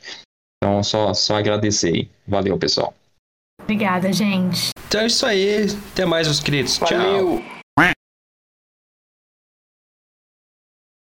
Então, 0.57 0.83
só, 0.83 1.13
só 1.13 1.37
agradecer 1.37 1.93
aí. 1.93 2.09
Valeu, 2.27 2.57
pessoal. 2.57 2.93
Obrigada, 3.61 4.11
gente. 4.13 4.69
Então 4.87 5.01
é 5.01 5.07
isso 5.07 5.25
aí. 5.25 5.67
Até 5.93 6.05
mais, 6.05 6.27
meus 6.27 6.39
queridos. 6.39 6.77
Tchau. 6.77 6.87
Valeu! 6.87 7.54